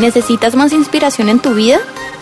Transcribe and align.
¿Necesitas 0.00 0.56
más 0.56 0.72
inspiración 0.72 1.28
en 1.28 1.40
tu 1.40 1.52
vida? 1.52 1.78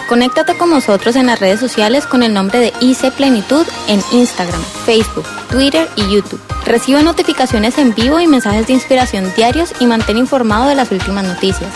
Conéctate 0.09 0.59
con 0.59 0.69
nosotros 0.69 1.15
en 1.15 1.27
las 1.27 1.39
redes 1.39 1.61
sociales 1.61 2.07
con 2.07 2.25
el 2.25 2.35
nombre 2.35 2.59
de 2.59 2.73
IC 2.81 3.13
Plenitud 3.13 3.65
en 3.87 4.01
Instagram, 4.11 4.61
Facebook, 4.85 5.25
Twitter 5.49 5.89
y 5.95 6.13
YouTube. 6.13 6.41
Recibe 6.67 7.05
notificaciones 7.05 7.79
en 7.79 7.95
vivo 7.95 8.19
y 8.19 8.27
mensajes 8.27 8.67
de 8.67 8.73
inspiración 8.73 9.33
diarios 9.37 9.73
y 9.79 9.87
mantén 9.87 10.17
informado 10.17 10.69
de 10.69 10.75
las 10.75 10.91
últimas 10.91 11.25
noticias. 11.25 11.73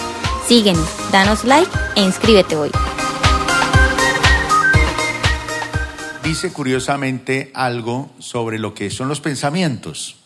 Síguenos, 0.49 0.88
danos 1.12 1.45
like 1.45 1.70
e 1.95 2.03
inscríbete 2.03 2.57
hoy. 2.57 2.73
Dice 6.25 6.53
curiosamente 6.53 7.53
algo 7.55 8.11
sobre 8.19 8.59
lo 8.59 8.75
que 8.75 8.91
son 8.91 9.07
los 9.07 9.21
pensamientos. 9.21 10.16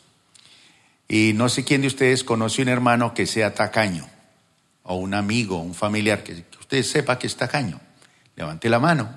Y 1.07 1.33
no 1.35 1.51
sé 1.51 1.65
quién 1.65 1.83
de 1.83 1.89
ustedes 1.89 2.25
conoce 2.25 2.63
un 2.63 2.69
hermano 2.69 3.13
que 3.13 3.27
sea 3.27 3.55
tacaño, 3.55 4.09
o 4.87 4.97
un 4.97 5.15
amigo, 5.15 5.59
un 5.59 5.75
familiar, 5.75 6.23
que, 6.23 6.45
usted 6.59 6.83
sepa 6.83 7.19
que 7.19 7.27
es 7.27 7.37
tacaño. 7.37 7.81
Levante 8.37 8.69
la 8.69 8.79
mano. 8.79 9.17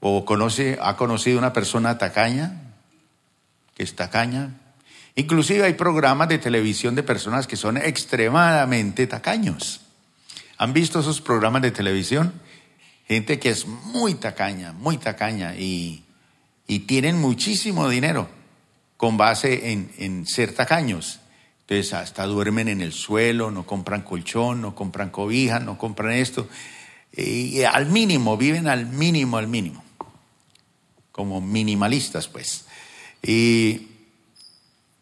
O 0.00 0.24
conoce, 0.24 0.78
ha 0.82 0.96
conocido 0.96 1.38
una 1.38 1.52
persona 1.52 1.98
tacaña, 1.98 2.74
que 3.74 3.82
es 3.82 3.94
tacaña. 3.94 4.50
Inclusive 5.14 5.64
hay 5.64 5.74
programas 5.74 6.28
de 6.28 6.38
televisión 6.38 6.94
de 6.94 7.02
personas 7.02 7.46
que 7.46 7.56
son 7.56 7.76
extremadamente 7.76 9.06
tacaños. 9.06 9.80
¿Han 10.58 10.72
visto 10.72 11.00
esos 11.00 11.20
programas 11.20 11.62
de 11.62 11.70
televisión? 11.70 12.32
Gente 13.06 13.38
que 13.38 13.50
es 13.50 13.66
muy 13.66 14.14
tacaña, 14.14 14.72
muy 14.72 14.98
tacaña 14.98 15.54
y, 15.54 16.04
y 16.66 16.80
tienen 16.80 17.20
muchísimo 17.20 17.88
dinero 17.88 18.28
con 18.96 19.16
base 19.16 19.72
en, 19.72 19.92
en 19.98 20.26
ser 20.26 20.54
tacaños. 20.54 21.20
Entonces 21.66 21.94
hasta 21.94 22.26
duermen 22.26 22.68
en 22.68 22.82
el 22.82 22.92
suelo, 22.92 23.50
no 23.50 23.64
compran 23.64 24.02
colchón, 24.02 24.60
no 24.60 24.74
compran 24.74 25.08
cobija, 25.08 25.60
no 25.60 25.78
compran 25.78 26.12
esto. 26.12 26.46
Y 27.16 27.62
al 27.62 27.86
mínimo, 27.86 28.36
viven 28.36 28.68
al 28.68 28.86
mínimo, 28.86 29.38
al 29.38 29.48
mínimo. 29.48 29.82
Como 31.10 31.40
minimalistas, 31.40 32.28
pues. 32.28 32.66
Y, 33.22 33.88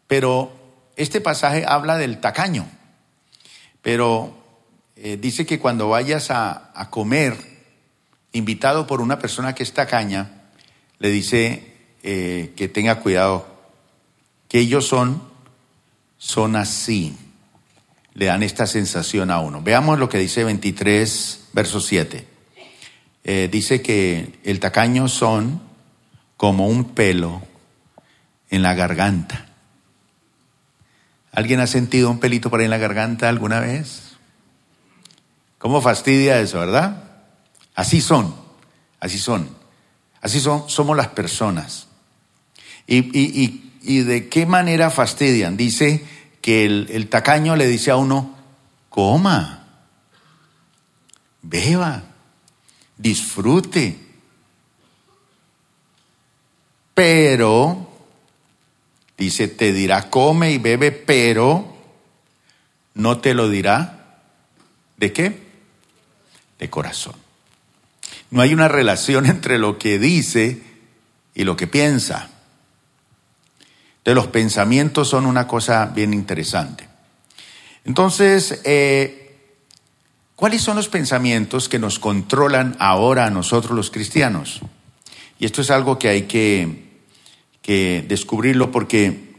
pero 0.07 0.53
este 0.95 1.19
pasaje 1.19 1.65
habla 1.67 1.97
del 1.97 2.21
tacaño. 2.21 2.65
Pero 3.81 4.37
eh, 4.95 5.17
dice 5.19 5.45
que 5.45 5.59
cuando 5.59 5.89
vayas 5.89 6.31
a, 6.31 6.87
comer, 6.89 7.35
invitado 8.31 8.87
por 8.87 9.01
una 9.01 9.19
persona 9.19 9.53
que 9.53 9.63
es 9.63 9.73
tacaña, 9.73 10.43
le 10.99 11.09
dice 11.09 11.73
eh, 12.03 12.53
que 12.55 12.69
tenga 12.69 13.01
cuidado, 13.01 13.47
que 14.47 14.59
ellos 14.59 14.87
son, 14.87 15.32
son 16.23 16.55
así. 16.55 17.17
Le 18.13 18.27
dan 18.27 18.43
esta 18.43 18.65
sensación 18.65 19.29
a 19.29 19.41
uno. 19.41 19.61
Veamos 19.61 19.99
lo 19.99 20.07
que 20.07 20.19
dice 20.19 20.45
23 20.45 21.49
verso 21.51 21.81
7. 21.81 22.25
Eh, 23.25 23.49
dice 23.51 23.81
que 23.81 24.39
el 24.45 24.61
tacaño 24.61 25.09
son 25.09 25.61
como 26.37 26.67
un 26.67 26.95
pelo 26.95 27.41
en 28.49 28.61
la 28.61 28.73
garganta. 28.73 29.47
¿Alguien 31.33 31.59
ha 31.59 31.67
sentido 31.67 32.09
un 32.09 32.19
pelito 32.19 32.49
por 32.49 32.61
ahí 32.61 32.65
en 32.65 32.71
la 32.71 32.77
garganta 32.77 33.27
alguna 33.27 33.59
vez? 33.59 34.13
¿Cómo 35.57 35.81
fastidia 35.81 36.39
eso, 36.39 36.59
verdad? 36.59 37.03
Así 37.75 37.99
son, 37.99 38.33
así 38.99 39.17
son. 39.17 39.49
Así 40.21 40.39
son, 40.39 40.69
somos 40.69 40.95
las 40.95 41.09
personas. 41.09 41.87
¿Y, 42.87 42.97
y, 42.97 43.43
y, 43.43 43.72
de 43.83 44.29
qué 44.29 44.45
manera 44.45 44.89
fastidian? 44.89 45.57
Dice 45.57 46.05
que 46.41 46.65
el 46.65 47.07
tacaño 47.09 47.55
le 47.55 47.67
dice 47.67 47.91
a 47.91 47.97
uno, 47.97 48.35
coma 48.89 49.63
beba, 51.43 52.01
disfrute. 52.97 53.97
Pero, 56.95 57.89
dice, 59.17 59.47
te 59.47 59.73
dirá, 59.73 60.09
come 60.09 60.51
y 60.51 60.57
bebe, 60.57 60.91
pero 60.91 61.75
no 62.95 63.19
te 63.19 63.33
lo 63.33 63.49
dirá. 63.49 64.21
¿De 64.97 65.11
qué? 65.11 65.37
De 66.59 66.69
corazón. 66.69 67.15
No 68.31 68.41
hay 68.41 68.53
una 68.53 68.67
relación 68.67 69.25
entre 69.27 69.59
lo 69.59 69.77
que 69.77 69.99
dice 69.99 70.61
y 71.35 71.43
lo 71.43 71.55
que 71.55 71.67
piensa. 71.67 72.29
De 74.03 74.13
los 74.13 74.27
pensamientos 74.27 75.09
son 75.09 75.25
una 75.25 75.47
cosa 75.47 75.85
bien 75.85 76.13
interesante. 76.13 76.87
Entonces, 77.85 78.61
eh, 78.63 79.23
¿Cuáles 80.35 80.61
son 80.61 80.75
los 80.75 80.89
pensamientos 80.89 81.69
que 81.69 81.79
nos 81.79 81.99
controlan 81.99 82.75
ahora 82.79 83.27
a 83.27 83.29
nosotros 83.29 83.77
los 83.77 83.91
cristianos? 83.91 84.59
Y 85.39 85.45
esto 85.45 85.61
es 85.61 85.69
algo 85.69 85.97
que 85.97 86.09
hay 86.09 86.23
que, 86.23 88.05
descubrirlo 88.09 88.69
porque 88.71 89.35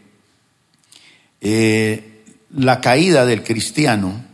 eh, 1.42 2.24
la 2.54 2.80
caída 2.80 3.26
del 3.26 3.42
cristiano 3.42 4.24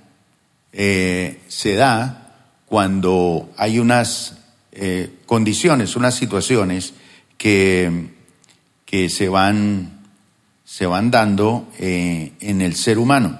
eh, 0.73 1.41
se 1.49 1.75
da 1.75 2.37
cuando 2.67 3.51
hay 3.57 3.81
unas 3.81 4.37
condiciones, 5.27 5.97
unas 5.97 6.15
situaciones 6.15 6.95
que, 7.37 8.11
que 8.85 9.11
se, 9.11 9.29
van, 9.29 10.00
se 10.70 10.86
van 10.86 11.10
dando 11.10 11.66
en 11.78 12.60
el 12.62 12.76
ser 12.76 13.00
humano. 13.00 13.36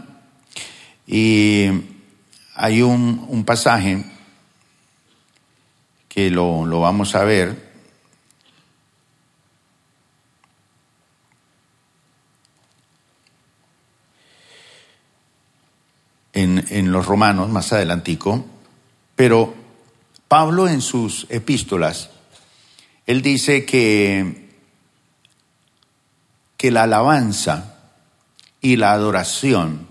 Y 1.07 1.67
hay 2.57 2.83
un, 2.83 3.45
pasaje 3.47 4.05
que 6.09 6.29
lo, 6.29 6.67
vamos 6.81 7.15
a 7.15 7.23
ver. 7.23 7.71
En, 16.33 16.65
en, 16.69 16.91
los 16.91 17.07
romanos, 17.07 17.49
más 17.49 17.73
adelantico, 17.73 18.45
pero 19.15 19.55
Pablo 20.27 20.67
en 20.67 20.81
sus 20.81 21.29
epístolas, 21.31 22.11
él 23.07 23.23
dice 23.23 23.65
que, 23.65 24.40
que 26.61 26.71
la 26.71 26.83
alabanza 26.83 27.75
y 28.61 28.77
la 28.77 28.93
adoración 28.93 29.89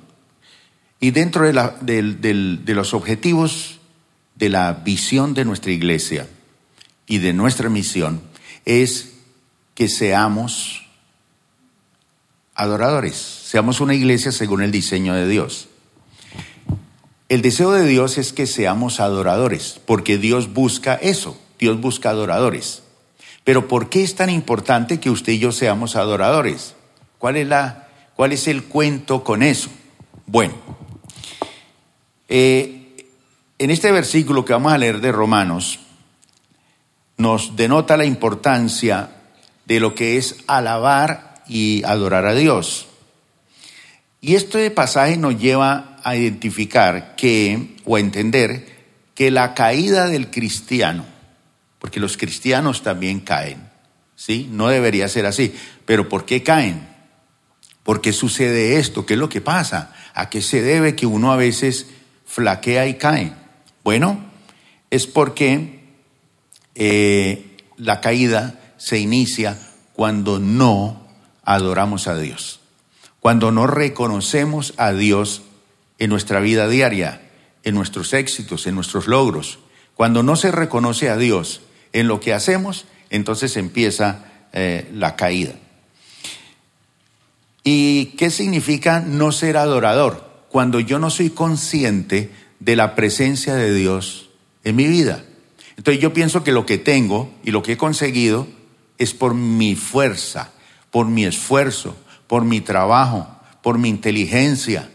y 0.99 1.09
dentro 1.09 1.51
de, 1.51 2.75
los 2.75 2.93
objetivos 2.93 3.79
de 4.35 4.49
la 4.49 4.73
visión 4.73 5.33
de 5.33 5.45
nuestra 5.45 5.71
iglesia 5.71 6.27
y 7.07 7.17
de 7.17 7.33
nuestra 7.33 7.69
misión 7.69 8.21
es 8.65 9.13
que 9.73 9.87
seamos 9.87 10.85
adoradores, 12.53 13.15
seamos 13.15 13.81
una 13.81 13.95
iglesia 13.95 14.31
según 14.31 14.61
el 14.61 14.69
diseño 14.69 15.15
de 15.15 15.27
Dios. 15.27 15.69
El 17.29 17.41
deseo 17.41 17.71
de 17.71 17.87
Dios 17.87 18.19
es 18.19 18.31
que 18.31 18.45
seamos 18.45 18.99
adoradores, 18.99 19.81
porque 19.87 20.19
Dios 20.19 20.53
busca 20.53 20.93
eso, 20.93 21.35
Dios 21.57 21.81
busca 21.81 22.11
adoradores. 22.11 22.83
Pero 23.49 23.67
¿por 23.67 23.89
qué 23.89 24.03
es 24.03 24.13
tan 24.13 24.29
importante 24.29 24.99
que 24.99 25.09
usted 25.09 25.33
y 25.33 25.39
yo 25.39 25.51
seamos 25.51 25.95
adoradores? 25.95 26.75
¿Cuál 27.17 27.35
es, 27.35 27.47
la, 27.47 27.87
cuál 28.15 28.31
es 28.31 28.47
el 28.47 28.65
cuento 28.65 29.23
con 29.23 29.41
eso? 29.41 29.71
Bueno, 30.27 30.53
eh, 32.27 33.07
en 33.57 33.71
este 33.71 33.91
versículo 33.91 34.45
que 34.45 34.53
vamos 34.53 34.71
a 34.71 34.77
leer 34.77 35.01
de 35.01 35.11
Romanos, 35.11 35.79
nos 37.17 37.55
denota 37.55 37.97
la 37.97 38.05
importancia 38.05 39.09
de 39.65 39.79
lo 39.79 39.95
que 39.95 40.17
es 40.17 40.35
alabar 40.45 41.41
y 41.47 41.81
adorar 41.85 42.27
a 42.27 42.35
Dios. 42.35 42.85
Y 44.21 44.35
este 44.35 44.69
pasaje 44.69 45.17
nos 45.17 45.39
lleva 45.39 45.97
a 46.03 46.15
identificar 46.15 47.15
que, 47.15 47.77
o 47.83 47.95
a 47.95 47.99
entender, 47.99 48.67
que 49.15 49.31
la 49.31 49.55
caída 49.55 50.05
del 50.05 50.29
cristiano, 50.29 51.03
porque 51.79 51.99
los 51.99 52.17
cristianos 52.17 52.83
también 52.83 53.21
caen, 53.21 53.69
¿sí? 54.15 54.49
No 54.51 54.67
debería 54.67 55.07
ser 55.07 55.25
así. 55.25 55.55
Pero 55.85 56.09
¿por 56.09 56.25
qué 56.25 56.43
caen? 56.43 56.87
¿Por 57.83 58.01
qué 58.01 58.13
sucede 58.13 58.77
esto? 58.77 59.05
¿Qué 59.05 59.13
es 59.13 59.19
lo 59.19 59.29
que 59.29 59.41
pasa? 59.41 59.93
¿A 60.13 60.29
qué 60.29 60.41
se 60.41 60.61
debe 60.61 60.95
que 60.95 61.05
uno 61.05 61.31
a 61.31 61.37
veces 61.37 61.87
flaquea 62.25 62.87
y 62.87 62.95
cae? 62.95 63.33
Bueno, 63.83 64.19
es 64.91 65.07
porque 65.07 65.79
eh, 66.75 67.57
la 67.77 68.01
caída 68.01 68.59
se 68.77 68.99
inicia 68.99 69.57
cuando 69.93 70.39
no 70.39 71.07
adoramos 71.43 72.07
a 72.07 72.17
Dios, 72.17 72.59
cuando 73.19 73.51
no 73.51 73.67
reconocemos 73.67 74.73
a 74.77 74.93
Dios 74.93 75.41
en 75.97 76.09
nuestra 76.09 76.39
vida 76.39 76.67
diaria, 76.67 77.21
en 77.63 77.75
nuestros 77.75 78.13
éxitos, 78.13 78.67
en 78.67 78.75
nuestros 78.75 79.07
logros. 79.07 79.59
Cuando 79.95 80.23
no 80.23 80.35
se 80.35 80.51
reconoce 80.51 81.09
a 81.09 81.17
Dios 81.17 81.61
en 81.93 82.07
lo 82.07 82.19
que 82.19 82.33
hacemos, 82.33 82.85
entonces 83.09 83.57
empieza 83.57 84.25
eh, 84.53 84.89
la 84.93 85.15
caída. 85.15 85.53
¿Y 87.63 88.15
qué 88.17 88.29
significa 88.29 88.99
no 88.99 89.31
ser 89.31 89.57
adorador? 89.57 90.29
cuando 90.49 90.79
yo 90.79 90.99
no 90.99 91.09
soy 91.09 91.29
consciente 91.29 92.31
de 92.59 92.75
la 92.75 92.95
presencia 92.95 93.55
de 93.55 93.73
Dios 93.73 94.29
en 94.63 94.75
mi 94.75 94.87
vida. 94.87 95.23
Entonces 95.77 96.01
yo 96.01 96.13
pienso 96.13 96.43
que 96.43 96.51
lo 96.51 96.65
que 96.65 96.77
tengo 96.77 97.31
y 97.43 97.51
lo 97.51 97.63
que 97.63 97.73
he 97.73 97.77
conseguido 97.77 98.47
es 98.97 99.13
por 99.13 99.33
mi 99.33 99.75
fuerza, 99.75 100.51
por 100.91 101.07
mi 101.07 101.23
esfuerzo, 101.23 101.95
por 102.27 102.43
mi 102.43 102.59
trabajo, 102.59 103.27
por 103.61 103.77
mi 103.77 103.89
inteligencia, 103.89 104.89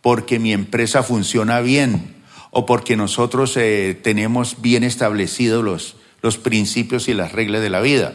porque 0.00 0.38
mi 0.38 0.52
empresa 0.52 1.02
funciona 1.02 1.60
bien 1.60 2.16
o 2.50 2.66
porque 2.66 2.96
nosotros 2.96 3.56
eh, 3.56 3.98
tenemos 4.02 4.60
bien 4.60 4.82
establecidos 4.82 5.62
los, 5.62 5.96
los 6.24 6.38
principios 6.38 7.06
y 7.08 7.12
las 7.12 7.32
reglas 7.32 7.60
de 7.60 7.68
la 7.68 7.82
vida. 7.82 8.14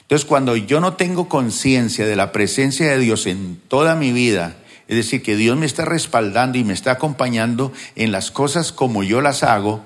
Entonces, 0.00 0.24
cuando 0.24 0.56
yo 0.56 0.80
no 0.80 0.94
tengo 0.94 1.28
conciencia 1.28 2.06
de 2.06 2.16
la 2.16 2.32
presencia 2.32 2.90
de 2.90 2.98
Dios 2.98 3.26
en 3.26 3.60
toda 3.68 3.94
mi 3.94 4.10
vida, 4.10 4.56
es 4.88 4.96
decir, 4.96 5.22
que 5.22 5.36
Dios 5.36 5.54
me 5.58 5.66
está 5.66 5.84
respaldando 5.84 6.56
y 6.56 6.64
me 6.64 6.72
está 6.72 6.92
acompañando 6.92 7.74
en 7.94 8.10
las 8.10 8.30
cosas 8.30 8.72
como 8.72 9.02
yo 9.02 9.20
las 9.20 9.42
hago, 9.42 9.84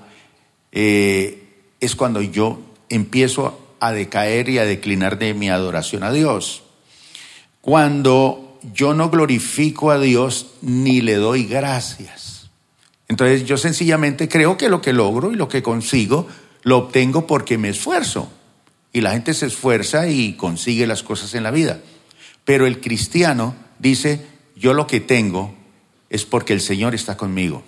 eh, 0.70 1.42
es 1.80 1.96
cuando 1.96 2.22
yo 2.22 2.60
empiezo 2.88 3.74
a 3.80 3.90
decaer 3.90 4.48
y 4.48 4.58
a 4.58 4.64
declinar 4.64 5.18
de 5.18 5.34
mi 5.34 5.50
adoración 5.50 6.04
a 6.04 6.12
Dios. 6.12 6.62
Cuando 7.60 8.60
yo 8.72 8.94
no 8.94 9.10
glorifico 9.10 9.90
a 9.90 9.98
Dios 9.98 10.52
ni 10.62 11.00
le 11.00 11.16
doy 11.16 11.46
gracias. 11.46 12.48
Entonces 13.08 13.44
yo 13.44 13.56
sencillamente 13.56 14.28
creo 14.28 14.56
que 14.56 14.68
lo 14.68 14.80
que 14.80 14.92
logro 14.92 15.32
y 15.32 15.34
lo 15.34 15.48
que 15.48 15.64
consigo 15.64 16.28
lo 16.64 16.78
obtengo 16.78 17.26
porque 17.26 17.56
me 17.56 17.68
esfuerzo. 17.68 18.28
Y 18.92 19.00
la 19.00 19.12
gente 19.12 19.34
se 19.34 19.46
esfuerza 19.46 20.08
y 20.08 20.34
consigue 20.34 20.86
las 20.86 21.02
cosas 21.02 21.34
en 21.34 21.44
la 21.44 21.50
vida. 21.50 21.80
Pero 22.44 22.66
el 22.66 22.80
cristiano 22.80 23.54
dice, 23.78 24.26
yo 24.56 24.74
lo 24.74 24.86
que 24.86 25.00
tengo 25.00 25.54
es 26.10 26.24
porque 26.24 26.52
el 26.52 26.60
Señor 26.60 26.94
está 26.94 27.16
conmigo. 27.16 27.62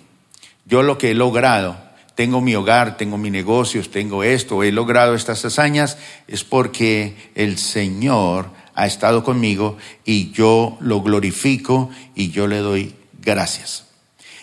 Yo 0.65 0.83
lo 0.83 0.97
que 0.97 1.11
he 1.11 1.13
logrado, 1.13 1.77
tengo 2.15 2.41
mi 2.41 2.55
hogar, 2.55 2.97
tengo 2.97 3.17
mis 3.17 3.31
negocios, 3.31 3.91
tengo 3.91 4.23
esto, 4.23 4.63
he 4.63 4.71
logrado 4.71 5.15
estas 5.15 5.43
hazañas, 5.45 5.97
es 6.27 6.43
porque 6.43 7.31
el 7.35 7.57
Señor 7.57 8.49
ha 8.73 8.85
estado 8.85 9.23
conmigo 9.23 9.77
y 10.05 10.31
yo 10.31 10.77
lo 10.79 11.01
glorifico 11.01 11.89
y 12.15 12.31
yo 12.31 12.47
le 12.47 12.57
doy 12.57 12.95
gracias. 13.21 13.85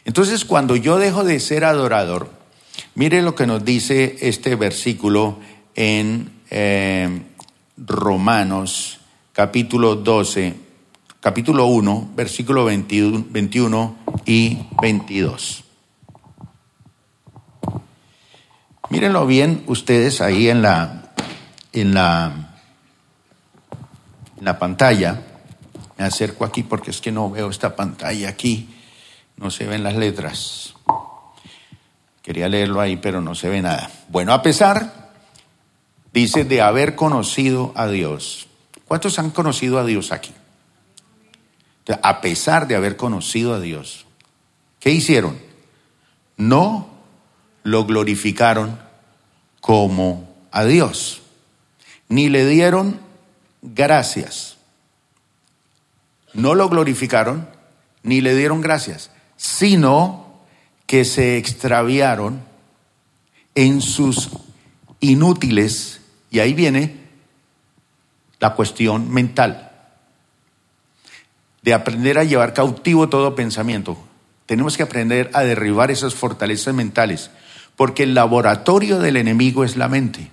Entonces, 0.05 0.45
cuando 0.45 0.77
yo 0.77 0.99
dejo 0.99 1.25
de 1.25 1.41
ser 1.41 1.65
adorador, 1.65 2.31
mire 2.94 3.23
lo 3.23 3.35
que 3.35 3.47
nos 3.47 3.65
dice 3.65 4.17
este 4.21 4.56
versículo 4.56 5.38
en 5.75 6.31
eh, 6.50 7.23
Romanos 7.76 9.00
capítulo 9.35 9.97
12, 9.97 10.55
capítulo 11.21 11.67
1, 11.67 12.12
versículo 12.15 12.65
21, 12.65 13.26
21 13.31 13.97
y 14.25 14.59
22. 14.81 15.65
Mírenlo 18.91 19.26
bien 19.26 19.65
ustedes 19.67 20.21
ahí 20.21 20.49
en 20.49 20.62
la, 20.62 21.12
en 21.73 21.94
la, 21.94 22.55
en 24.38 24.44
la 24.44 24.59
pantalla. 24.61 25.21
Me 25.99 26.05
acerco 26.05 26.44
aquí 26.44 26.62
porque 26.62 26.93
es 26.93 27.00
que 27.00 27.11
no 27.11 27.29
veo 27.29 27.50
esta 27.50 27.75
pantalla 27.75 28.29
aquí. 28.29 28.69
No 29.37 29.50
se 29.50 29.67
ven 29.67 29.82
las 29.82 29.97
letras. 29.97 30.74
Quería 32.25 32.49
leerlo 32.49 32.81
ahí, 32.81 32.97
pero 32.97 33.21
no 33.21 33.37
se 33.37 33.49
ve 33.49 33.62
nada. 33.62 33.88
Bueno, 34.09 34.32
a 34.32 34.43
pesar 34.43 35.05
Dice 36.15 36.44
de 36.44 36.62
haber 36.62 36.94
conocido 36.94 37.73
a 37.75 37.88
Dios. 37.88 38.47
¿Cuántos 38.87 39.19
han 39.19 39.31
conocido 39.31 39.81
a 39.81 39.85
Dios 39.85 40.12
aquí? 40.12 40.31
A 42.03 42.21
pesar 42.21 42.69
de 42.69 42.76
haber 42.76 42.97
conocido 42.97 43.53
a 43.53 43.59
Dios, 43.59 44.06
¿qué 44.79 44.91
hicieron? 44.91 45.37
No 46.37 46.88
lo 47.65 47.85
glorificaron 47.85 48.79
como 49.61 50.32
a 50.53 50.65
Dios, 50.65 51.23
ni 52.09 52.29
le 52.29 52.47
dieron 52.47 53.00
gracias. 53.61 54.56
No 56.32 56.55
lo 56.55 56.69
glorificaron 56.69 57.49
ni 58.05 58.21
le 58.21 58.37
dieron 58.37 58.61
gracias, 58.61 59.11
sino 59.37 60.24
que 60.87 61.05
se 61.05 61.37
extraviaron 61.39 62.43
en 63.55 63.81
sus 63.81 64.31
inútiles 65.01 66.01
y 66.31 66.41
ahí 66.41 66.55
viene 66.55 67.05
la 68.41 68.55
cuestión 68.55 69.11
mental, 69.11 69.71
de 71.63 71.73
aprender 71.73 72.19
a 72.19 72.25
llevar 72.25 72.53
cautivo 72.53 73.09
todo 73.09 73.35
pensamiento. 73.35 73.97
Tenemos 74.45 74.77
que 74.77 74.83
aprender 74.83 75.31
a 75.33 75.43
derribar 75.43 75.91
esas 75.91 76.15
fortalezas 76.15 76.75
mentales, 76.75 77.31
porque 77.77 78.03
el 78.03 78.13
laboratorio 78.15 78.99
del 78.99 79.17
enemigo 79.17 79.65
es 79.65 79.77
la 79.77 79.89
mente. 79.89 80.31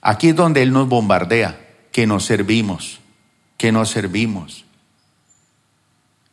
Aquí 0.00 0.28
es 0.28 0.36
donde 0.36 0.62
Él 0.62 0.72
nos 0.72 0.88
bombardea, 0.88 1.58
que 1.90 2.06
nos 2.06 2.24
servimos, 2.24 3.00
que 3.56 3.72
nos 3.72 3.90
servimos, 3.90 4.64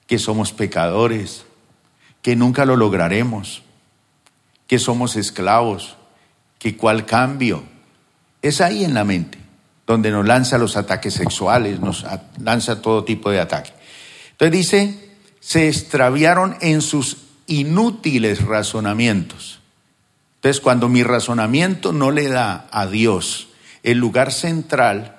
que 0.06 0.20
somos 0.20 0.54
pecadores, 0.54 1.47
que 2.22 2.36
nunca 2.36 2.66
lo 2.66 2.76
lograremos, 2.76 3.64
que 4.68 4.80
somos 4.80 5.16
esclavos, 5.16 5.96
que 6.60 6.76
cuál 6.76 7.06
cambio, 7.06 7.64
es 8.42 8.62
ahí 8.62 8.84
en 8.84 8.94
la 8.94 9.04
mente, 9.04 9.38
donde 9.86 10.12
nos 10.12 10.26
lanza 10.26 10.58
los 10.58 10.76
ataques 10.76 11.14
sexuales, 11.14 11.80
nos 11.80 12.06
lanza 12.40 12.82
todo 12.82 13.04
tipo 13.04 13.32
de 13.32 13.40
ataques. 13.40 13.74
Entonces 14.32 14.52
dice, 14.52 15.10
se 15.40 15.68
extraviaron 15.68 16.58
en 16.62 16.82
sus 16.82 17.18
inútiles 17.48 18.44
razonamientos. 18.44 19.60
Entonces, 20.36 20.62
cuando 20.62 20.90
mi 20.90 21.04
razonamiento 21.04 21.94
no 21.94 22.12
le 22.12 22.28
da 22.28 22.68
a 22.72 22.86
Dios 22.86 23.48
el 23.84 23.98
lugar 23.98 24.32
central, 24.32 25.18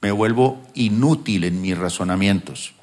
me 0.00 0.12
vuelvo 0.12 0.62
inútil 0.74 1.44
en 1.44 1.60
mis 1.60 1.76
razonamientos. 1.76 2.74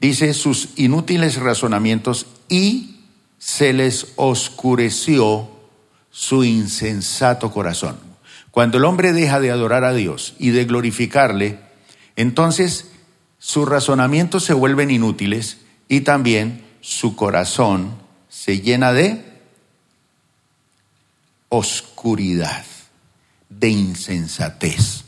Dice 0.00 0.34
sus 0.34 0.70
inútiles 0.76 1.36
razonamientos 1.36 2.26
y 2.48 3.00
se 3.38 3.72
les 3.72 4.08
oscureció 4.16 5.48
su 6.10 6.44
insensato 6.44 7.52
corazón. 7.52 7.98
Cuando 8.50 8.78
el 8.78 8.84
hombre 8.84 9.12
deja 9.12 9.40
de 9.40 9.50
adorar 9.50 9.84
a 9.84 9.92
Dios 9.92 10.34
y 10.38 10.50
de 10.50 10.64
glorificarle, 10.64 11.60
entonces 12.16 12.90
sus 13.38 13.68
razonamientos 13.68 14.44
se 14.44 14.54
vuelven 14.54 14.90
inútiles 14.90 15.58
y 15.88 16.00
también 16.00 16.64
su 16.80 17.14
corazón 17.14 17.94
se 18.28 18.60
llena 18.60 18.92
de 18.92 19.24
oscuridad, 21.48 22.64
de 23.48 23.68
insensatez. 23.68 25.04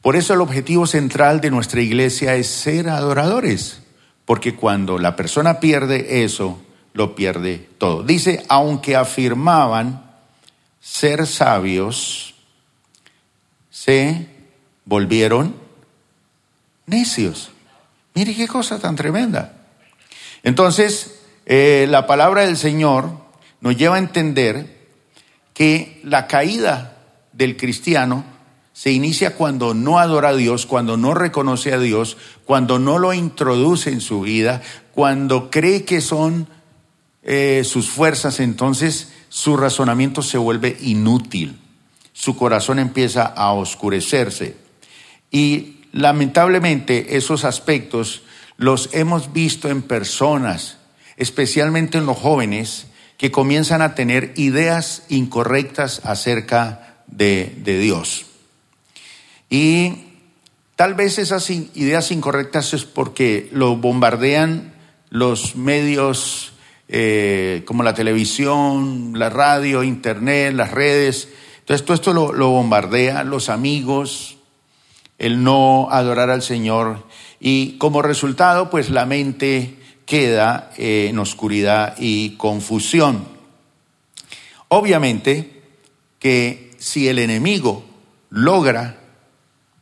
Por 0.00 0.16
eso 0.16 0.32
el 0.34 0.40
objetivo 0.40 0.86
central 0.86 1.40
de 1.40 1.50
nuestra 1.50 1.82
iglesia 1.82 2.34
es 2.36 2.46
ser 2.46 2.88
adoradores, 2.88 3.80
porque 4.30 4.54
cuando 4.54 4.96
la 4.96 5.16
persona 5.16 5.58
pierde 5.58 6.22
eso, 6.22 6.62
lo 6.92 7.16
pierde 7.16 7.68
todo. 7.78 8.04
Dice, 8.04 8.44
aunque 8.48 8.94
afirmaban 8.94 10.08
ser 10.80 11.26
sabios, 11.26 12.36
se 13.70 14.28
volvieron 14.84 15.56
necios. 16.86 17.50
Mire 18.14 18.36
qué 18.36 18.46
cosa 18.46 18.78
tan 18.78 18.94
tremenda. 18.94 19.52
Entonces, 20.44 21.22
eh, 21.44 21.88
la 21.90 22.06
palabra 22.06 22.46
del 22.46 22.56
Señor 22.56 23.10
nos 23.60 23.76
lleva 23.76 23.96
a 23.96 23.98
entender 23.98 24.86
que 25.54 26.00
la 26.04 26.28
caída 26.28 26.98
del 27.32 27.56
cristiano 27.56 28.22
se 28.72 28.92
inicia 28.92 29.34
cuando 29.34 29.74
no 29.74 29.98
adora 29.98 30.30
a 30.30 30.36
Dios, 30.36 30.66
cuando 30.66 30.96
no 30.96 31.12
reconoce 31.14 31.72
a 31.72 31.78
Dios, 31.78 32.16
cuando 32.44 32.78
no 32.78 32.98
lo 32.98 33.12
introduce 33.12 33.90
en 33.90 34.00
su 34.00 34.22
vida, 34.22 34.62
cuando 34.94 35.50
cree 35.50 35.84
que 35.84 36.00
son 36.00 36.48
eh, 37.22 37.62
sus 37.64 37.90
fuerzas, 37.90 38.40
entonces 38.40 39.12
su 39.28 39.56
razonamiento 39.56 40.22
se 40.22 40.38
vuelve 40.38 40.76
inútil, 40.80 41.58
su 42.12 42.36
corazón 42.36 42.78
empieza 42.78 43.24
a 43.24 43.52
oscurecerse. 43.52 44.56
Y 45.30 45.76
lamentablemente 45.92 47.16
esos 47.16 47.44
aspectos 47.44 48.22
los 48.56 48.88
hemos 48.92 49.32
visto 49.32 49.68
en 49.68 49.82
personas, 49.82 50.78
especialmente 51.16 51.98
en 51.98 52.06
los 52.06 52.16
jóvenes, 52.16 52.86
que 53.18 53.30
comienzan 53.30 53.82
a 53.82 53.94
tener 53.94 54.32
ideas 54.36 55.02
incorrectas 55.10 56.00
acerca 56.04 57.02
de, 57.06 57.54
de 57.58 57.78
Dios. 57.78 58.29
Y 59.50 59.96
tal 60.76 60.94
vez 60.94 61.18
esas 61.18 61.50
ideas 61.50 62.12
incorrectas 62.12 62.72
es 62.72 62.84
porque 62.84 63.48
lo 63.52 63.76
bombardean 63.76 64.72
los 65.10 65.56
medios 65.56 66.52
eh, 66.88 67.62
como 67.66 67.82
la 67.82 67.94
televisión, 67.94 69.12
la 69.16 69.28
radio, 69.28 69.82
internet, 69.82 70.54
las 70.54 70.70
redes. 70.70 71.28
Entonces 71.58 71.84
todo 71.84 71.94
esto 71.94 72.12
lo, 72.12 72.50
bombardea, 72.50 73.24
los 73.24 73.48
amigos, 73.48 74.38
el 75.18 75.42
no 75.42 75.88
adorar 75.90 76.30
al 76.30 76.42
Señor 76.42 77.06
y 77.40 77.76
como 77.78 78.02
resultado 78.02 78.70
pues 78.70 78.90
la 78.90 79.06
mente 79.06 79.78
queda 80.06 80.70
en 80.76 81.18
oscuridad 81.18 81.96
y 81.98 82.36
confusión. 82.36 83.24
Obviamente 84.68 85.62
que 86.18 86.70
si 86.78 87.08
el 87.08 87.18
enemigo 87.18 87.84
logra 88.30 88.99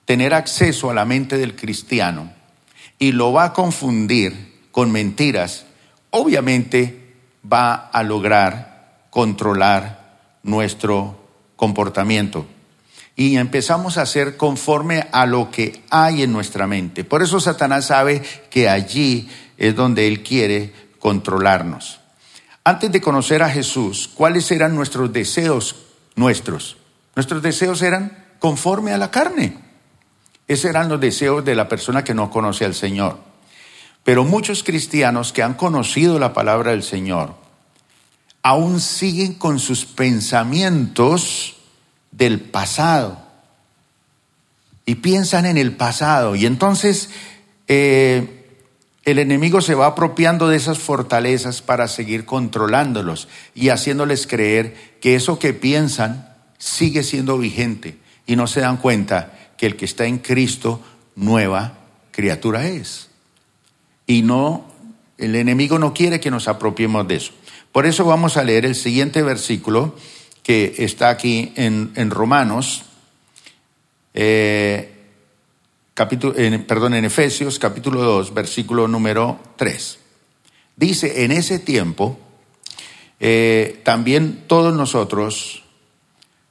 tener 0.09 0.33
acceso 0.33 0.89
a 0.89 0.95
la 0.95 1.05
mente 1.05 1.37
del 1.37 1.55
cristiano 1.55 2.33
y 2.99 3.13
lo 3.13 3.31
va 3.31 3.45
a 3.45 3.53
confundir 3.53 4.55
con 4.71 4.91
mentiras, 4.91 5.67
obviamente 6.09 7.13
va 7.45 7.75
a 7.75 8.03
lograr 8.03 9.05
controlar 9.11 10.17
nuestro 10.43 11.29
comportamiento. 11.57 12.47
Y 13.17 13.37
empezamos 13.37 13.99
a 13.99 14.03
hacer 14.03 14.39
conforme 14.39 15.07
a 15.13 15.27
lo 15.27 15.51
que 15.51 15.83
hay 15.91 16.23
en 16.23 16.33
nuestra 16.33 16.67
mente. 16.67 17.05
Por 17.05 17.21
eso 17.21 17.39
Satanás 17.39 17.89
sabe 17.89 18.23
que 18.49 18.67
allí 18.67 19.29
es 19.59 19.77
donde 19.77 20.09
él 20.09 20.23
quiere 20.23 20.73
controlarnos. 21.01 22.01
Antes 22.65 22.91
de 22.91 23.03
conocer 23.03 23.43
a 23.43 23.51
Jesús, 23.51 24.09
¿cuáles 24.15 24.51
eran 24.53 24.75
nuestros 24.75 25.13
deseos 25.13 25.77
nuestros? 26.17 26.79
Nuestros 27.15 27.43
deseos 27.43 27.83
eran 27.83 28.25
conforme 28.39 28.93
a 28.93 28.97
la 28.97 29.11
carne. 29.11 29.68
Esos 30.49 30.65
eran 30.65 30.89
los 30.89 30.99
deseos 30.99 31.45
de 31.45 31.55
la 31.55 31.69
persona 31.69 32.03
que 32.03 32.15
no 32.15 32.31
conoce 32.31 32.65
al 32.65 32.75
Señor. 32.75 33.19
Pero 34.03 34.25
muchos 34.25 34.65
cristianos 34.65 35.33
que 35.33 35.43
han 35.43 35.55
conocido 35.55 36.19
la 36.19 36.33
palabra 36.33 36.71
del 36.71 36.83
Señor 36.83 37.35
aún 38.43 38.81
siguen 38.81 39.35
con 39.35 39.59
sus 39.59 39.85
pensamientos 39.85 41.57
del 42.11 42.41
pasado 42.41 43.19
y 44.87 44.95
piensan 44.97 45.45
en 45.45 45.59
el 45.59 45.77
pasado. 45.77 46.35
Y 46.35 46.47
entonces 46.47 47.11
eh, 47.67 48.47
el 49.05 49.19
enemigo 49.19 49.61
se 49.61 49.75
va 49.75 49.87
apropiando 49.89 50.49
de 50.49 50.57
esas 50.57 50.79
fortalezas 50.79 51.61
para 51.61 51.89
seguir 51.89 52.25
controlándolos 52.25 53.29
y 53.55 53.69
haciéndoles 53.69 54.27
creer 54.27 54.97
que 55.03 55.15
eso 55.15 55.39
que 55.39 55.53
piensan 55.53 56.35
sigue 56.57 57.03
siendo 57.03 57.37
vigente 57.37 57.99
y 58.27 58.37
no 58.37 58.47
se 58.47 58.61
dan 58.61 58.79
cuenta 58.79 59.38
que 59.59 59.67
el 59.67 59.77
que 59.77 59.85
está 59.85 60.07
en 60.07 60.19
Cristo, 60.19 60.81
nueva 61.17 61.79
criatura 62.13 62.67
es. 62.67 63.11
Y 64.07 64.23
no, 64.23 64.65
el 65.19 65.35
enemigo 65.35 65.79
no 65.79 65.93
quiere 65.93 66.21
que 66.21 66.31
nos 66.31 66.49
apropiemos 66.49 67.07
de 67.07 67.17
eso. 67.17 67.33
Por 67.73 67.85
eso 67.85 68.07
vamos 68.07 68.39
a 68.39 68.45
leer 68.45 68.65
el 68.65 68.75
siguiente 68.75 69.23
versículo 69.23 69.95
que 70.43 70.77
está 70.79 71.11
aquí 71.11 71.53
en, 71.57 72.11
Romanos, 72.11 72.85
eh, 74.15 74.95
capítulo, 75.93 76.35
perdón, 76.67 76.95
en 76.95 77.05
Efesios 77.05 77.59
capítulo 77.59 78.03
2, 78.03 78.33
versículo 78.33 78.89
número 78.89 79.39
3. 79.57 79.99
Dice, 80.77 81.25
en 81.25 81.33
ese 81.33 81.59
tiempo, 81.59 82.19
eh, 83.21 83.83
también 83.85 84.45
todos 84.47 84.73
nosotros, 84.73 85.65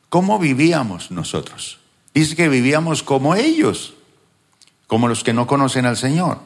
¿cómo 0.10 0.38
vivíamos 0.38 1.10
nosotros? 1.10 1.77
Dice 2.18 2.36
que 2.36 2.50
vivíamos 2.50 3.04
como 3.04 3.36
ellos, 3.36 3.94
como 4.88 5.08
los 5.08 5.24
que 5.24 5.34
no 5.34 5.46
conocen 5.46 5.86
al 5.86 5.98
Señor. 5.98 6.40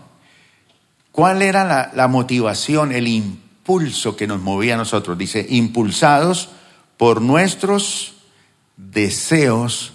¿Cuál 1.13 1.41
era 1.41 1.89
la, 1.93 2.07
motivación, 2.09 2.91
el 2.91 3.07
impulso 3.07 4.17
que 4.17 4.27
nos 4.27 4.41
movía 4.41 4.73
a 4.73 4.77
nosotros? 4.77 5.17
Dice, 5.17 5.45
impulsados 5.47 6.49
por 6.97 7.21
nuestros 7.21 8.15
deseos 8.75 9.93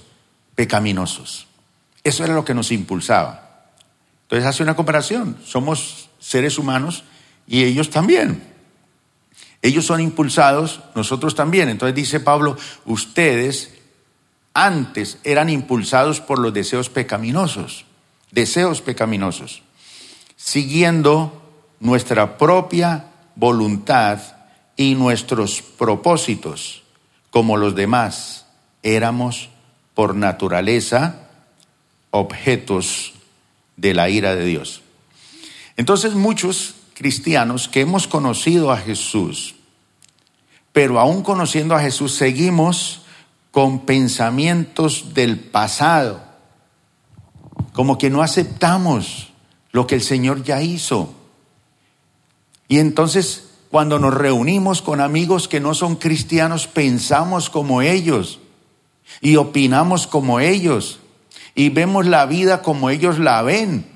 pecaminosos. 0.54 1.46
Eso 2.02 2.24
era 2.24 2.32
lo 2.32 2.46
que 2.46 2.54
nos 2.54 2.72
impulsaba. 2.72 3.66
Entonces 4.22 4.48
hace 4.48 4.62
una 4.62 4.76
comparación. 4.76 5.36
Somos 5.44 6.08
seres 6.18 6.58
humanos 6.58 7.04
y 7.46 7.64
ellos 7.64 7.90
también. 7.90 8.42
Ellos 9.60 9.84
son 9.84 10.00
impulsados, 10.00 10.80
nosotros 10.94 11.34
también. 11.34 11.68
Entonces 11.68 11.94
dice 11.94 12.18
Pablo, 12.18 12.56
ustedes 12.86 13.75
antes 14.56 15.18
eran 15.22 15.50
impulsados 15.50 16.22
por 16.22 16.38
los 16.38 16.54
deseos 16.54 16.88
pecaminosos, 16.88 17.84
deseos 18.30 18.80
pecaminosos, 18.80 19.62
siguiendo 20.34 21.42
nuestra 21.78 22.38
propia 22.38 23.10
voluntad 23.34 24.18
y 24.74 24.94
nuestros 24.94 25.60
propósitos, 25.60 26.84
como 27.28 27.58
los 27.58 27.74
demás 27.74 28.46
éramos 28.82 29.50
por 29.92 30.14
naturaleza 30.14 31.28
objetos 32.10 33.12
de 33.76 33.92
la 33.92 34.08
ira 34.08 34.34
de 34.34 34.46
Dios. 34.46 34.80
Entonces 35.76 36.14
muchos 36.14 36.76
cristianos 36.94 37.68
que 37.68 37.82
hemos 37.82 38.08
conocido 38.08 38.72
a 38.72 38.78
Jesús, 38.78 39.56
pero 40.72 40.98
aún 40.98 41.22
conociendo 41.22 41.74
a 41.74 41.80
Jesús, 41.80 42.14
seguimos 42.14 43.02
con 43.56 43.86
pensamientos 43.86 45.14
del 45.14 45.38
pasado, 45.40 46.22
como 47.72 47.96
que 47.96 48.10
no 48.10 48.20
aceptamos 48.20 49.32
lo 49.72 49.86
que 49.86 49.94
el 49.94 50.02
Señor 50.02 50.42
ya 50.42 50.60
hizo. 50.60 51.14
Y 52.68 52.80
entonces 52.80 53.48
cuando 53.70 53.98
nos 53.98 54.12
reunimos 54.12 54.82
con 54.82 55.00
amigos 55.00 55.48
que 55.48 55.60
no 55.60 55.72
son 55.72 55.96
cristianos, 55.96 56.66
pensamos 56.66 57.48
como 57.48 57.80
ellos 57.80 58.40
y 59.22 59.36
opinamos 59.36 60.06
como 60.06 60.38
ellos 60.38 60.98
y 61.54 61.70
vemos 61.70 62.04
la 62.04 62.26
vida 62.26 62.60
como 62.60 62.90
ellos 62.90 63.18
la 63.18 63.40
ven. 63.40 63.86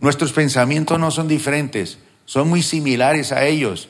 Nuestros 0.00 0.32
pensamientos 0.32 1.00
no 1.00 1.10
son 1.10 1.26
diferentes, 1.26 1.98
son 2.24 2.48
muy 2.48 2.62
similares 2.62 3.32
a 3.32 3.44
ellos. 3.46 3.88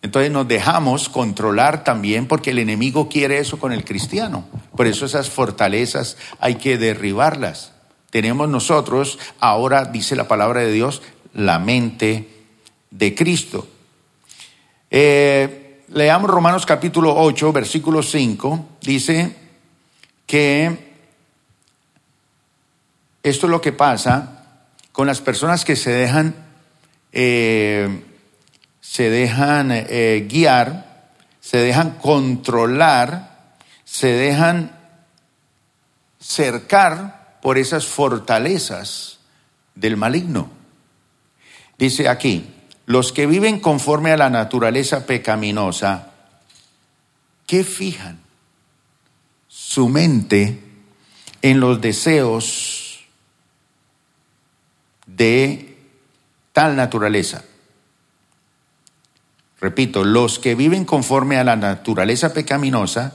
Entonces 0.00 0.30
nos 0.30 0.46
dejamos 0.46 1.08
controlar 1.08 1.82
también 1.82 2.26
porque 2.26 2.50
el 2.50 2.60
enemigo 2.60 3.08
quiere 3.08 3.38
eso 3.38 3.58
con 3.58 3.72
el 3.72 3.84
cristiano. 3.84 4.44
Por 4.76 4.86
eso 4.86 5.06
esas 5.06 5.28
fortalezas 5.28 6.16
hay 6.38 6.54
que 6.54 6.78
derribarlas. 6.78 7.72
Tenemos 8.10 8.48
nosotros, 8.48 9.18
ahora 9.40 9.84
dice 9.84 10.16
la 10.16 10.28
palabra 10.28 10.60
de 10.60 10.72
Dios, 10.72 11.02
la 11.34 11.58
mente 11.58 12.28
de 12.90 13.14
Cristo. 13.14 13.66
Eh, 14.90 15.82
leamos 15.88 16.30
Romanos 16.30 16.64
capítulo 16.64 17.14
8, 17.16 17.52
versículo 17.52 18.02
5. 18.02 18.66
Dice 18.80 19.36
que 20.26 20.92
esto 23.22 23.46
es 23.46 23.50
lo 23.50 23.60
que 23.60 23.72
pasa 23.72 24.44
con 24.92 25.06
las 25.06 25.20
personas 25.20 25.64
que 25.64 25.76
se 25.76 25.90
dejan 25.90 26.34
eh, 27.12 28.04
se 28.90 29.10
dejan 29.10 29.70
eh, 29.70 30.26
guiar, 30.30 31.10
se 31.40 31.58
dejan 31.58 31.98
controlar, 31.98 33.52
se 33.84 34.08
dejan 34.08 34.72
cercar 36.18 37.38
por 37.42 37.58
esas 37.58 37.86
fortalezas 37.86 39.18
del 39.74 39.98
maligno. 39.98 40.50
Dice 41.76 42.08
aquí, 42.08 42.50
los 42.86 43.12
que 43.12 43.26
viven 43.26 43.60
conforme 43.60 44.12
a 44.12 44.16
la 44.16 44.30
naturaleza 44.30 45.04
pecaminosa, 45.04 46.12
¿qué 47.46 47.64
fijan? 47.64 48.18
Su 49.48 49.90
mente 49.90 50.62
en 51.42 51.60
los 51.60 51.78
deseos 51.82 53.04
de 55.04 55.76
tal 56.54 56.74
naturaleza. 56.74 57.44
Repito, 59.60 60.04
los 60.04 60.38
que 60.38 60.54
viven 60.54 60.84
conforme 60.84 61.38
a 61.38 61.44
la 61.44 61.56
naturaleza 61.56 62.32
pecaminosa 62.32 63.14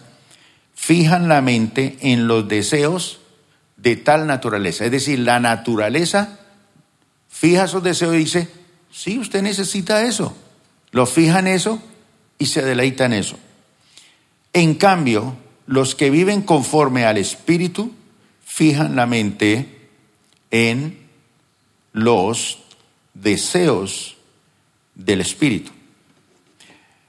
fijan 0.76 1.30
la 1.30 1.42
mente 1.42 1.98
en 2.02 2.28
los 2.28 2.48
deseos 2.48 3.20
de 3.78 3.96
tal 3.96 4.28
naturaleza. 4.28 4.86
Es 4.86 4.92
decir, 4.92 5.20
la 5.20 5.40
naturaleza 5.40 6.40
fija 7.30 7.66
esos 7.66 7.84
deseos 7.84 8.16
y 8.16 8.20
dice, 8.20 8.50
sí, 8.92 9.20
usted 9.20 9.42
necesita 9.42 10.04
eso. 10.04 10.36
Lo 10.92 11.06
fija 11.06 11.40
en 11.40 11.48
eso 11.48 11.82
y 12.38 12.48
se 12.48 12.62
deleita 12.62 13.06
en 13.06 13.14
eso. 13.14 13.38
En 14.52 14.76
cambio, 14.76 15.36
los 15.66 15.96
que 15.96 16.10
viven 16.10 16.42
conforme 16.42 17.06
al 17.06 17.18
Espíritu 17.18 17.94
fijan 18.46 18.96
la 18.96 19.06
mente 19.06 19.90
en 20.52 21.08
los 21.94 22.60
deseos 23.14 24.18
del 24.94 25.22
Espíritu. 25.22 25.72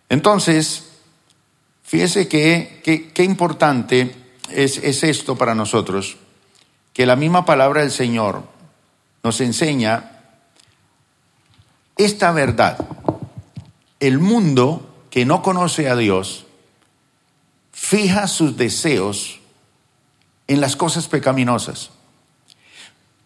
Entonces, 0.08 0.84
fíjese 1.82 2.28
que 2.28 3.10
qué 3.14 3.24
importante 3.24 4.14
es, 4.50 4.78
es 4.78 5.02
esto 5.02 5.36
para 5.36 5.54
nosotros, 5.54 6.16
que 6.92 7.06
la 7.06 7.16
misma 7.16 7.44
palabra 7.44 7.80
del 7.80 7.90
Señor 7.90 8.44
nos 9.22 9.40
enseña 9.40 10.20
esta 11.96 12.32
verdad. 12.32 12.78
El 14.00 14.18
mundo 14.18 15.06
que 15.10 15.24
no 15.24 15.42
conoce 15.42 15.88
a 15.88 15.96
Dios 15.96 16.46
fija 17.72 18.28
sus 18.28 18.56
deseos 18.56 19.40
en 20.46 20.60
las 20.60 20.76
cosas 20.76 21.08
pecaminosas. 21.08 21.90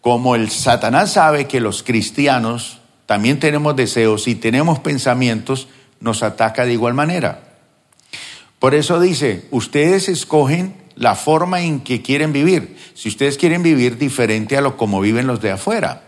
Como 0.01 0.35
el 0.35 0.49
Satanás 0.49 1.13
sabe 1.13 1.47
que 1.47 1.59
los 1.59 1.83
cristianos 1.83 2.79
también 3.05 3.39
tenemos 3.39 3.75
deseos 3.75 4.27
y 4.27 4.35
tenemos 4.35 4.79
pensamientos, 4.79 5.67
nos 5.99 6.23
ataca 6.23 6.65
de 6.65 6.73
igual 6.73 6.93
manera. 6.93 7.41
Por 8.59 8.75
eso 8.75 8.99
dice, 8.99 9.47
ustedes 9.51 10.09
escogen 10.09 10.75
la 10.95 11.15
forma 11.15 11.61
en 11.61 11.79
que 11.79 12.01
quieren 12.01 12.33
vivir. 12.33 12.77
Si 12.93 13.07
ustedes 13.07 13.37
quieren 13.37 13.63
vivir 13.63 13.97
diferente 13.97 14.57
a 14.57 14.61
lo 14.61 14.75
como 14.75 14.99
viven 14.99 15.27
los 15.27 15.41
de 15.41 15.51
afuera. 15.51 16.03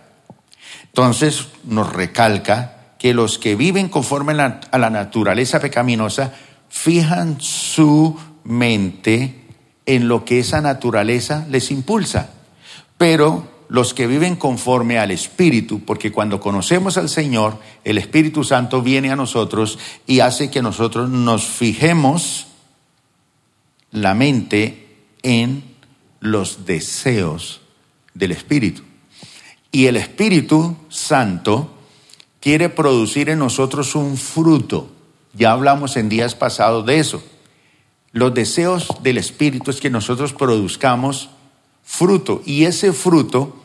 Entonces 0.86 1.48
nos 1.63 1.93
recalca 1.93 2.95
que 3.00 3.13
los 3.13 3.39
que 3.39 3.55
viven 3.55 3.88
conforme 3.88 4.33
a 4.33 4.77
la 4.77 4.89
naturaleza 4.89 5.60
pecaminosa 5.60 6.33
fijan 6.69 7.39
su 7.39 8.19
mente 8.43 9.41
en 9.86 10.07
lo 10.07 10.25
que 10.25 10.39
esa 10.39 10.62
naturaleza 10.62 11.45
les 11.50 11.71
impulsa. 11.71 12.29
Pero 12.98 13.50
los 13.71 13.93
que 13.93 14.05
viven 14.05 14.35
conforme 14.35 14.99
al 14.99 15.11
Espíritu, 15.11 15.79
porque 15.85 16.11
cuando 16.11 16.41
conocemos 16.41 16.97
al 16.97 17.07
Señor, 17.07 17.57
el 17.85 17.97
Espíritu 17.97 18.43
Santo 18.43 18.81
viene 18.81 19.11
a 19.11 19.15
nosotros 19.15 19.79
y 20.05 20.19
hace 20.19 20.51
que 20.51 20.61
nosotros 20.61 21.09
nos 21.09 21.45
fijemos 21.45 22.47
la 23.91 24.13
mente 24.13 25.05
en 25.23 25.63
los 26.19 26.65
deseos 26.65 27.61
del 28.13 28.33
Espíritu. 28.33 28.81
Y 29.71 29.85
el 29.85 29.95
Espíritu 29.95 30.75
Santo 30.89 31.73
quiere 32.41 32.67
producir 32.67 33.29
en 33.29 33.39
nosotros 33.39 33.95
un 33.95 34.17
fruto. 34.17 34.89
Ya 35.33 35.53
hablamos 35.53 35.95
en 35.95 36.09
días 36.09 36.35
pasados 36.35 36.85
de 36.85 36.99
eso. 36.99 37.23
Los 38.11 38.33
deseos 38.33 38.89
del 39.01 39.17
Espíritu 39.17 39.71
es 39.71 39.79
que 39.79 39.89
nosotros 39.89 40.33
produzcamos 40.33 41.29
fruto. 41.85 42.41
Y 42.45 42.65
ese 42.65 42.91
fruto 42.91 43.61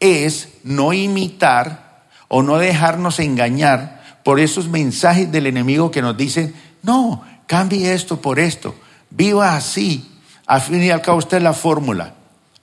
es 0.00 0.48
no 0.64 0.92
imitar 0.92 2.06
o 2.28 2.42
no 2.42 2.58
dejarnos 2.58 3.18
engañar 3.18 4.20
por 4.24 4.40
esos 4.40 4.68
mensajes 4.68 5.30
del 5.30 5.46
enemigo 5.46 5.90
que 5.90 6.02
nos 6.02 6.16
dicen, 6.16 6.54
no, 6.82 7.24
cambie 7.46 7.92
esto 7.92 8.20
por 8.20 8.38
esto, 8.38 8.74
viva 9.10 9.56
así. 9.56 10.10
Al 10.46 10.60
fin 10.60 10.82
y 10.82 10.90
al 10.90 11.02
cabo, 11.02 11.18
esta 11.18 11.36
es 11.36 11.42
la 11.42 11.52
fórmula. 11.52 12.14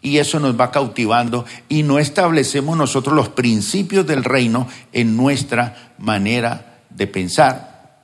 Y 0.01 0.17
eso 0.17 0.39
nos 0.39 0.59
va 0.59 0.71
cautivando 0.71 1.45
y 1.69 1.83
no 1.83 1.99
establecemos 1.99 2.75
nosotros 2.75 3.15
los 3.15 3.29
principios 3.29 4.05
del 4.05 4.25
reino 4.25 4.67
en 4.91 5.15
nuestra 5.15 5.93
manera 5.97 6.81
de 6.89 7.07
pensar. 7.07 8.01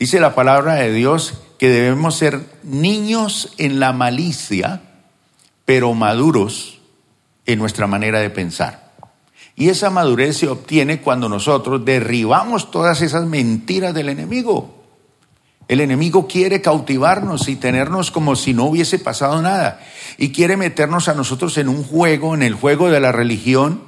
Dice 0.00 0.18
la 0.18 0.34
palabra 0.34 0.74
de 0.74 0.92
Dios 0.92 1.34
que 1.58 1.68
debemos 1.68 2.16
ser 2.16 2.44
niños 2.64 3.52
en 3.58 3.78
la 3.78 3.92
malicia, 3.92 4.80
pero 5.64 5.94
maduros 5.94 6.77
en 7.48 7.58
nuestra 7.58 7.86
manera 7.86 8.20
de 8.20 8.28
pensar. 8.28 8.92
Y 9.56 9.70
esa 9.70 9.88
madurez 9.88 10.36
se 10.36 10.48
obtiene 10.48 11.00
cuando 11.00 11.30
nosotros 11.30 11.82
derribamos 11.82 12.70
todas 12.70 13.00
esas 13.00 13.24
mentiras 13.24 13.94
del 13.94 14.10
enemigo. 14.10 14.84
El 15.66 15.80
enemigo 15.80 16.28
quiere 16.28 16.60
cautivarnos 16.60 17.48
y 17.48 17.56
tenernos 17.56 18.10
como 18.10 18.36
si 18.36 18.52
no 18.52 18.66
hubiese 18.66 18.98
pasado 18.98 19.40
nada. 19.40 19.80
Y 20.18 20.30
quiere 20.30 20.58
meternos 20.58 21.08
a 21.08 21.14
nosotros 21.14 21.56
en 21.56 21.70
un 21.70 21.84
juego, 21.84 22.34
en 22.34 22.42
el 22.42 22.52
juego 22.52 22.90
de 22.90 23.00
la 23.00 23.12
religión, 23.12 23.82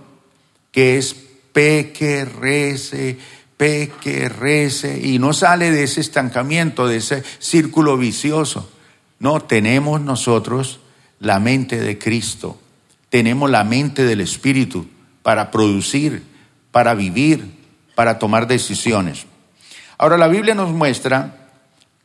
que 0.73 0.97
es 0.97 1.15
peque, 1.53 2.25
rece, 2.25 3.19
peque, 3.59 4.31
rece, 4.31 5.07
y 5.07 5.19
no 5.19 5.35
sale 5.35 5.71
de 5.71 5.83
ese 5.83 6.01
estancamiento, 6.01 6.89
de 6.89 6.97
ese 6.97 7.23
círculo 7.39 7.99
vicioso. 7.99 8.71
No, 9.19 9.43
tenemos 9.43 10.01
nosotros 10.01 10.81
la 11.19 11.39
mente 11.41 11.79
de 11.79 11.99
Cristo 11.99 12.59
tenemos 13.11 13.51
la 13.51 13.65
mente 13.65 14.05
del 14.05 14.21
Espíritu 14.21 14.87
para 15.23 15.51
producir, 15.51 16.23
para 16.71 16.95
vivir, 16.95 17.59
para 17.95 18.19
tomar 18.19 18.47
decisiones. 18.47 19.27
Ahora 19.99 20.17
la 20.17 20.29
Biblia 20.29 20.55
nos 20.55 20.71
muestra 20.71 21.51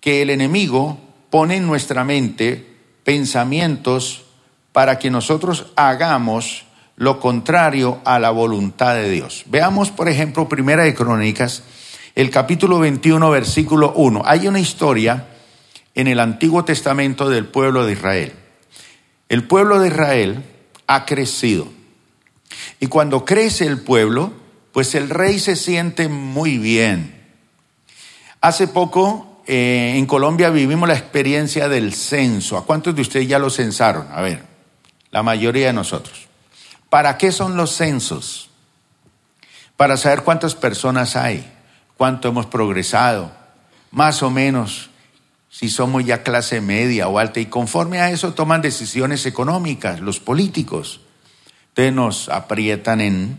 que 0.01 0.21
el 0.21 0.29
enemigo 0.29 0.99
pone 1.29 1.55
en 1.55 1.67
nuestra 1.67 2.03
mente 2.03 2.75
pensamientos 3.03 4.25
para 4.73 4.99
que 4.99 5.09
nosotros 5.09 5.67
hagamos 5.75 6.65
lo 6.97 7.19
contrario 7.19 8.01
a 8.03 8.19
la 8.19 8.31
voluntad 8.31 8.95
de 8.95 9.09
Dios. 9.09 9.43
Veamos, 9.47 9.91
por 9.91 10.09
ejemplo, 10.09 10.49
Primera 10.49 10.83
de 10.83 10.93
Crónicas, 10.93 11.63
el 12.15 12.29
capítulo 12.29 12.79
21, 12.79 13.29
versículo 13.29 13.93
1. 13.95 14.23
Hay 14.25 14.47
una 14.47 14.59
historia 14.59 15.27
en 15.93 16.07
el 16.07 16.19
Antiguo 16.19 16.65
Testamento 16.65 17.29
del 17.29 17.45
pueblo 17.45 17.85
de 17.85 17.93
Israel. 17.93 18.33
El 19.29 19.43
pueblo 19.43 19.79
de 19.79 19.87
Israel 19.87 20.43
ha 20.87 21.05
crecido. 21.05 21.67
Y 22.79 22.87
cuando 22.87 23.25
crece 23.25 23.65
el 23.65 23.79
pueblo, 23.81 24.33
pues 24.71 24.95
el 24.95 25.09
rey 25.09 25.39
se 25.39 25.55
siente 25.55 26.07
muy 26.07 26.57
bien. 26.57 27.15
Hace 28.41 28.67
poco 28.67 29.41
eh, 29.47 29.93
en 29.95 30.05
Colombia 30.05 30.49
vivimos 30.49 30.87
la 30.87 30.95
experiencia 30.95 31.67
del 31.69 31.93
censo. 31.93 32.57
¿A 32.57 32.65
cuántos 32.65 32.95
de 32.95 33.01
ustedes 33.01 33.27
ya 33.27 33.39
lo 33.39 33.49
censaron? 33.49 34.07
A 34.11 34.21
ver, 34.21 34.43
la 35.11 35.23
mayoría 35.23 35.67
de 35.67 35.73
nosotros. 35.73 36.27
¿Para 36.89 37.17
qué 37.17 37.31
son 37.31 37.57
los 37.57 37.71
censos? 37.71 38.49
Para 39.77 39.97
saber 39.97 40.23
cuántas 40.23 40.55
personas 40.55 41.15
hay, 41.15 41.45
cuánto 41.97 42.29
hemos 42.29 42.45
progresado, 42.45 43.31
más 43.91 44.23
o 44.23 44.29
menos 44.29 44.89
si 45.57 45.69
somos 45.69 46.03
ya 46.03 46.21
clase 46.21 46.59
media 46.59 47.07
o 47.07 47.17
alta, 47.17 47.39
y 47.39 47.45
conforme 47.45 47.99
a 47.99 48.11
eso 48.11 48.33
toman 48.33 48.61
decisiones 48.61 49.25
económicas 49.25 50.01
los 50.01 50.19
políticos. 50.19 50.99
Entonces 51.69 51.93
nos 51.93 52.27
aprietan 52.27 52.99
en, 52.99 53.37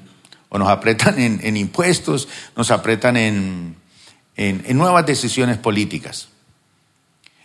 o 0.48 0.56
nos 0.56 0.70
aprietan 0.70 1.18
en, 1.18 1.56
impuestos, 1.58 2.26
nos 2.56 2.70
aprietan 2.70 3.18
en, 3.18 3.76
en 4.34 4.78
nuevas 4.78 5.04
decisiones 5.04 5.58
políticas. 5.58 6.30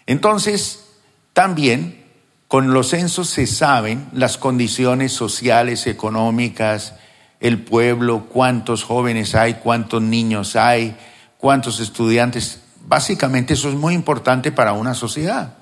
Entonces, 0.05 0.85
también 1.33 2.05
con 2.47 2.71
los 2.71 2.91
censos 2.91 3.27
se 3.27 3.47
saben 3.47 4.07
las 4.13 4.37
condiciones 4.37 5.11
sociales, 5.11 5.85
económicas, 5.85 6.93
el 7.41 7.61
pueblo, 7.61 8.27
cuántos 8.29 8.85
jóvenes 8.85 9.35
hay, 9.35 9.55
cuántos 9.55 10.01
niños 10.01 10.55
hay, 10.55 10.95
cuántos 11.37 11.81
estudiantes 11.81 12.61
Básicamente 12.87 13.53
eso 13.53 13.69
es 13.69 13.75
muy 13.75 13.93
importante 13.93 14.51
para 14.51 14.73
una 14.73 14.93
sociedad. 14.93 15.55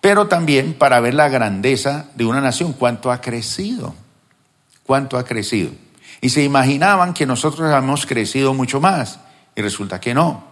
Pero 0.00 0.26
también 0.26 0.74
para 0.74 1.00
ver 1.00 1.14
la 1.14 1.28
grandeza 1.28 2.06
de 2.14 2.24
una 2.24 2.40
nación, 2.40 2.72
cuánto 2.72 3.12
ha 3.12 3.20
crecido, 3.20 3.94
cuánto 4.84 5.18
ha 5.18 5.24
crecido. 5.24 5.70
Y 6.20 6.30
se 6.30 6.42
imaginaban 6.42 7.14
que 7.14 7.26
nosotros 7.26 7.72
hemos 7.72 8.06
crecido 8.06 8.54
mucho 8.54 8.80
más 8.80 9.20
y 9.54 9.62
resulta 9.62 10.00
que 10.00 10.14
no. 10.14 10.44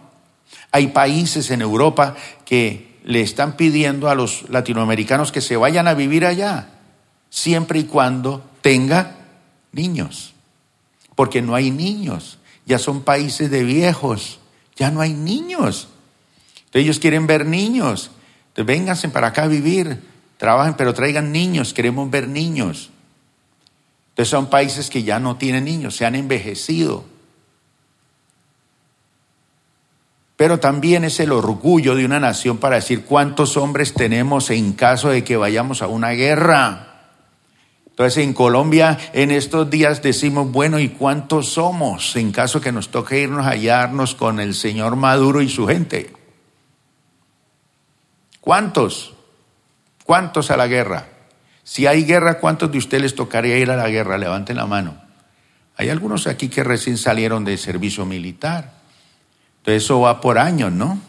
Hay 0.71 0.87
países 0.87 1.49
en 1.51 1.61
Europa 1.61 2.15
que 2.45 2.99
le 3.03 3.21
están 3.21 3.57
pidiendo 3.57 4.09
a 4.09 4.15
los 4.15 4.49
latinoamericanos 4.49 5.31
que 5.31 5.41
se 5.41 5.57
vayan 5.57 5.87
a 5.87 5.93
vivir 5.93 6.25
allá, 6.25 6.69
siempre 7.29 7.79
y 7.79 7.83
cuando 7.85 8.43
tenga 8.61 9.15
niños, 9.71 10.33
porque 11.15 11.41
no 11.41 11.55
hay 11.55 11.71
niños 11.71 12.37
ya 12.71 12.79
son 12.79 13.01
países 13.01 13.51
de 13.51 13.65
viejos, 13.65 14.39
ya 14.77 14.91
no 14.91 15.01
hay 15.01 15.13
niños. 15.13 15.89
Entonces 16.55 16.83
ellos 16.83 16.99
quieren 16.99 17.27
ver 17.27 17.45
niños. 17.45 18.11
Entonces 18.47 18.65
vénganse 18.65 19.09
para 19.09 19.27
acá 19.27 19.43
a 19.43 19.47
vivir, 19.47 20.01
trabajen, 20.37 20.75
pero 20.75 20.93
traigan 20.93 21.33
niños, 21.33 21.73
queremos 21.73 22.09
ver 22.09 22.29
niños. 22.29 22.89
Entonces 24.11 24.29
son 24.29 24.49
países 24.49 24.89
que 24.89 25.03
ya 25.03 25.19
no 25.19 25.35
tienen 25.35 25.65
niños, 25.65 25.97
se 25.97 26.05
han 26.05 26.15
envejecido. 26.15 27.03
Pero 30.37 30.61
también 30.61 31.03
es 31.03 31.19
el 31.19 31.33
orgullo 31.33 31.93
de 31.93 32.05
una 32.05 32.21
nación 32.21 32.57
para 32.57 32.77
decir 32.77 33.03
cuántos 33.03 33.57
hombres 33.57 33.93
tenemos 33.93 34.49
en 34.49 34.71
caso 34.71 35.09
de 35.09 35.25
que 35.25 35.35
vayamos 35.35 35.81
a 35.81 35.87
una 35.87 36.11
guerra. 36.11 36.90
Entonces 38.01 38.23
en 38.23 38.33
Colombia 38.33 38.97
en 39.13 39.29
estos 39.29 39.69
días 39.69 40.01
decimos, 40.01 40.51
bueno, 40.51 40.79
¿y 40.79 40.89
cuántos 40.89 41.49
somos 41.53 42.15
en 42.15 42.31
caso 42.31 42.59
que 42.59 42.71
nos 42.71 42.89
toque 42.89 43.21
irnos 43.21 43.45
a 43.45 43.51
hallarnos 43.51 44.15
con 44.15 44.39
el 44.39 44.55
señor 44.55 44.95
Maduro 44.95 45.39
y 45.43 45.47
su 45.47 45.67
gente? 45.67 46.11
¿Cuántos? 48.39 49.13
¿Cuántos 50.03 50.49
a 50.49 50.57
la 50.57 50.65
guerra? 50.65 51.09
Si 51.63 51.85
hay 51.85 52.03
guerra, 52.03 52.39
¿cuántos 52.39 52.71
de 52.71 52.79
ustedes 52.79 53.03
les 53.03 53.13
tocaría 53.13 53.59
ir 53.59 53.69
a 53.69 53.75
la 53.75 53.87
guerra? 53.89 54.17
Levanten 54.17 54.57
la 54.57 54.65
mano. 54.65 54.99
Hay 55.77 55.89
algunos 55.89 56.25
aquí 56.25 56.49
que 56.49 56.63
recién 56.63 56.97
salieron 56.97 57.45
de 57.45 57.55
servicio 57.55 58.07
militar. 58.07 58.73
Entonces 59.59 59.83
eso 59.83 59.99
va 60.01 60.21
por 60.21 60.39
años, 60.39 60.71
¿no? 60.71 60.99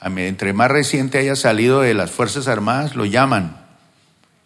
Entre 0.00 0.52
más 0.52 0.70
reciente 0.70 1.18
haya 1.18 1.34
salido 1.34 1.80
de 1.80 1.94
las 1.94 2.12
Fuerzas 2.12 2.46
Armadas, 2.46 2.94
lo 2.94 3.04
llaman 3.04 3.61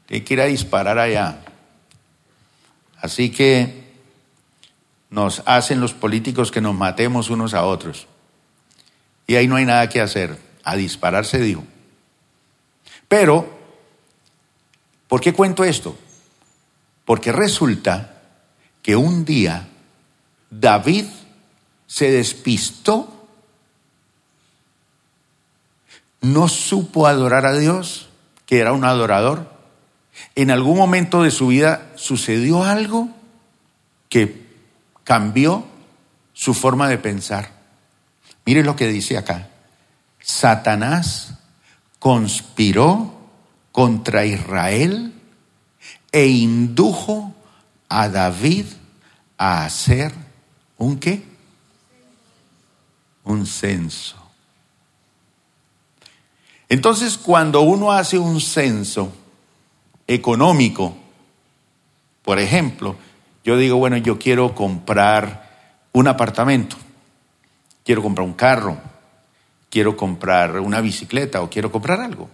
tiene 0.06 0.24
que 0.24 0.34
ir 0.34 0.40
a 0.40 0.46
disparar 0.46 0.98
allá. 0.98 1.40
Así 3.00 3.30
que 3.30 3.86
nos 5.10 5.42
hacen 5.46 5.80
los 5.80 5.94
políticos 5.94 6.50
que 6.50 6.60
nos 6.60 6.74
matemos 6.74 7.30
unos 7.30 7.54
a 7.54 7.64
otros. 7.64 8.06
Y 9.26 9.34
ahí 9.34 9.48
no 9.48 9.56
hay 9.56 9.64
nada 9.64 9.88
que 9.88 10.00
hacer. 10.00 10.38
A 10.64 10.76
disparar 10.76 11.24
se 11.24 11.38
dijo. 11.38 11.64
Pero, 13.08 13.48
¿por 15.08 15.20
qué 15.20 15.32
cuento 15.32 15.64
esto? 15.64 15.96
Porque 17.04 17.30
resulta 17.30 18.20
que 18.82 18.96
un 18.96 19.24
día 19.24 19.68
David 20.50 21.06
se 21.86 22.10
despistó, 22.10 23.28
no 26.20 26.48
supo 26.48 27.06
adorar 27.06 27.46
a 27.46 27.56
Dios, 27.56 28.08
que 28.44 28.58
era 28.58 28.72
un 28.72 28.84
adorador. 28.84 29.55
En 30.34 30.50
algún 30.50 30.76
momento 30.76 31.22
de 31.22 31.30
su 31.30 31.48
vida 31.48 31.90
sucedió 31.96 32.64
algo 32.64 33.08
que 34.08 34.46
cambió 35.04 35.66
su 36.32 36.54
forma 36.54 36.88
de 36.88 36.98
pensar. 36.98 37.50
Mire 38.44 38.62
lo 38.62 38.76
que 38.76 38.88
dice 38.88 39.16
acá. 39.16 39.48
Satanás 40.20 41.34
conspiró 41.98 43.14
contra 43.72 44.24
Israel 44.24 45.12
e 46.12 46.26
indujo 46.26 47.34
a 47.88 48.08
David 48.08 48.66
a 49.38 49.64
hacer 49.64 50.12
un 50.78 50.98
qué? 50.98 51.24
Un 53.24 53.46
censo. 53.46 54.16
Entonces, 56.68 57.16
cuando 57.18 57.60
uno 57.60 57.92
hace 57.92 58.18
un 58.18 58.40
censo 58.40 59.12
económico, 60.06 60.96
por 62.22 62.38
ejemplo, 62.38 62.96
yo 63.44 63.56
digo, 63.56 63.76
bueno, 63.76 63.96
yo 63.96 64.18
quiero 64.18 64.54
comprar 64.54 65.46
un 65.92 66.08
apartamento, 66.08 66.76
quiero 67.84 68.02
comprar 68.02 68.26
un 68.26 68.34
carro, 68.34 68.78
quiero 69.70 69.96
comprar 69.96 70.58
una 70.60 70.80
bicicleta 70.80 71.42
o 71.42 71.50
quiero 71.50 71.70
comprar 71.70 72.00
algo. 72.00 72.28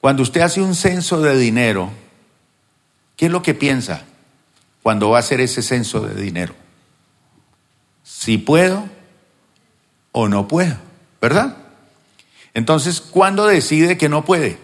Cuando 0.00 0.22
usted 0.22 0.40
hace 0.40 0.62
un 0.62 0.74
censo 0.74 1.20
de 1.20 1.36
dinero, 1.36 1.90
¿qué 3.16 3.26
es 3.26 3.32
lo 3.32 3.42
que 3.42 3.54
piensa 3.54 4.02
cuando 4.82 5.10
va 5.10 5.18
a 5.18 5.20
hacer 5.20 5.40
ese 5.40 5.62
censo 5.62 6.00
de 6.00 6.20
dinero? 6.20 6.54
Si 8.02 8.38
puedo 8.38 8.88
o 10.12 10.28
no 10.28 10.48
puedo, 10.48 10.76
¿verdad? 11.20 11.56
Entonces, 12.54 13.00
¿cuándo 13.00 13.46
decide 13.46 13.98
que 13.98 14.08
no 14.08 14.24
puede? 14.24 14.58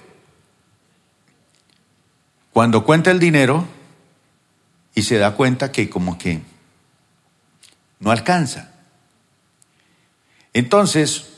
Cuando 2.56 2.84
cuenta 2.84 3.10
el 3.10 3.18
dinero 3.18 3.66
y 4.94 5.02
se 5.02 5.18
da 5.18 5.34
cuenta 5.34 5.70
que 5.70 5.90
como 5.90 6.16
que 6.16 6.40
no 8.00 8.10
alcanza. 8.10 8.72
Entonces, 10.54 11.34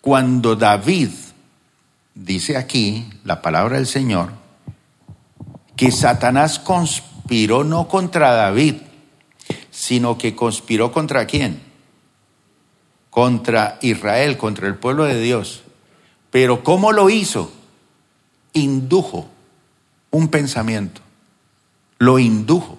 cuando 0.00 0.54
David 0.54 1.08
dice 2.14 2.56
aquí 2.56 3.10
la 3.24 3.42
palabra 3.42 3.78
del 3.78 3.88
Señor, 3.88 4.30
que 5.74 5.90
Satanás 5.90 6.60
conspiró 6.60 7.64
no 7.64 7.88
contra 7.88 8.30
David, 8.30 8.76
sino 9.72 10.18
que 10.18 10.36
conspiró 10.36 10.92
contra 10.92 11.26
quién? 11.26 11.60
Contra 13.10 13.80
Israel, 13.82 14.38
contra 14.38 14.68
el 14.68 14.76
pueblo 14.76 15.02
de 15.02 15.20
Dios. 15.20 15.64
Pero 16.30 16.62
¿cómo 16.62 16.92
lo 16.92 17.10
hizo? 17.10 17.52
Indujo 18.52 19.30
un 20.16 20.28
pensamiento. 20.28 21.02
Lo 21.98 22.18
indujo, 22.18 22.78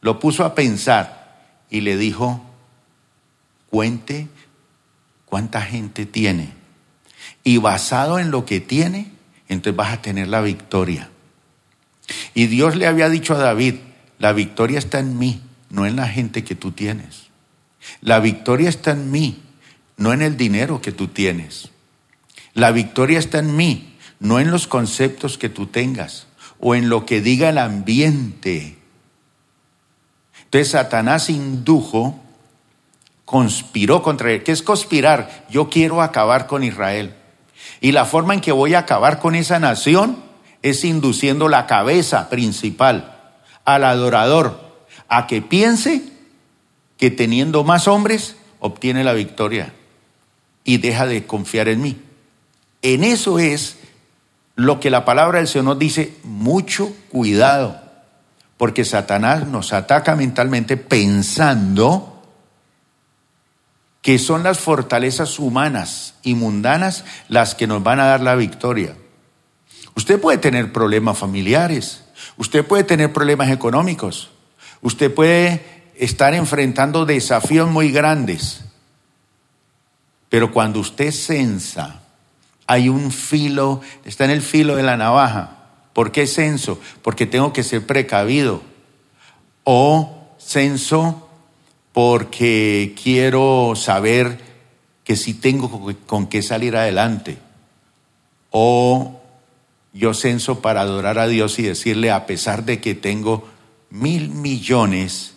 lo 0.00 0.18
puso 0.18 0.44
a 0.44 0.54
pensar 0.54 1.64
y 1.70 1.82
le 1.82 1.96
dijo, 1.96 2.42
cuente 3.70 4.28
cuánta 5.26 5.62
gente 5.62 6.06
tiene. 6.06 6.52
Y 7.44 7.58
basado 7.58 8.18
en 8.18 8.30
lo 8.30 8.44
que 8.44 8.60
tiene, 8.60 9.12
entonces 9.48 9.76
vas 9.76 9.92
a 9.92 10.02
tener 10.02 10.28
la 10.28 10.40
victoria. 10.40 11.10
Y 12.34 12.46
Dios 12.46 12.76
le 12.76 12.86
había 12.86 13.08
dicho 13.08 13.34
a 13.34 13.38
David, 13.38 13.76
la 14.18 14.32
victoria 14.32 14.78
está 14.78 14.98
en 14.98 15.18
mí, 15.18 15.42
no 15.70 15.86
en 15.86 15.96
la 15.96 16.08
gente 16.08 16.42
que 16.42 16.54
tú 16.54 16.72
tienes. 16.72 17.28
La 18.00 18.20
victoria 18.20 18.68
está 18.68 18.92
en 18.92 19.10
mí, 19.10 19.42
no 19.96 20.12
en 20.12 20.22
el 20.22 20.36
dinero 20.36 20.80
que 20.80 20.92
tú 20.92 21.08
tienes. 21.08 21.70
La 22.54 22.70
victoria 22.70 23.18
está 23.18 23.38
en 23.38 23.56
mí, 23.56 23.96
no 24.20 24.40
en 24.40 24.50
los 24.50 24.66
conceptos 24.66 25.38
que 25.38 25.48
tú 25.48 25.66
tengas 25.66 26.26
o 26.64 26.76
en 26.76 26.88
lo 26.88 27.04
que 27.04 27.20
diga 27.20 27.48
el 27.48 27.58
ambiente. 27.58 28.78
Entonces 30.44 30.70
Satanás 30.70 31.28
indujo 31.28 32.20
conspiró 33.24 34.02
contra 34.02 34.30
él. 34.30 34.44
¿Qué 34.44 34.52
es 34.52 34.62
conspirar? 34.62 35.46
Yo 35.50 35.68
quiero 35.68 36.00
acabar 36.00 36.46
con 36.46 36.62
Israel. 36.62 37.16
Y 37.80 37.90
la 37.90 38.04
forma 38.04 38.34
en 38.34 38.40
que 38.40 38.52
voy 38.52 38.74
a 38.74 38.80
acabar 38.80 39.18
con 39.18 39.34
esa 39.34 39.58
nación 39.58 40.22
es 40.62 40.84
induciendo 40.84 41.48
la 41.48 41.66
cabeza 41.66 42.30
principal 42.30 43.18
al 43.64 43.82
adorador 43.82 44.60
a 45.08 45.26
que 45.26 45.42
piense 45.42 46.04
que 46.96 47.10
teniendo 47.10 47.64
más 47.64 47.88
hombres 47.88 48.36
obtiene 48.60 49.02
la 49.02 49.14
victoria 49.14 49.74
y 50.62 50.78
deja 50.78 51.06
de 51.06 51.26
confiar 51.26 51.68
en 51.68 51.80
mí. 51.80 52.00
En 52.82 53.02
eso 53.02 53.40
es 53.40 53.78
lo 54.54 54.80
que 54.80 54.90
la 54.90 55.04
palabra 55.04 55.38
del 55.38 55.48
Señor 55.48 55.78
dice, 55.78 56.16
mucho 56.24 56.92
cuidado, 57.08 57.80
porque 58.56 58.84
Satanás 58.84 59.46
nos 59.46 59.72
ataca 59.72 60.14
mentalmente 60.14 60.76
pensando 60.76 62.22
que 64.02 64.18
son 64.18 64.42
las 64.42 64.58
fortalezas 64.58 65.38
humanas 65.38 66.14
y 66.22 66.34
mundanas 66.34 67.04
las 67.28 67.54
que 67.54 67.66
nos 67.66 67.82
van 67.82 68.00
a 68.00 68.06
dar 68.06 68.20
la 68.20 68.34
victoria. 68.34 68.96
Usted 69.94 70.20
puede 70.20 70.38
tener 70.38 70.72
problemas 70.72 71.18
familiares, 71.18 72.04
usted 72.36 72.66
puede 72.66 72.84
tener 72.84 73.12
problemas 73.12 73.50
económicos, 73.50 74.30
usted 74.80 75.12
puede 75.14 75.92
estar 75.96 76.34
enfrentando 76.34 77.06
desafíos 77.06 77.70
muy 77.70 77.92
grandes, 77.92 78.64
pero 80.28 80.50
cuando 80.50 80.80
usted 80.80 81.12
censa, 81.12 82.01
hay 82.72 82.88
un 82.88 83.12
filo, 83.12 83.82
está 84.06 84.24
en 84.24 84.30
el 84.30 84.40
filo 84.40 84.76
de 84.76 84.82
la 84.82 84.96
navaja. 84.96 85.58
¿Por 85.92 86.10
qué 86.10 86.26
censo? 86.26 86.80
Porque 87.02 87.26
tengo 87.26 87.52
que 87.52 87.62
ser 87.62 87.86
precavido. 87.86 88.62
O 89.62 90.30
censo 90.38 91.28
porque 91.92 92.94
quiero 93.00 93.74
saber 93.76 94.40
que 95.04 95.16
si 95.16 95.34
tengo 95.34 95.94
con 96.06 96.28
qué 96.28 96.40
salir 96.40 96.74
adelante. 96.74 97.36
O 98.50 99.20
yo 99.92 100.14
censo 100.14 100.62
para 100.62 100.80
adorar 100.80 101.18
a 101.18 101.28
Dios 101.28 101.58
y 101.58 101.64
decirle, 101.64 102.10
a 102.10 102.24
pesar 102.24 102.64
de 102.64 102.80
que 102.80 102.94
tengo 102.94 103.46
mil 103.90 104.30
millones, 104.30 105.34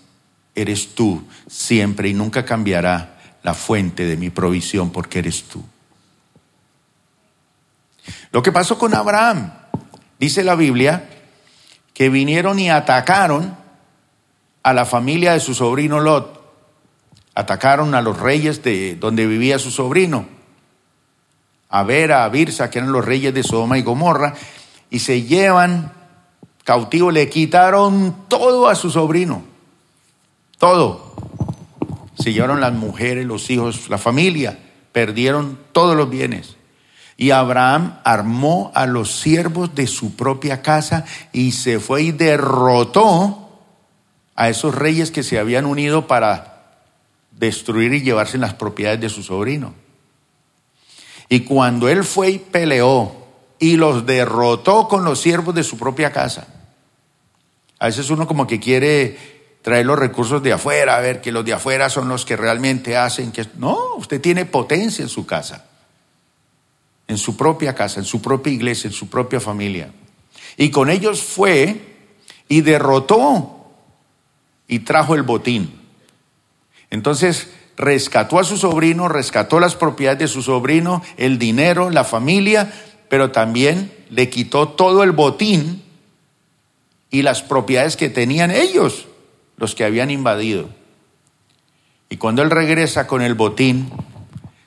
eres 0.56 0.96
tú 0.96 1.26
siempre 1.50 2.08
y 2.08 2.14
nunca 2.14 2.46
cambiará 2.46 3.20
la 3.44 3.54
fuente 3.54 4.06
de 4.06 4.16
mi 4.16 4.30
provisión 4.30 4.90
porque 4.92 5.20
eres 5.20 5.44
tú. 5.44 5.66
Lo 8.32 8.42
que 8.44 8.52
pasó 8.52 8.78
con 8.78 8.94
Abraham, 8.94 9.52
dice 10.20 10.44
la 10.44 10.56
Biblia, 10.56 11.10
que 11.94 12.10
vinieron 12.10 12.60
y 12.60 12.70
atacaron 12.70 13.56
a 14.64 14.74
la 14.74 14.86
familia 14.86 15.34
de 15.34 15.40
su 15.40 15.54
sobrino 15.54 16.00
Lot 16.00 16.36
atacaron 17.36 17.94
a 17.94 18.02
los 18.02 18.18
reyes 18.18 18.64
de 18.64 18.96
donde 18.96 19.28
vivía 19.28 19.60
su 19.60 19.70
sobrino, 19.70 20.26
a 21.70 21.84
Vera, 21.84 22.24
a 22.24 22.30
Birsa, 22.30 22.70
que 22.70 22.80
eran 22.80 22.94
los 22.94 23.04
reyes 23.04 23.34
de 23.34 23.44
Sodoma 23.44 23.78
y 23.78 23.82
Gomorra, 23.82 24.34
y 24.90 25.00
se 25.00 25.24
llevan 25.24 25.92
cautivo, 26.64 27.12
le 27.12 27.30
quitaron 27.30 28.16
todo 28.30 28.70
a 28.70 28.76
su 28.76 28.90
sobrino, 28.90 29.44
todo. 30.58 31.14
Se 32.18 32.32
llevaron 32.32 32.62
las 32.62 32.72
mujeres, 32.72 33.26
los 33.26 33.50
hijos, 33.50 33.90
la 33.90 33.98
familia, 33.98 34.58
perdieron 34.94 35.60
todos 35.74 35.98
los 35.98 36.10
bienes. 36.10 36.56
Y 37.18 37.32
Abraham 37.32 38.00
armó 38.04 38.72
a 38.76 38.86
los 38.86 39.20
siervos 39.20 39.74
de 39.74 39.88
su 39.88 40.16
propia 40.16 40.62
casa 40.62 41.06
y 41.32 41.54
se 41.54 41.80
fue 41.80 42.04
y 42.04 42.12
derrotó 42.12 43.46
a 44.36 44.50
esos 44.50 44.76
reyes 44.76 45.12
que 45.12 45.24
se 45.24 45.40
habían 45.40 45.66
unido 45.66 46.08
para 46.08 46.56
destruir 47.32 47.94
y 47.94 48.02
llevarse 48.02 48.38
las 48.38 48.54
propiedades 48.54 49.00
de 49.00 49.10
su 49.10 49.24
sobrino. 49.24 49.74
Y 51.30 51.42
cuando 51.42 51.90
él 51.90 52.04
fue 52.04 52.32
y 52.32 52.40
peleó 52.40 53.16
y 53.60 53.78
los 53.78 54.06
derrotó 54.06 54.88
con 54.88 55.04
los 55.04 55.20
siervos 55.22 55.56
de 55.56 55.64
su 55.64 55.78
propia 55.78 56.12
casa, 56.12 56.48
a 57.80 57.88
veces 57.88 58.10
uno 58.10 58.28
como 58.28 58.46
que 58.46 58.60
quiere 58.60 59.36
traer 59.62 59.86
los 59.86 59.98
recursos 59.98 60.44
de 60.44 60.54
afuera, 60.54 60.96
a 60.98 61.02
ver 61.02 61.22
que 61.22 61.32
los 61.32 61.44
de 61.44 61.54
afuera 61.54 61.90
son 61.90 62.08
los 62.08 62.26
que 62.26 62.36
realmente 62.36 62.96
hacen 62.98 63.32
que... 63.32 63.48
No, 63.58 63.96
usted 63.96 64.22
tiene 64.22 64.46
potencia 64.46 65.02
en 65.02 65.10
su 65.10 65.26
casa, 65.26 65.66
en 67.08 67.18
su 67.18 67.38
propia 67.38 67.76
casa, 67.76 68.00
en 68.00 68.06
su 68.06 68.22
propia 68.22 68.54
iglesia, 68.54 68.88
en 68.88 68.94
su 68.94 69.10
propia 69.10 69.40
familia. 69.40 69.92
Y 70.58 70.70
con 70.70 70.90
ellos 70.90 71.22
fue 71.22 71.96
y 72.48 72.62
derrotó 72.62 73.72
y 74.68 74.80
trajo 74.80 75.16
el 75.16 75.24
botín. 75.24 75.82
Entonces 76.90 77.50
rescató 77.78 78.40
a 78.40 78.44
su 78.44 78.58
sobrino, 78.58 79.08
rescató 79.08 79.60
las 79.60 79.76
propiedades 79.76 80.20
de 80.20 80.28
su 80.28 80.42
sobrino, 80.42 81.04
el 81.18 81.38
dinero, 81.38 81.90
la 81.90 82.04
familia, 82.04 82.72
pero 83.10 83.32
también 83.32 83.92
le 84.10 84.30
quitó 84.30 84.70
todo 84.70 85.04
el 85.04 85.12
botín 85.12 85.84
y 87.10 87.22
las 87.22 87.42
propiedades 87.42 87.98
que 87.98 88.10
tenían 88.10 88.52
ellos, 88.52 89.08
los 89.58 89.76
que 89.76 89.84
habían 89.84 90.10
invadido. 90.10 90.70
Y 92.10 92.18
cuando 92.18 92.42
él 92.42 92.52
regresa 92.52 93.08
con 93.08 93.22
el 93.22 93.34
botín, 93.34 93.92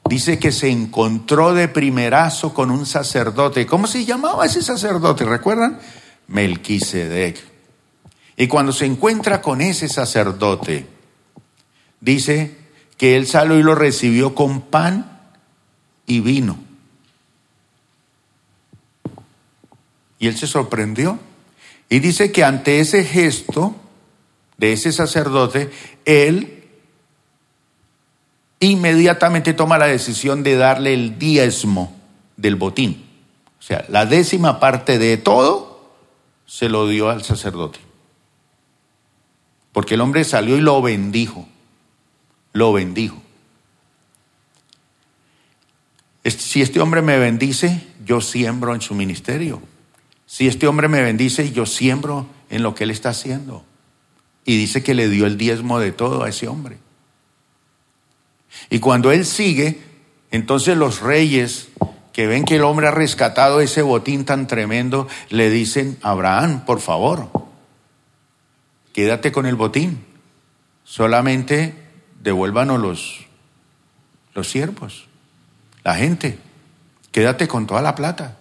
dice 0.09 0.39
que 0.39 0.53
se 0.53 0.69
encontró 0.71 1.55
de 1.55 1.69
primerazo 1.69 2.55
con 2.55 2.71
un 2.71 2.87
sacerdote. 2.87 3.67
¿Cómo 3.67 3.87
se 3.87 4.05
llamaba 4.05 4.47
ese 4.47 4.63
sacerdote? 4.63 5.25
¿Recuerdan? 5.25 5.79
Melquisedec. 6.29 7.39
Y 8.37 8.47
cuando 8.47 8.73
se 8.73 8.87
encuentra 8.87 9.43
con 9.43 9.61
ese 9.61 9.89
sacerdote, 9.89 10.87
dice 12.01 12.57
que 12.97 13.17
él 13.17 13.27
salió 13.27 13.59
y 13.59 13.63
lo 13.63 13.75
recibió 13.75 14.35
con 14.35 14.63
pan 14.63 15.21
y 16.07 16.21
vino. 16.21 16.59
Y 20.19 20.27
él 20.27 20.37
se 20.37 20.47
sorprendió. 20.47 21.19
Y 21.89 22.01
dice 22.01 22.33
que 22.33 22.45
ante 22.45 22.81
ese 22.81 23.05
gesto 23.05 23.75
de 24.57 24.73
ese 24.73 24.93
sacerdote, 24.93 25.71
él 26.05 26.58
inmediatamente 28.61 29.55
toma 29.55 29.79
la 29.79 29.87
decisión 29.87 30.43
de 30.43 30.57
darle 30.57 30.95
el 30.95 31.19
diezmo 31.19 31.97
del 32.37 32.57
botín. 32.57 33.05
O 33.59 33.63
sea, 33.63 33.85
la 33.89 34.07
décima 34.07 34.61
parte 34.61 34.99
de 34.99 35.17
todo 35.17 35.93
se 36.47 36.69
lo 36.69 36.89
dio 36.89 37.11
al 37.11 37.23
sacerdote. 37.23 37.79
Porque 39.73 39.95
el 39.95 40.01
hombre 40.01 40.25
salió 40.25 40.57
y 40.57 40.61
lo 40.61 40.81
bendijo. 40.83 41.47
Lo 42.53 42.73
bendijo. 42.73 43.23
Si 46.25 46.63
este 46.63 46.81
hombre 46.81 47.03
me 47.03 47.19
bendice, 47.19 47.87
yo 48.05 48.21
siembro 48.21 48.75
en 48.75 48.81
su 48.81 48.95
ministerio. 48.95 49.63
Si 50.27 50.47
este 50.47 50.67
hombre 50.67 50.89
me 50.89 51.01
bendice, 51.01 51.53
yo 51.53 51.65
siembro 51.65 52.27
en 52.51 52.63
lo 52.63 52.75
que 52.75 52.85
él 52.85 52.91
está 52.91 53.11
haciendo. 53.11 53.65
Y 54.45 54.57
dice 54.57 54.83
que 54.83 54.95
le 54.95 55.09
dio 55.09 55.27
el 55.27 55.39
diezmo 55.39 55.79
de 55.79 55.93
todo 55.93 56.23
a 56.23 56.29
ese 56.29 56.49
hombre. 56.49 56.79
Y 58.71 58.81
cuando 58.81 59.13
él 59.13 59.25
sigue, 59.25 59.81
entonces 60.31 60.77
los 60.77 61.01
reyes 61.01 61.69
que 62.13 62.27
ven 62.27 62.45
que 62.45 62.57
el 62.57 62.65
hombre 62.65 62.89
ha 62.89 62.91
rescatado 62.91 63.61
ese 63.61 63.83
botín 63.83 64.25
tan 64.25 64.47
tremendo, 64.47 65.07
le 65.31 65.51
dicen, 65.51 65.99
Abraham, 66.03 66.65
por 66.65 66.81
favor, 66.81 67.31
quédate 68.93 69.31
con 69.31 69.47
el 69.47 69.55
botín, 69.55 70.05
solamente 70.83 71.75
devuélvanos 72.21 72.81
los, 72.81 73.27
los 74.35 74.51
siervos, 74.51 75.07
la 75.85 75.95
gente, 75.95 76.39
quédate 77.13 77.47
con 77.47 77.67
toda 77.67 77.83
la 77.83 77.95
plata. 77.95 78.37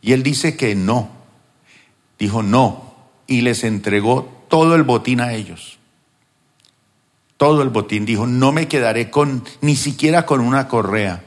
Y 0.00 0.12
él 0.12 0.22
dice 0.22 0.56
que 0.56 0.74
no, 0.74 1.10
dijo 2.18 2.42
no, 2.42 2.94
y 3.26 3.40
les 3.40 3.64
entregó 3.64 4.44
todo 4.48 4.76
el 4.76 4.84
botín 4.84 5.20
a 5.20 5.32
ellos 5.32 5.78
todo 7.42 7.62
el 7.62 7.70
botín. 7.70 8.06
Dijo, 8.06 8.24
no 8.24 8.52
me 8.52 8.68
quedaré 8.68 9.10
con, 9.10 9.42
ni 9.62 9.74
siquiera 9.74 10.24
con 10.24 10.38
una 10.38 10.68
correa, 10.68 11.24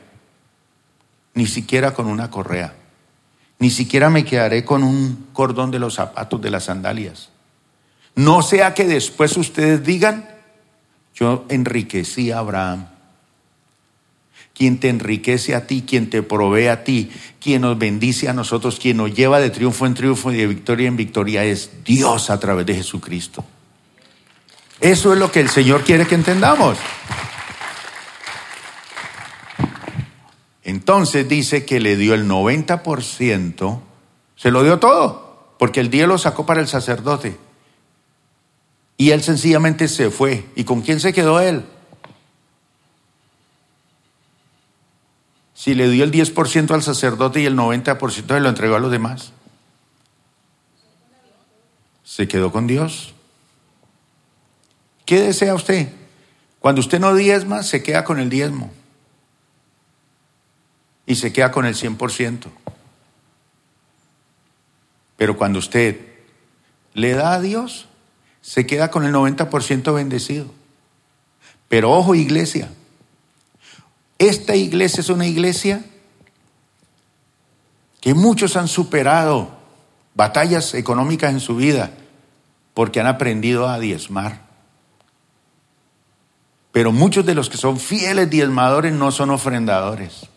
ni 1.34 1.46
siquiera 1.46 1.94
con 1.94 2.08
una 2.08 2.32
correa, 2.32 2.74
ni 3.60 3.70
siquiera 3.70 4.10
me 4.10 4.24
quedaré 4.24 4.64
con 4.64 4.84
un 4.84 5.28
cordón 5.34 5.72
de 5.72 5.80
los 5.80 5.96
zapatos, 5.96 6.42
de 6.42 6.50
las 6.50 6.64
sandalias. 6.64 7.32
No 8.16 8.42
sea 8.44 8.74
que 8.74 8.86
después 8.86 9.36
ustedes 9.36 9.84
digan, 9.84 10.30
yo 11.14 11.44
enriquecí 11.50 12.32
a 12.32 12.40
Abraham. 12.40 12.88
Quien 14.54 14.80
te 14.80 14.88
enriquece 14.88 15.54
a 15.54 15.68
ti, 15.68 15.84
quien 15.86 16.10
te 16.10 16.24
provee 16.24 16.68
a 16.68 16.86
ti, 16.86 17.12
quien 17.42 17.64
nos 17.64 17.78
bendice 17.78 18.30
a 18.30 18.34
nosotros, 18.34 18.80
quien 18.80 18.96
nos 18.96 19.14
lleva 19.14 19.42
de 19.42 19.50
triunfo 19.50 19.86
en 19.86 19.96
triunfo 19.96 20.32
y 20.32 20.38
de 20.38 20.48
victoria 20.48 20.88
en 20.88 20.96
victoria 20.96 21.44
es 21.44 21.84
Dios 21.84 22.30
a 22.30 22.40
través 22.40 22.66
de 22.66 22.76
Jesucristo. 22.76 23.44
Eso 24.80 25.14
es 25.14 25.20
lo 25.20 25.32
que 25.32 25.40
el 25.40 25.50
Señor 25.50 25.84
quiere 25.84 26.06
que 26.06 26.16
entendamos. 26.16 26.78
Entonces 30.64 31.28
dice 31.28 31.66
que 31.66 31.80
le 31.80 31.96
dio 31.96 32.14
el 32.14 32.28
90%, 32.28 33.82
se 34.36 34.52
lo 34.52 34.64
dio 34.64 34.80
todo, 34.80 35.56
porque 35.58 35.80
el 35.80 35.90
día 35.90 36.08
lo 36.08 36.18
sacó 36.18 36.46
para 36.46 36.60
el 36.60 36.68
sacerdote. 36.68 37.38
Y 38.98 39.12
él 39.12 39.24
sencillamente 39.24 39.88
se 39.88 40.10
fue. 40.10 40.46
¿Y 40.56 40.64
con 40.64 40.82
quién 40.82 41.00
se 41.00 41.14
quedó 41.14 41.40
él? 41.40 41.66
Si 45.54 45.74
le 45.74 45.90
dio 45.90 46.04
el 46.04 46.12
10% 46.12 46.72
al 46.72 46.84
sacerdote 46.84 47.42
y 47.42 47.46
el 47.46 47.58
90% 47.58 48.28
se 48.28 48.40
lo 48.40 48.50
entregó 48.50 48.76
a 48.76 48.80
los 48.80 48.92
demás. 48.92 49.32
Se 52.04 52.28
quedó 52.28 52.52
con 52.52 52.68
Dios. 52.68 53.15
¿Qué 55.06 55.22
desea 55.22 55.54
usted? 55.54 55.90
Cuando 56.60 56.82
usted 56.82 57.00
no 57.00 57.14
diezma, 57.14 57.64
se 57.64 57.84
queda 57.84 58.04
con 58.04 58.20
el 58.20 58.30
diezmo. 58.30 58.72
Y 61.06 61.16
se 61.16 61.32
queda 61.32 61.52
con 61.52 61.66
el 61.66 61.76
100%. 61.76 62.48
Pero 65.18 65.38
cuando 65.38 65.60
usted 65.60 66.00
le 66.94 67.14
da 67.14 67.34
a 67.34 67.42
Dios, 67.42 67.88
se 68.42 68.66
queda 68.66 68.90
con 68.90 69.06
el 69.06 69.14
90% 69.14 69.94
bendecido. 69.94 70.48
Pero 71.68 71.92
ojo 71.92 72.16
iglesia, 72.16 72.70
esta 74.18 74.56
iglesia 74.56 75.02
es 75.02 75.10
una 75.10 75.28
iglesia 75.28 75.84
que 78.02 78.14
muchos 78.14 78.56
han 78.56 78.68
superado 78.68 79.58
batallas 80.14 80.74
económicas 80.74 81.32
en 81.32 81.40
su 81.40 81.56
vida 81.56 81.92
porque 82.74 83.00
han 83.00 83.08
aprendido 83.08 83.68
a 83.68 83.80
diezmar. 83.80 84.45
Pero 86.76 86.92
muchos 86.92 87.26
de 87.26 87.36
los 87.36 87.50
que 87.50 87.56
son 87.56 87.80
fieles 87.80 88.30
diezmadores 88.30 88.92
no 88.92 89.10
son 89.10 89.30
ofrendadores. 89.30 90.28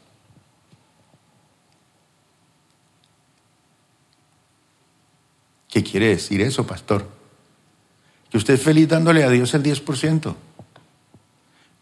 ¿Qué 5.68 5.82
quiere 5.82 6.10
decir 6.10 6.40
eso, 6.40 6.64
pastor? 6.64 7.08
Que 8.30 8.36
usted 8.36 8.54
es 8.54 8.62
feliz 8.62 8.88
dándole 8.88 9.24
a 9.24 9.30
Dios 9.30 9.52
el 9.54 9.64
10%. 9.64 10.36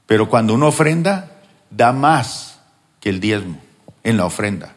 Pero 0.06 0.30
cuando 0.30 0.54
uno 0.54 0.68
ofrenda, 0.68 1.32
da 1.68 1.92
más 1.92 2.58
que 2.98 3.10
el 3.10 3.20
diezmo 3.20 3.60
en 4.04 4.16
la 4.16 4.24
ofrenda. 4.24 4.72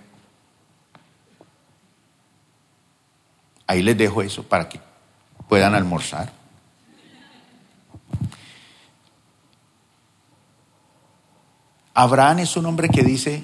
Ahí 3.66 3.82
les 3.82 3.98
dejo 3.98 4.24
eso 4.24 4.44
para 4.44 4.68
que 4.68 4.82
puedan 5.48 5.74
almorzar. 5.74 6.39
Abraham 12.00 12.40
es 12.40 12.56
un 12.56 12.66
hombre 12.66 12.88
que 12.88 13.04
dice, 13.04 13.44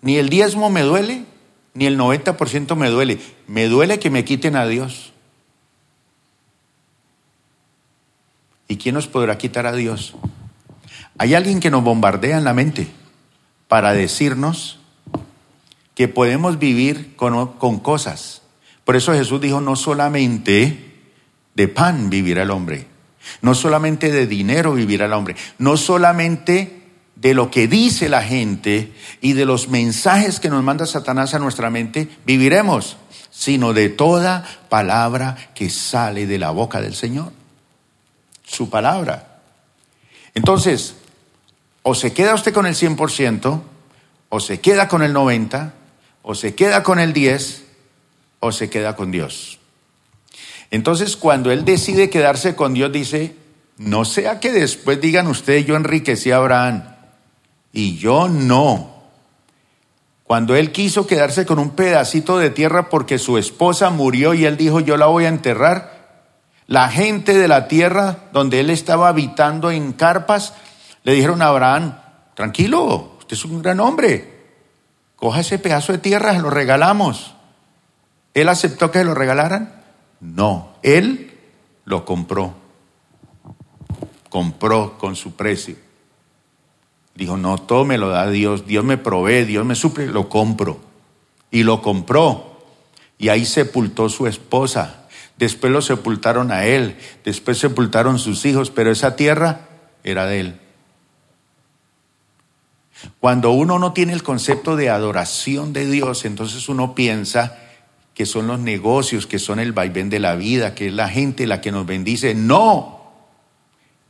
ni 0.00 0.16
el 0.16 0.28
diezmo 0.28 0.70
me 0.70 0.82
duele, 0.82 1.24
ni 1.72 1.86
el 1.86 1.96
90% 1.96 2.74
me 2.74 2.90
duele. 2.90 3.20
Me 3.46 3.68
duele 3.68 4.00
que 4.00 4.10
me 4.10 4.24
quiten 4.24 4.56
a 4.56 4.66
Dios. 4.66 5.12
¿Y 8.66 8.76
quién 8.76 8.96
nos 8.96 9.06
podrá 9.06 9.38
quitar 9.38 9.66
a 9.66 9.72
Dios? 9.72 10.16
Hay 11.16 11.34
alguien 11.34 11.60
que 11.60 11.70
nos 11.70 11.84
bombardea 11.84 12.38
en 12.38 12.44
la 12.44 12.52
mente 12.52 12.88
para 13.68 13.92
decirnos 13.92 14.80
que 15.94 16.08
podemos 16.08 16.58
vivir 16.58 17.14
con, 17.14 17.52
con 17.52 17.78
cosas. 17.78 18.42
Por 18.84 18.96
eso 18.96 19.12
Jesús 19.12 19.40
dijo, 19.40 19.60
no 19.60 19.76
solamente 19.76 21.04
de 21.54 21.68
pan 21.68 22.10
vivirá 22.10 22.42
el 22.42 22.50
hombre, 22.50 22.95
no 23.42 23.54
solamente 23.54 24.10
de 24.10 24.26
dinero 24.26 24.74
vivirá 24.74 25.06
el 25.06 25.12
hombre, 25.12 25.36
no 25.58 25.76
solamente 25.76 26.82
de 27.16 27.34
lo 27.34 27.50
que 27.50 27.66
dice 27.66 28.08
la 28.08 28.22
gente 28.22 28.92
y 29.20 29.32
de 29.32 29.46
los 29.46 29.68
mensajes 29.68 30.38
que 30.38 30.50
nos 30.50 30.62
manda 30.62 30.86
Satanás 30.86 31.34
a 31.34 31.38
nuestra 31.38 31.70
mente 31.70 32.08
viviremos, 32.24 32.98
sino 33.30 33.72
de 33.72 33.88
toda 33.88 34.44
palabra 34.68 35.36
que 35.54 35.70
sale 35.70 36.26
de 36.26 36.38
la 36.38 36.50
boca 36.50 36.80
del 36.80 36.94
Señor. 36.94 37.32
Su 38.44 38.70
palabra. 38.70 39.40
Entonces, 40.34 40.94
o 41.82 41.94
se 41.94 42.12
queda 42.12 42.34
usted 42.34 42.52
con 42.52 42.66
el 42.66 42.74
100%, 42.74 43.62
o 44.28 44.40
se 44.40 44.60
queda 44.60 44.88
con 44.88 45.02
el 45.02 45.14
90%, 45.14 45.72
o 46.22 46.34
se 46.34 46.54
queda 46.54 46.82
con 46.82 46.98
el 46.98 47.14
10%, 47.14 47.60
o 48.40 48.52
se 48.52 48.68
queda 48.68 48.94
con 48.94 49.10
Dios. 49.10 49.58
Entonces, 50.76 51.16
cuando 51.16 51.50
él 51.50 51.64
decide 51.64 52.10
quedarse 52.10 52.54
con 52.54 52.74
Dios, 52.74 52.92
dice, 52.92 53.34
no 53.78 54.04
sea 54.04 54.40
que 54.40 54.52
después 54.52 55.00
digan 55.00 55.26
ustedes, 55.26 55.64
yo 55.64 55.74
enriquecí 55.74 56.30
a 56.30 56.36
Abraham 56.36 56.84
y 57.72 57.96
yo 57.96 58.28
no. 58.28 58.94
Cuando 60.24 60.54
él 60.54 60.72
quiso 60.72 61.06
quedarse 61.06 61.46
con 61.46 61.58
un 61.58 61.70
pedacito 61.70 62.36
de 62.36 62.50
tierra 62.50 62.90
porque 62.90 63.18
su 63.18 63.38
esposa 63.38 63.88
murió 63.88 64.34
y 64.34 64.44
él 64.44 64.58
dijo, 64.58 64.80
yo 64.80 64.98
la 64.98 65.06
voy 65.06 65.24
a 65.24 65.28
enterrar, 65.28 66.26
la 66.66 66.90
gente 66.90 67.32
de 67.32 67.48
la 67.48 67.68
tierra 67.68 68.24
donde 68.34 68.60
él 68.60 68.68
estaba 68.68 69.08
habitando 69.08 69.70
en 69.70 69.94
carpas, 69.94 70.52
le 71.04 71.12
dijeron 71.12 71.40
a 71.40 71.46
Abraham, 71.46 71.96
tranquilo, 72.34 73.16
usted 73.18 73.34
es 73.34 73.46
un 73.46 73.62
gran 73.62 73.80
hombre, 73.80 74.44
coja 75.16 75.40
ese 75.40 75.58
pedazo 75.58 75.92
de 75.92 75.98
tierra, 76.00 76.34
lo 76.34 76.50
regalamos. 76.50 77.34
¿Él 78.34 78.50
aceptó 78.50 78.90
que 78.90 79.04
lo 79.04 79.14
regalaran? 79.14 79.85
No, 80.20 80.74
él 80.82 81.32
lo 81.84 82.04
compró. 82.04 82.54
Compró 84.28 84.98
con 84.98 85.16
su 85.16 85.34
precio. 85.34 85.76
Dijo, 87.14 87.36
no, 87.36 87.58
todo 87.58 87.84
me 87.84 87.96
lo 87.96 88.10
da 88.10 88.28
Dios, 88.28 88.66
Dios 88.66 88.84
me 88.84 88.98
provee, 88.98 89.44
Dios 89.44 89.64
me 89.64 89.74
suple, 89.74 90.06
lo 90.06 90.28
compro. 90.28 90.78
Y 91.50 91.62
lo 91.62 91.80
compró. 91.80 92.66
Y 93.18 93.28
ahí 93.28 93.46
sepultó 93.46 94.08
su 94.08 94.26
esposa. 94.26 95.06
Después 95.38 95.72
lo 95.72 95.80
sepultaron 95.80 96.50
a 96.50 96.66
él. 96.66 96.96
Después 97.24 97.58
sepultaron 97.58 98.18
sus 98.18 98.44
hijos. 98.44 98.70
Pero 98.70 98.90
esa 98.90 99.16
tierra 99.16 99.68
era 100.04 100.26
de 100.26 100.40
él. 100.40 100.60
Cuando 103.20 103.50
uno 103.50 103.78
no 103.78 103.92
tiene 103.92 104.12
el 104.12 104.22
concepto 104.22 104.76
de 104.76 104.90
adoración 104.90 105.72
de 105.72 105.86
Dios, 105.86 106.24
entonces 106.24 106.68
uno 106.68 106.94
piensa 106.94 107.58
que 108.16 108.24
son 108.24 108.46
los 108.46 108.58
negocios, 108.58 109.26
que 109.26 109.38
son 109.38 109.60
el 109.60 109.72
vaivén 109.72 110.08
de 110.08 110.20
la 110.20 110.36
vida, 110.36 110.74
que 110.74 110.86
es 110.86 110.92
la 110.94 111.10
gente 111.10 111.46
la 111.46 111.60
que 111.60 111.70
nos 111.70 111.84
bendice. 111.84 112.34
No, 112.34 113.12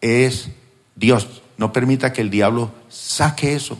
es 0.00 0.48
Dios. 0.94 1.42
No 1.56 1.72
permita 1.72 2.12
que 2.12 2.20
el 2.20 2.30
diablo 2.30 2.70
saque 2.88 3.56
eso. 3.56 3.76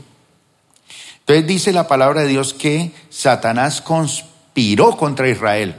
Entonces 1.20 1.46
dice 1.46 1.72
la 1.72 1.86
palabra 1.86 2.22
de 2.22 2.28
Dios 2.28 2.54
que 2.54 2.90
Satanás 3.08 3.80
conspiró 3.80 4.96
contra 4.96 5.28
Israel. 5.28 5.76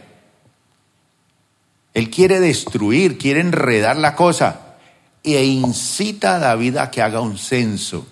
Él 1.93 2.09
quiere 2.09 2.39
destruir, 2.39 3.17
quiere 3.17 3.41
enredar 3.41 3.97
la 3.97 4.15
cosa 4.15 4.77
e 5.25 5.43
incita 5.43 6.35
a 6.35 6.39
David 6.39 6.77
a 6.77 6.89
que 6.89 7.01
haga 7.01 7.19
un 7.19 7.37
censo. 7.37 8.07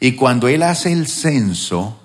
Y 0.00 0.12
cuando 0.12 0.48
él 0.48 0.64
hace 0.64 0.92
el 0.92 1.08
censo, 1.08 1.98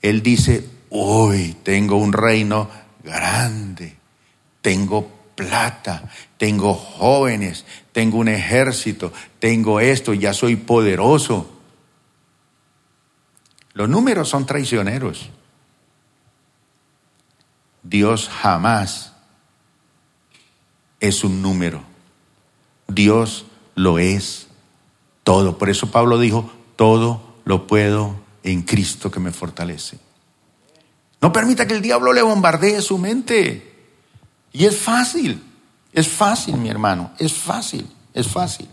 él 0.00 0.22
dice, 0.22 0.68
hoy 0.90 1.56
tengo 1.64 1.96
un 1.96 2.12
reino 2.12 2.85
grande, 3.06 3.96
tengo 4.60 5.08
plata, 5.34 6.10
tengo 6.36 6.74
jóvenes, 6.74 7.64
tengo 7.92 8.18
un 8.18 8.28
ejército, 8.28 9.12
tengo 9.38 9.80
esto, 9.80 10.12
ya 10.12 10.34
soy 10.34 10.56
poderoso. 10.56 11.52
Los 13.72 13.88
números 13.88 14.28
son 14.28 14.44
traicioneros. 14.44 15.30
Dios 17.82 18.28
jamás 18.28 19.12
es 20.98 21.22
un 21.22 21.40
número. 21.42 21.82
Dios 22.88 23.46
lo 23.74 23.98
es 23.98 24.48
todo. 25.22 25.58
Por 25.58 25.70
eso 25.70 25.90
Pablo 25.90 26.18
dijo, 26.18 26.50
todo 26.74 27.36
lo 27.44 27.66
puedo 27.66 28.16
en 28.42 28.62
Cristo 28.62 29.10
que 29.10 29.20
me 29.20 29.30
fortalece. 29.30 30.05
No 31.20 31.32
permita 31.32 31.66
que 31.66 31.74
el 31.74 31.82
diablo 31.82 32.12
le 32.12 32.22
bombardee 32.22 32.80
su 32.82 32.98
mente. 32.98 33.74
Y 34.52 34.64
es 34.64 34.76
fácil, 34.78 35.42
es 35.92 36.08
fácil, 36.08 36.56
mi 36.56 36.68
hermano, 36.68 37.12
es 37.18 37.32
fácil, 37.32 37.86
es 38.14 38.26
fácil. 38.26 38.68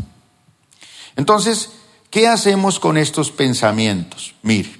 Entonces, 1.15 1.71
¿qué 2.09 2.27
hacemos 2.27 2.79
con 2.79 2.97
estos 2.97 3.31
pensamientos? 3.31 4.35
Mire, 4.41 4.75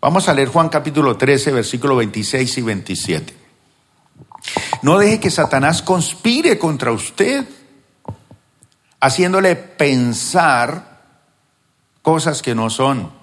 vamos 0.00 0.28
a 0.28 0.34
leer 0.34 0.48
Juan 0.48 0.68
capítulo 0.68 1.16
13, 1.16 1.52
versículo 1.52 1.96
26 1.96 2.58
y 2.58 2.62
27. 2.62 3.36
No 4.82 4.98
deje 4.98 5.20
que 5.20 5.30
Satanás 5.30 5.82
conspire 5.82 6.58
contra 6.58 6.92
usted, 6.92 7.46
haciéndole 9.00 9.56
pensar 9.56 11.02
cosas 12.02 12.42
que 12.42 12.54
no 12.54 12.70
son. 12.70 13.17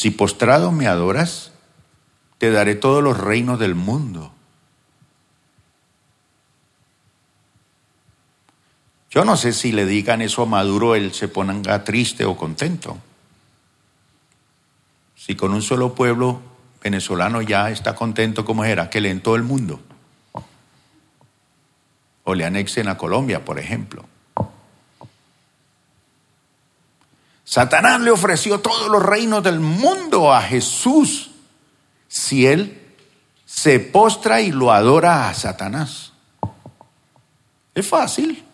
Si 0.00 0.10
postrado 0.10 0.72
me 0.72 0.86
adoras, 0.86 1.50
te 2.38 2.50
daré 2.50 2.74
todos 2.74 3.04
los 3.04 3.18
reinos 3.18 3.58
del 3.58 3.74
mundo. 3.74 4.32
Yo 9.10 9.26
no 9.26 9.36
sé 9.36 9.52
si 9.52 9.72
le 9.72 9.84
digan 9.84 10.22
eso 10.22 10.40
a 10.40 10.46
Maduro, 10.46 10.94
él 10.94 11.12
se 11.12 11.28
ponga 11.28 11.84
triste 11.84 12.24
o 12.24 12.34
contento. 12.34 12.96
Si 15.16 15.36
con 15.36 15.52
un 15.52 15.60
solo 15.60 15.94
pueblo 15.94 16.40
venezolano 16.82 17.42
ya 17.42 17.70
está 17.70 17.94
contento 17.94 18.46
como 18.46 18.64
era, 18.64 18.88
que 18.88 19.02
le 19.02 19.10
en 19.10 19.20
todo 19.20 19.36
el 19.36 19.42
mundo. 19.42 19.82
O 22.24 22.34
le 22.34 22.46
anexen 22.46 22.88
a 22.88 22.96
Colombia, 22.96 23.44
por 23.44 23.58
ejemplo. 23.58 24.06
Satanás 27.50 28.00
le 28.00 28.12
ofreció 28.12 28.60
todos 28.60 28.88
los 28.88 29.02
reinos 29.02 29.42
del 29.42 29.58
mundo 29.58 30.32
a 30.32 30.40
Jesús 30.40 31.32
si 32.06 32.46
él 32.46 32.94
se 33.44 33.80
postra 33.80 34.40
y 34.40 34.52
lo 34.52 34.70
adora 34.70 35.28
a 35.28 35.34
Satanás. 35.34 36.12
Es 37.74 37.88
fácil. 37.88 38.44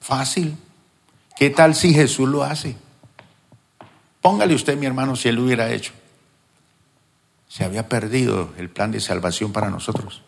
Fácil. 0.00 0.56
¿Qué 1.36 1.50
tal 1.50 1.76
si 1.76 1.94
Jesús 1.94 2.28
lo 2.28 2.42
hace? 2.42 2.74
Póngale 4.20 4.52
usted, 4.56 4.76
mi 4.76 4.86
hermano, 4.86 5.14
si 5.14 5.28
él 5.28 5.38
hubiera 5.38 5.70
hecho. 5.70 5.92
Se 7.46 7.62
había 7.62 7.88
perdido 7.88 8.52
el 8.56 8.68
plan 8.68 8.90
de 8.90 8.98
salvación 8.98 9.52
para 9.52 9.70
nosotros. 9.70 10.22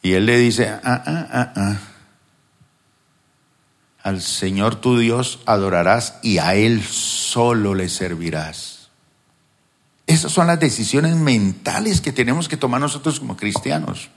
Y 0.00 0.12
él 0.12 0.26
le 0.26 0.38
dice, 0.38 0.68
ah, 0.68 0.80
ah, 0.84 1.26
ah, 1.32 1.52
ah 1.56 1.78
al 4.04 4.20
Señor 4.20 4.76
tu 4.76 4.98
Dios 4.98 5.40
adorarás 5.46 6.18
y 6.22 6.36
a 6.36 6.54
Él 6.54 6.82
solo 6.82 7.74
le 7.74 7.88
servirás. 7.88 8.90
Esas 10.06 10.30
son 10.30 10.46
las 10.46 10.60
decisiones 10.60 11.16
mentales 11.16 12.02
que 12.02 12.12
tenemos 12.12 12.46
que 12.46 12.58
tomar 12.58 12.82
nosotros 12.82 13.18
como 13.18 13.34
cristianos. 13.34 14.10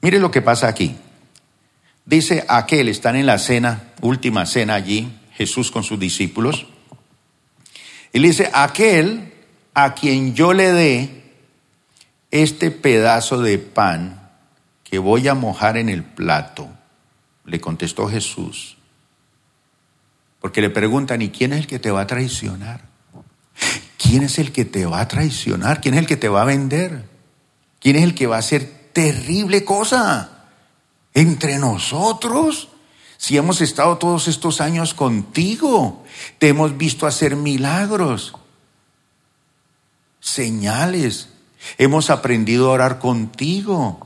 Mire 0.00 0.18
lo 0.18 0.32
que 0.32 0.42
pasa 0.42 0.66
aquí. 0.66 0.96
Dice 2.04 2.44
aquel, 2.48 2.88
están 2.88 3.14
en 3.14 3.26
la 3.26 3.38
cena, 3.38 3.92
última 4.02 4.44
cena 4.44 4.74
allí, 4.74 5.16
Jesús 5.34 5.70
con 5.70 5.84
sus 5.84 6.00
discípulos. 6.00 6.66
Y 8.12 8.18
le 8.18 8.28
dice, 8.28 8.50
aquel 8.52 9.32
a 9.72 9.94
quien 9.94 10.34
yo 10.34 10.52
le 10.52 10.72
dé 10.72 11.22
este 12.32 12.72
pedazo 12.72 13.40
de 13.40 13.58
pan 13.58 14.30
que 14.82 14.98
voy 14.98 15.28
a 15.28 15.34
mojar 15.34 15.76
en 15.76 15.88
el 15.88 16.02
plato 16.02 16.68
le 17.44 17.60
contestó 17.60 18.08
Jesús. 18.08 18.76
Porque 20.40 20.60
le 20.60 20.70
preguntan, 20.70 21.22
¿y 21.22 21.30
quién 21.30 21.52
es 21.52 21.60
el 21.60 21.66
que 21.66 21.78
te 21.78 21.90
va 21.90 22.02
a 22.02 22.06
traicionar? 22.06 22.82
¿Quién 23.98 24.22
es 24.22 24.38
el 24.38 24.52
que 24.52 24.64
te 24.64 24.84
va 24.86 25.00
a 25.00 25.08
traicionar? 25.08 25.80
¿Quién 25.80 25.94
es 25.94 26.00
el 26.00 26.06
que 26.06 26.16
te 26.16 26.28
va 26.28 26.42
a 26.42 26.46
vender? 26.46 27.08
¿Quién 27.80 27.96
es 27.96 28.02
el 28.02 28.14
que 28.14 28.26
va 28.26 28.36
a 28.36 28.40
hacer 28.40 28.90
terrible 28.92 29.64
cosa 29.64 30.44
entre 31.14 31.58
nosotros? 31.58 32.68
Si 33.16 33.38
hemos 33.38 33.60
estado 33.62 33.96
todos 33.96 34.28
estos 34.28 34.60
años 34.60 34.92
contigo, 34.92 36.04
te 36.38 36.48
hemos 36.48 36.76
visto 36.76 37.06
hacer 37.06 37.36
milagros, 37.36 38.34
señales, 40.20 41.30
hemos 41.78 42.10
aprendido 42.10 42.68
a 42.68 42.72
orar 42.72 42.98
contigo. 42.98 44.03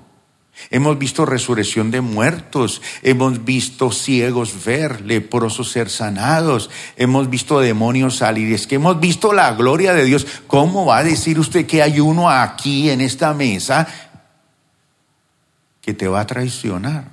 Hemos 0.70 0.98
visto 0.98 1.24
resurrección 1.24 1.90
de 1.90 2.00
muertos, 2.00 2.82
hemos 3.02 3.44
visto 3.44 3.90
ciegos 3.90 4.64
ver, 4.64 5.00
leprosos 5.00 5.70
ser 5.70 5.88
sanados, 5.88 6.68
hemos 6.96 7.30
visto 7.30 7.60
demonios 7.60 8.16
salir. 8.16 8.52
Es 8.52 8.66
que 8.66 8.74
hemos 8.74 9.00
visto 9.00 9.32
la 9.32 9.54
gloria 9.54 9.94
de 9.94 10.04
Dios. 10.04 10.26
¿Cómo 10.46 10.84
va 10.84 10.98
a 10.98 11.04
decir 11.04 11.38
usted 11.38 11.66
que 11.66 11.82
hay 11.82 12.00
uno 12.00 12.28
aquí 12.28 12.90
en 12.90 13.00
esta 13.00 13.32
mesa 13.32 13.88
que 15.80 15.94
te 15.94 16.06
va 16.06 16.20
a 16.20 16.26
traicionar? 16.26 17.08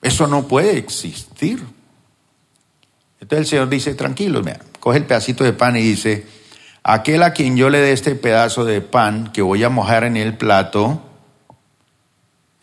Eso 0.00 0.26
no 0.28 0.46
puede 0.46 0.78
existir. 0.78 1.64
Entonces 3.20 3.38
el 3.38 3.46
Señor 3.46 3.68
dice, 3.68 3.94
tranquilo, 3.94 4.42
mira, 4.42 4.60
coge 4.78 4.98
el 4.98 5.04
pedacito 5.04 5.42
de 5.42 5.52
pan 5.52 5.76
y 5.76 5.82
dice, 5.82 6.26
aquel 6.84 7.24
a 7.24 7.32
quien 7.32 7.56
yo 7.56 7.70
le 7.70 7.80
dé 7.80 7.92
este 7.92 8.14
pedazo 8.14 8.64
de 8.64 8.80
pan 8.80 9.32
que 9.32 9.42
voy 9.42 9.64
a 9.64 9.68
mojar 9.68 10.04
en 10.04 10.16
el 10.16 10.36
plato, 10.36 11.07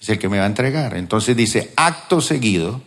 es 0.06 0.10
el 0.10 0.20
que 0.20 0.30
me 0.30 0.38
va 0.38 0.44
a 0.44 0.48
entregar. 0.48 0.96
Entonces 0.96 1.36
dice, 1.36 1.74
acto 1.76 2.22
seguido, 2.22 2.80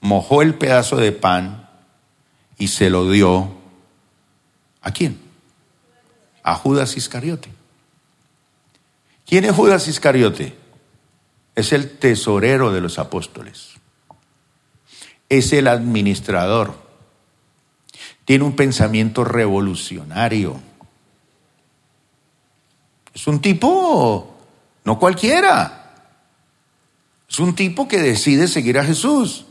mojó 0.00 0.40
el 0.40 0.54
pedazo 0.54 0.94
de 0.96 1.10
pan 1.10 1.68
y 2.58 2.68
se 2.68 2.90
lo 2.90 3.10
dio. 3.10 3.56
¿A 4.80 4.92
quién? 4.92 5.18
A 6.44 6.54
Judas 6.54 6.96
Iscariote. 6.96 7.48
¿Quién 9.26 9.46
es 9.46 9.52
Judas 9.52 9.88
Iscariote? 9.88 10.56
Es 11.56 11.72
el 11.72 11.98
tesorero 11.98 12.72
de 12.72 12.82
los 12.82 13.00
apóstoles. 13.00 13.70
Es 15.28 15.52
el 15.52 15.66
administrador. 15.66 16.72
Tiene 18.24 18.44
un 18.44 18.54
pensamiento 18.54 19.24
revolucionario. 19.24 20.60
Es 23.12 23.26
un 23.26 23.40
tipo, 23.40 24.36
no 24.84 25.00
cualquiera. 25.00 25.77
Es 27.28 27.38
un 27.38 27.54
tipo 27.54 27.88
que 27.88 27.98
decide 27.98 28.48
seguir 28.48 28.78
a 28.78 28.84
Jesús. 28.84 29.44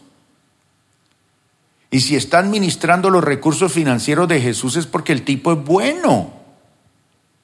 Y 1.89 2.01
si 2.01 2.15
está 2.15 2.39
administrando 2.39 3.09
los 3.09 3.23
recursos 3.23 3.71
financieros 3.71 4.27
de 4.27 4.41
Jesús 4.41 4.75
es 4.75 4.87
porque 4.87 5.13
el 5.13 5.23
tipo 5.23 5.53
es 5.53 5.63
bueno. 5.63 6.33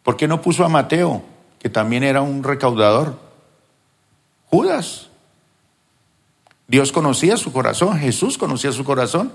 ¿Por 0.02 0.18
qué 0.18 0.28
no 0.28 0.42
puso 0.42 0.66
a 0.66 0.70
Mateo, 0.70 1.24
que 1.60 1.70
también 1.70 2.04
era 2.04 2.22
un 2.22 2.44
recaudador? 2.44 3.20
Judas. 4.48 5.10
Dios 6.68 6.92
conocía 6.92 7.38
su 7.38 7.54
corazón, 7.54 7.98
Jesús 8.00 8.38
conocía 8.38 8.72
su 8.72 8.84
corazón. 8.84 9.32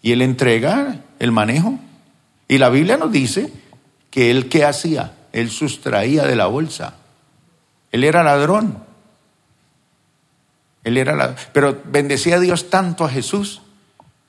Y 0.00 0.12
él 0.12 0.22
entrega 0.22 1.00
el 1.18 1.32
manejo. 1.32 1.78
Y 2.46 2.58
la 2.58 2.70
Biblia 2.70 2.96
nos 2.96 3.12
dice 3.12 3.52
que 4.10 4.30
él 4.30 4.48
qué 4.48 4.64
hacía? 4.64 5.16
Él 5.32 5.50
sustraía 5.50 6.24
de 6.24 6.36
la 6.36 6.46
bolsa. 6.46 6.94
Él 7.92 8.04
era 8.04 8.22
ladrón. 8.22 8.87
Él 10.88 10.96
era. 10.96 11.36
Pero 11.52 11.80
bendecía 11.84 12.36
a 12.36 12.40
Dios 12.40 12.70
tanto 12.70 13.04
a 13.04 13.08
Jesús 13.08 13.62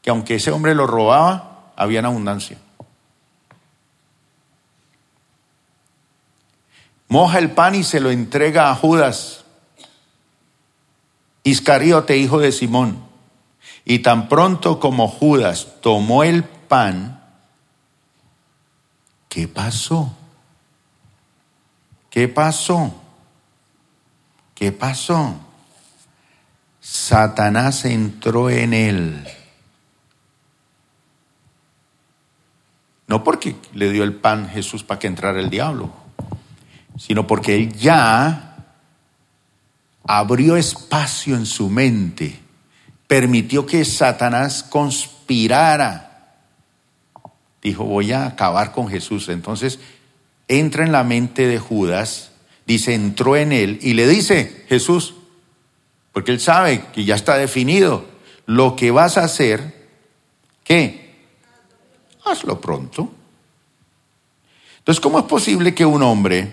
que 0.02 0.10
aunque 0.10 0.36
ese 0.36 0.52
hombre 0.52 0.76
lo 0.76 0.88
robaba, 0.88 1.72
había 1.76 2.00
abundancia. 2.02 2.58
Moja 7.08 7.40
el 7.40 7.52
pan 7.52 7.76
y 7.76 7.84
se 7.84 8.00
lo 8.00 8.12
entrega 8.12 8.70
a 8.70 8.76
Judas, 8.76 9.44
Iscariote, 11.44 12.18
hijo 12.18 12.40
de 12.40 12.52
Simón. 12.52 13.04
Y 13.84 14.00
tan 14.00 14.30
pronto 14.30 14.80
como 14.80 15.08
Judas 15.08 15.68
tomó 15.82 16.24
el 16.24 16.44
pan, 16.44 17.24
¿qué 19.28 19.48
pasó? 19.48 20.14
¿Qué 22.12 22.28
pasó? 22.28 22.94
¿Qué 24.54 24.72
pasó? 24.72 25.49
Satanás 26.92 27.86
entró 27.86 28.50
en 28.50 28.74
él. 28.74 29.28
No 33.08 33.24
porque 33.24 33.56
le 33.76 33.92
dio 33.92 34.04
el 34.04 34.16
pan 34.16 34.50
Jesús 34.50 34.84
para 34.84 34.98
que 34.98 35.06
entrara 35.06 35.40
el 35.40 35.52
diablo, 35.52 35.94
sino 36.98 37.28
porque 37.28 37.56
él 37.56 37.74
ya 37.74 38.66
abrió 40.04 40.58
espacio 40.58 41.36
en 41.36 41.46
su 41.46 41.70
mente, 41.70 42.40
permitió 43.06 43.68
que 43.68 43.86
Satanás 43.86 44.64
conspirara. 44.64 46.40
Dijo, 47.62 47.84
voy 47.84 48.14
a 48.14 48.26
acabar 48.26 48.72
con 48.72 48.88
Jesús. 48.88 49.30
Entonces 49.30 49.80
entra 50.48 50.84
en 50.84 50.92
la 50.92 51.04
mente 51.04 51.46
de 51.46 51.60
Judas, 51.60 52.32
dice, 52.66 52.96
entró 52.96 53.36
en 53.36 53.52
él 53.52 53.78
y 53.84 53.94
le 53.94 54.08
dice, 54.08 54.66
Jesús, 54.68 55.14
porque 56.12 56.32
él 56.32 56.40
sabe 56.40 56.86
que 56.94 57.06
ya 57.06 57.16
está 57.16 57.38
definido, 57.38 58.06
lo 58.46 58.76
que 58.76 58.92
vas 58.92 59.18
a 59.18 59.24
hacer, 59.24 59.88
¿qué? 60.64 61.10
hazlo 62.26 62.60
pronto. 62.62 63.12
Entonces, 64.80 65.02
¿cómo 65.02 65.20
es 65.20 65.26
posible 65.26 65.74
que 65.74 65.86
un 65.86 66.04
hombre 66.04 66.52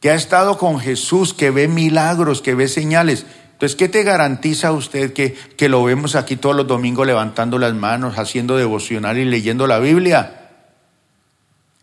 que 0.00 0.10
ha 0.10 0.14
estado 0.14 0.58
con 0.58 0.80
Jesús, 0.80 1.32
que 1.32 1.50
ve 1.50 1.68
milagros, 1.68 2.42
que 2.42 2.54
ve 2.54 2.68
señales, 2.68 3.24
entonces, 3.62 3.76
¿qué 3.76 3.88
te 3.88 4.02
garantiza 4.02 4.72
usted 4.72 5.12
que, 5.12 5.34
que 5.34 5.68
lo 5.68 5.84
vemos 5.84 6.16
aquí 6.16 6.34
todos 6.34 6.56
los 6.56 6.66
domingos 6.66 7.06
levantando 7.06 7.58
las 7.58 7.72
manos, 7.74 8.18
haciendo 8.18 8.56
devocional 8.56 9.18
y 9.18 9.24
leyendo 9.24 9.68
la 9.68 9.78
Biblia? 9.78 10.50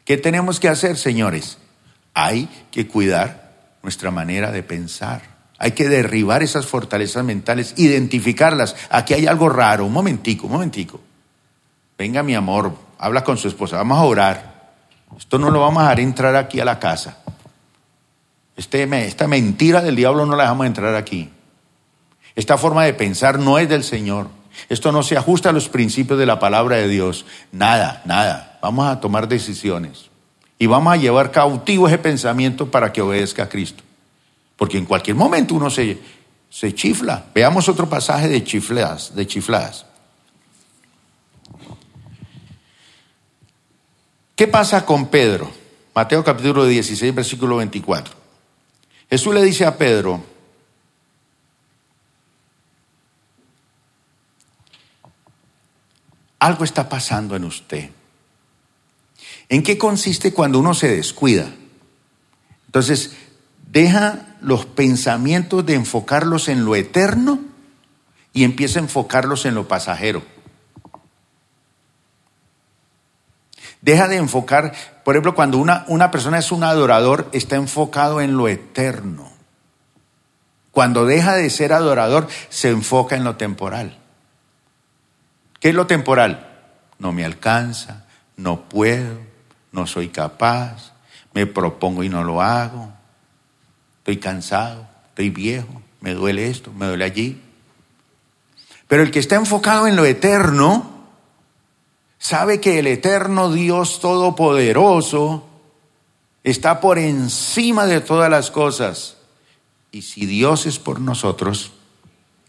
¿Qué 0.03 0.17
tenemos 0.17 0.59
que 0.59 0.67
hacer, 0.67 0.97
señores? 0.97 1.57
Hay 2.13 2.49
que 2.71 2.85
cuidar 2.85 3.53
nuestra 3.81 4.11
manera 4.11 4.51
de 4.51 4.61
pensar. 4.61 5.38
Hay 5.59 5.73
que 5.73 5.87
derribar 5.87 6.41
esas 6.41 6.65
fortalezas 6.65 7.23
mentales, 7.23 7.75
identificarlas. 7.77 8.75
Aquí 8.89 9.13
hay 9.13 9.27
algo 9.27 9.49
raro. 9.49 9.85
Un 9.85 9.93
momentico, 9.93 10.47
un 10.47 10.53
momentico 10.53 10.99
venga 11.99 12.23
mi 12.23 12.33
amor, 12.33 12.73
habla 12.97 13.25
con 13.25 13.37
su 13.37 13.49
esposa, 13.49 13.75
vamos 13.75 13.99
a 13.99 14.03
orar. 14.03 14.71
Esto 15.17 15.37
no 15.37 15.51
lo 15.51 15.59
vamos 15.59 15.83
a 15.83 15.89
dejar 15.89 15.99
entrar 15.99 16.35
aquí 16.37 16.61
a 16.61 16.65
la 16.65 16.79
casa. 16.79 17.17
Este, 18.55 18.83
esta 19.05 19.27
mentira 19.27 19.81
del 19.81 19.97
diablo 19.97 20.25
no 20.25 20.35
la 20.35 20.43
dejamos 20.43 20.65
entrar 20.65 20.95
aquí. 20.95 21.29
Esta 22.35 22.57
forma 22.57 22.85
de 22.85 22.93
pensar 22.93 23.37
no 23.37 23.59
es 23.59 23.67
del 23.67 23.83
Señor. 23.83 24.27
Esto 24.69 24.93
no 24.93 25.03
se 25.03 25.17
ajusta 25.17 25.49
a 25.49 25.51
los 25.51 25.67
principios 25.67 26.17
de 26.19 26.25
la 26.25 26.39
palabra 26.39 26.77
de 26.77 26.87
Dios. 26.87 27.25
Nada, 27.51 28.01
nada. 28.05 28.59
Vamos 28.61 28.87
a 28.87 29.01
tomar 29.01 29.27
decisiones. 29.27 30.09
Y 30.57 30.67
vamos 30.67 30.93
a 30.93 30.97
llevar 30.97 31.31
cautivo 31.31 31.87
ese 31.87 31.97
pensamiento 31.97 32.71
para 32.71 32.93
que 32.93 33.01
obedezca 33.01 33.43
a 33.43 33.49
Cristo. 33.49 33.83
Porque 34.59 34.77
en 34.77 34.85
cualquier 34.85 35.15
momento 35.15 35.55
uno 35.55 35.69
se, 35.69 35.97
se 36.49 36.75
chifla. 36.75 37.25
Veamos 37.33 37.69
otro 37.69 37.89
pasaje 37.89 38.27
de 38.27 38.43
chifladas, 38.43 39.15
de 39.15 39.25
chifladas. 39.25 39.85
¿Qué 44.35 44.47
pasa 44.47 44.85
con 44.85 45.07
Pedro? 45.07 45.49
Mateo 45.95 46.23
capítulo 46.23 46.65
16, 46.65 47.15
versículo 47.15 47.55
24. 47.57 48.13
Jesús 49.09 49.33
le 49.33 49.43
dice 49.43 49.65
a 49.65 49.77
Pedro, 49.77 50.23
algo 56.37 56.63
está 56.63 56.87
pasando 56.87 57.35
en 57.35 57.45
usted. 57.45 57.89
¿En 59.47 59.63
qué 59.63 59.77
consiste 59.77 60.33
cuando 60.33 60.59
uno 60.59 60.73
se 60.73 60.89
descuida? 60.89 61.49
Entonces, 62.67 63.15
deja 63.71 64.28
los 64.41 64.65
pensamientos 64.65 65.65
de 65.65 65.75
enfocarlos 65.75 66.47
en 66.47 66.65
lo 66.65 66.75
eterno 66.75 67.39
y 68.33 68.43
empieza 68.43 68.79
a 68.79 68.83
enfocarlos 68.83 69.45
en 69.45 69.55
lo 69.55 69.67
pasajero. 69.67 70.23
Deja 73.81 74.07
de 74.07 74.17
enfocar, 74.17 74.73
por 75.03 75.15
ejemplo, 75.15 75.35
cuando 75.35 75.57
una, 75.57 75.85
una 75.87 76.11
persona 76.11 76.37
es 76.37 76.51
un 76.51 76.63
adorador, 76.63 77.29
está 77.31 77.55
enfocado 77.55 78.21
en 78.21 78.35
lo 78.35 78.47
eterno. 78.47 79.29
Cuando 80.71 81.05
deja 81.05 81.35
de 81.35 81.49
ser 81.49 81.73
adorador, 81.73 82.27
se 82.49 82.69
enfoca 82.69 83.15
en 83.15 83.23
lo 83.23 83.35
temporal. 83.37 83.97
¿Qué 85.59 85.69
es 85.69 85.75
lo 85.75 85.87
temporal? 85.87 86.47
No 86.99 87.11
me 87.11 87.25
alcanza, 87.25 88.05
no 88.37 88.69
puedo, 88.69 89.17
no 89.71 89.87
soy 89.87 90.09
capaz, 90.09 90.93
me 91.33 91.45
propongo 91.45 92.03
y 92.03 92.09
no 92.09 92.23
lo 92.23 92.41
hago, 92.41 92.93
estoy 93.99 94.17
cansado, 94.17 94.87
estoy 95.09 95.29
viejo, 95.29 95.81
me 96.01 96.13
duele 96.13 96.49
esto, 96.49 96.71
me 96.73 96.87
duele 96.87 97.05
allí. 97.05 97.41
Pero 98.87 99.03
el 99.03 99.11
que 99.11 99.19
está 99.19 99.35
enfocado 99.35 99.87
en 99.87 99.95
lo 99.95 100.05
eterno, 100.05 100.89
sabe 102.17 102.59
que 102.59 102.79
el 102.79 102.87
eterno 102.87 103.51
Dios 103.51 103.99
Todopoderoso 103.99 105.47
está 106.43 106.79
por 106.79 106.97
encima 106.97 107.85
de 107.85 108.01
todas 108.01 108.29
las 108.29 108.51
cosas. 108.51 109.17
Y 109.91 110.01
si 110.03 110.25
Dios 110.25 110.65
es 110.65 110.79
por 110.79 110.99
nosotros, 110.99 111.71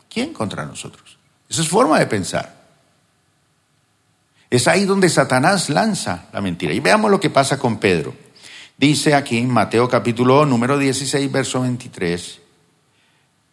¿quién 0.08 0.32
contra 0.32 0.64
nosotros? 0.66 1.18
Esa 1.48 1.62
es 1.62 1.68
forma 1.68 1.98
de 1.98 2.06
pensar. 2.06 2.60
Es 4.50 4.66
ahí 4.66 4.84
donde 4.84 5.08
Satanás 5.08 5.70
lanza 5.70 6.26
la 6.32 6.40
mentira. 6.40 6.72
Y 6.72 6.80
veamos 6.80 7.10
lo 7.10 7.20
que 7.20 7.30
pasa 7.30 7.58
con 7.58 7.78
Pedro. 7.78 8.14
Dice 8.80 9.14
aquí 9.14 9.42
Mateo 9.42 9.90
capítulo 9.90 10.46
número 10.46 10.78
16, 10.78 11.30
verso 11.30 11.60
23. 11.60 12.40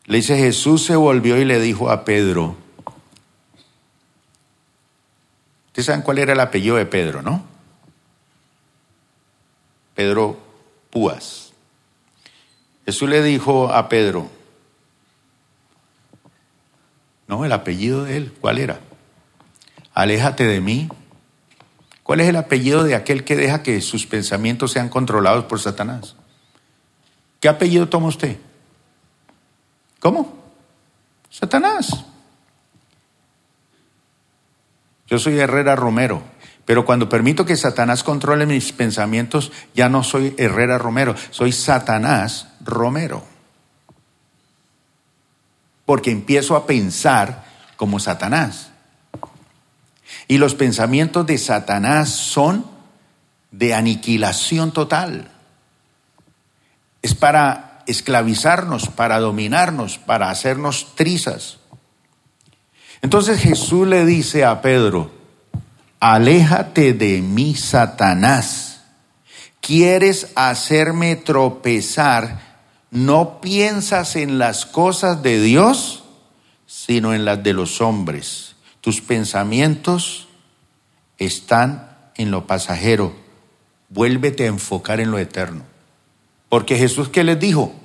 Le 0.06 0.16
dice, 0.16 0.38
Jesús 0.38 0.86
se 0.86 0.96
volvió 0.96 1.36
y 1.38 1.44
le 1.44 1.60
dijo 1.60 1.92
a 1.92 2.06
Pedro, 2.06 2.56
Ustedes 5.66 5.86
saben 5.86 6.02
cuál 6.02 6.20
era 6.20 6.32
el 6.32 6.40
apellido 6.40 6.78
de 6.78 6.86
Pedro, 6.86 7.22
¿no? 7.24 7.44
Pedro 9.96 10.40
Púas. 10.90 11.52
Jesús 12.86 13.10
le 13.10 13.22
dijo 13.22 13.74
a 13.74 13.90
Pedro, 13.90 14.32
no, 17.28 17.44
el 17.44 17.52
apellido 17.52 18.06
de 18.06 18.16
él, 18.16 18.34
¿cuál 18.40 18.60
era? 18.60 18.80
Aléjate 19.94 20.46
de 20.46 20.62
mí. 20.62 20.88
¿Cuál 22.08 22.22
es 22.22 22.30
el 22.30 22.38
apellido 22.38 22.86
de 22.86 22.96
aquel 22.96 23.26
que 23.26 23.36
deja 23.36 23.64
que 23.64 23.82
sus 23.82 24.08
pensamientos 24.08 24.72
sean 24.72 24.88
controlados 24.88 25.44
por 25.44 25.60
Satanás? 25.60 26.16
¿Qué 27.42 27.50
apellido 27.50 27.90
toma 27.90 28.08
usted? 28.08 28.38
¿Cómo? 30.00 30.34
Satanás. 31.30 32.06
Yo 35.08 35.20
soy 35.20 35.38
Herrera 35.38 35.76
Romero, 35.76 36.24
pero 36.64 36.86
cuando 36.86 37.10
permito 37.10 37.44
que 37.46 37.58
Satanás 37.58 38.04
controle 38.06 38.46
mis 38.46 38.72
pensamientos, 38.72 39.52
ya 39.76 39.90
no 39.90 40.02
soy 40.02 40.34
Herrera 40.38 40.78
Romero, 40.78 41.14
soy 41.32 41.52
Satanás 41.52 42.48
Romero. 42.62 43.22
Porque 45.86 46.12
empiezo 46.12 46.56
a 46.56 46.66
pensar 46.66 47.44
como 47.76 48.00
Satanás. 48.00 48.72
Y 50.28 50.38
los 50.38 50.56
pensamientos 50.56 51.26
de 51.26 51.38
Satanás 51.38 52.10
son 52.10 52.66
de 53.52 53.74
aniquilación 53.74 54.72
total. 54.72 55.32
Es 57.02 57.16
para 57.16 57.84
esclavizarnos, 57.88 58.90
para 58.90 59.20
dominarnos, 59.20 59.98
para 59.98 60.30
hacernos 60.30 60.96
trizas. 60.96 61.60
Entonces 63.02 63.40
Jesús 63.40 63.88
le 63.88 64.06
dice 64.06 64.44
a 64.44 64.62
Pedro, 64.62 65.12
aléjate 66.00 66.94
de 66.94 67.22
mí, 67.22 67.56
Satanás. 67.56 68.82
¿Quieres 69.62 70.32
hacerme 70.36 71.16
tropezar? 71.16 72.48
No 72.92 73.42
piensas 73.42 74.16
en 74.16 74.40
las 74.40 74.66
cosas 74.66 75.22
de 75.22 75.42
Dios, 75.42 76.04
sino 76.66 77.14
en 77.14 77.26
las 77.26 77.44
de 77.44 77.54
los 77.54 77.82
hombres. 77.82 78.47
Tus 78.88 79.02
pensamientos 79.02 80.30
están 81.18 81.90
en 82.16 82.32
lo 82.32 82.48
pasajero. 82.48 83.14
Vuélvete 83.90 84.46
a 84.46 84.48
enfocar 84.48 85.02
en 85.02 85.12
lo 85.12 85.20
eterno. 85.20 85.64
Porque 86.48 86.78
Jesús, 86.78 87.10
¿qué 87.10 87.26
les 87.26 87.38
dijo? 87.38 87.76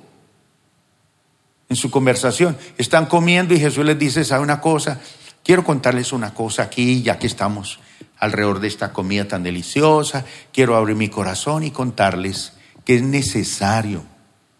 En 1.67 1.75
su 1.75 1.91
conversación, 1.91 2.57
están 2.77 3.07
comiendo 3.07 3.53
y 3.53 3.59
Jesús 3.59 3.83
les 3.83 3.99
dice, 3.99 4.23
¿sabe 4.23 4.43
una 4.43 4.61
cosa? 4.61 5.01
Quiero 5.43 5.65
contarles 5.65 6.13
una 6.13 6.33
cosa 6.33 6.63
aquí, 6.63 7.01
ya 7.01 7.19
que 7.19 7.27
estamos 7.27 7.81
alrededor 8.17 8.61
de 8.61 8.69
esta 8.69 8.93
comida 8.93 9.27
tan 9.27 9.43
deliciosa. 9.43 10.23
Quiero 10.53 10.77
abrir 10.77 10.95
mi 10.95 11.09
corazón 11.09 11.65
y 11.65 11.71
contarles 11.71 12.53
que 12.85 12.95
es 12.95 13.03
necesario, 13.03 14.05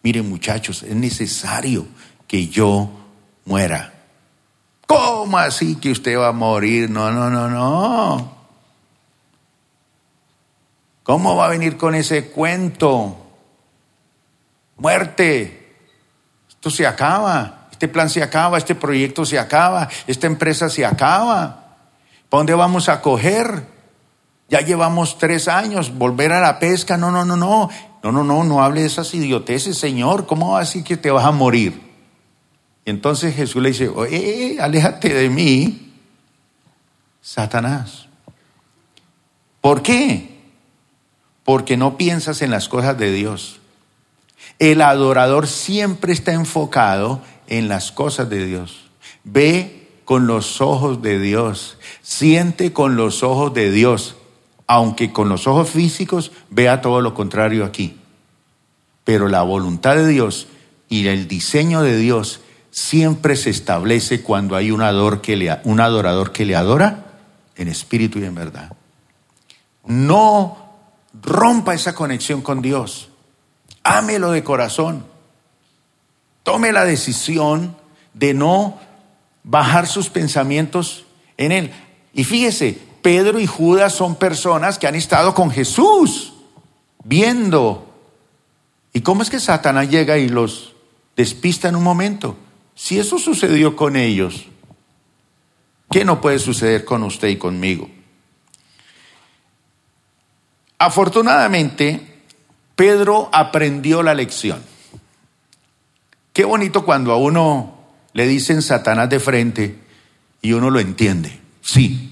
miren 0.04 0.28
muchachos, 0.28 0.84
es 0.84 0.94
necesario 0.94 1.88
que 2.28 2.50
yo 2.50 2.92
muera. 3.46 3.93
¿Cómo 4.88 5.38
así 5.38 5.76
que 5.76 5.92
usted 5.92 6.18
va 6.18 6.30
a 6.30 6.34
morir? 6.34 6.90
No, 6.90 7.12
no, 7.12 7.30
no, 7.30 7.50
no. 7.50 8.32
¿Cómo 11.04 11.36
va 11.36 11.46
a 11.46 11.50
venir 11.50 11.78
con 11.78 11.96
ese 11.96 12.30
cuento? 12.30 13.18
Muerte. 14.78 15.76
Esto 16.50 16.70
se 16.70 16.88
acaba. 16.88 17.68
Este 17.72 17.88
plan 17.88 18.10
se 18.10 18.24
acaba. 18.24 18.58
Este 18.58 18.76
proyecto 18.76 19.26
se 19.26 19.38
acaba. 19.38 19.90
Esta 20.08 20.28
empresa 20.28 20.70
se 20.70 20.86
acaba. 20.86 21.78
¿Para 22.30 22.40
dónde 22.40 22.54
vamos 22.54 22.90
a 22.90 23.02
coger? 23.02 23.68
Ya 24.50 24.62
llevamos 24.62 25.18
tres 25.18 25.48
años. 25.48 25.94
Volver 25.94 26.32
a 26.32 26.42
la 26.42 26.60
pesca. 26.60 26.98
No, 26.98 27.12
no, 27.12 27.26
no, 27.26 27.36
no. 27.36 27.70
No, 28.02 28.12
no, 28.12 28.24
no. 28.24 28.44
No 28.44 28.64
hable 28.64 28.82
de 28.82 28.88
esas 28.88 29.14
idioteces, 29.14 29.78
Señor. 29.78 30.26
¿Cómo 30.26 30.52
va 30.52 30.60
a 30.60 30.62
decir 30.62 30.84
que 30.84 30.98
te 30.98 31.12
vas 31.12 31.26
a 31.26 31.32
morir? 31.32 31.93
Entonces 32.86 33.36
Jesús 33.36 33.62
le 33.62 33.70
dice, 33.70 33.88
oye, 33.88 34.58
aléjate 34.60 35.14
de 35.14 35.30
mí, 35.30 35.94
Satanás. 37.22 38.08
¿Por 39.62 39.82
qué? 39.82 40.34
porque 41.44 41.78
no 41.78 41.98
piensas 41.98 42.42
en 42.42 42.52
las 42.52 42.70
cosas 42.70 42.98
de 42.98 43.12
Dios. 43.12 43.60
El 44.60 44.82
adorador 44.82 45.48
siempre 45.48 46.14
está 46.14 46.34
enfocado 46.34 47.22
en 47.48 47.68
las 47.68 47.92
cosas 47.92 48.30
de 48.30 48.46
Dios. 48.46 48.90
Ve 49.24 49.88
con 50.06 50.28
los 50.28 50.62
ojos 50.62 51.02
de 51.02 51.20
Dios, 51.20 51.78
siente 52.02 52.74
con 52.74 52.96
los 52.96 53.24
ojos 53.24 53.54
de 53.54 53.72
Dios, 53.72 54.16
aunque 54.68 55.12
con 55.12 55.30
los 55.30 55.48
ojos 55.48 55.70
físicos 55.70 56.32
vea 56.50 56.82
todo 56.82 57.02
lo 57.02 57.14
contrario 57.14 57.66
aquí. 57.66 57.98
Pero 59.04 59.28
la 59.28 59.42
voluntad 59.44 59.96
de 59.96 60.08
Dios 60.08 60.48
y 60.90 61.08
el 61.08 61.28
diseño 61.28 61.82
de 61.82 61.98
Dios 61.98 62.42
siempre 62.74 63.36
se 63.36 63.52
establece 63.52 64.24
cuando 64.24 64.56
hay 64.56 64.72
un, 64.72 64.82
adorador 64.82 65.22
que 65.22 65.36
le, 65.36 65.60
un 65.64 65.80
adorador 65.80 66.32
que 66.32 66.44
le 66.44 66.56
adora 66.56 67.06
en 67.56 67.68
espíritu 67.68 68.18
y 68.18 68.26
en 68.26 68.34
verdad. 68.34 68.74
No 69.86 70.58
rompa 71.22 71.76
esa 71.76 71.94
conexión 71.94 72.42
con 72.42 72.64
Dios. 72.64 73.10
Ámelo 73.84 74.32
de 74.32 74.44
corazón. 74.44 75.06
Tome 76.42 76.72
la 76.72 76.84
decisión 76.84 77.78
de 78.16 78.34
no 78.34 78.80
bajar 79.44 79.86
sus 79.86 80.10
pensamientos 80.10 81.06
en 81.38 81.52
Él. 81.52 81.72
Y 82.12 82.24
fíjese, 82.24 82.80
Pedro 83.04 83.40
y 83.40 83.46
Judas 83.46 83.94
son 83.94 84.16
personas 84.16 84.80
que 84.80 84.88
han 84.88 84.96
estado 84.96 85.36
con 85.36 85.52
Jesús, 85.52 86.34
viendo. 87.04 87.94
¿Y 88.94 89.02
cómo 89.02 89.22
es 89.22 89.30
que 89.30 89.40
Satanás 89.40 89.92
llega 89.92 90.18
y 90.18 90.28
los 90.28 90.74
despista 91.16 91.70
en 91.70 91.76
un 91.76 91.84
momento? 91.84 92.36
Si 92.76 93.00
eso 93.00 93.20
sucedió 93.20 93.76
con 93.76 93.96
ellos, 93.96 94.48
¿qué 95.92 96.06
no 96.06 96.22
puede 96.22 96.40
suceder 96.40 96.86
con 96.86 97.04
usted 97.04 97.28
y 97.30 97.38
conmigo? 97.38 97.90
Afortunadamente, 100.80 102.24
Pedro 102.76 103.30
aprendió 103.32 104.04
la 104.04 104.14
lección. 104.14 104.62
Qué 106.34 106.44
bonito 106.44 106.84
cuando 106.84 107.12
a 107.12 107.18
uno 107.18 107.78
le 108.14 108.28
dicen 108.28 108.62
Satanás 108.62 109.10
de 109.10 109.20
frente 109.20 109.80
y 110.42 110.54
uno 110.54 110.70
lo 110.70 110.80
entiende. 110.80 111.40
Sí. 111.62 112.10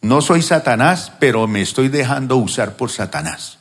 No 0.00 0.20
soy 0.20 0.42
Satanás, 0.42 1.12
pero 1.20 1.46
me 1.46 1.62
estoy 1.62 1.88
dejando 1.88 2.36
usar 2.36 2.76
por 2.76 2.90
Satanás. 2.90 3.58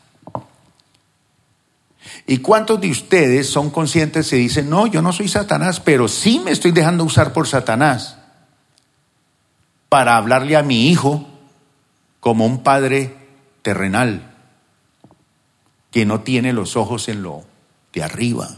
¿Y 2.32 2.38
cuántos 2.38 2.80
de 2.80 2.90
ustedes 2.90 3.50
son 3.50 3.72
conscientes 3.72 4.32
y 4.32 4.38
dicen, 4.38 4.70
no, 4.70 4.88
yo 4.88 5.02
no 5.02 5.12
soy 5.12 5.28
Satanás, 5.28 5.82
pero 5.82 6.08
sí 6.08 6.40
me 6.40 6.52
estoy 6.52 6.72
dejando 6.72 7.04
usar 7.04 7.34
por 7.34 7.46
Satanás 7.46 8.16
para 9.90 10.16
hablarle 10.16 10.56
a 10.56 10.64
mi 10.64 10.88
hijo, 10.88 11.28
como 12.22 12.46
un 12.46 12.64
padre 12.64 13.18
terrenal 13.64 14.34
que 15.92 16.06
no 16.06 16.22
tiene 16.22 16.54
los 16.54 16.78
ojos 16.78 17.10
en 17.10 17.22
lo 17.22 17.44
de 17.92 18.02
arriba. 18.02 18.56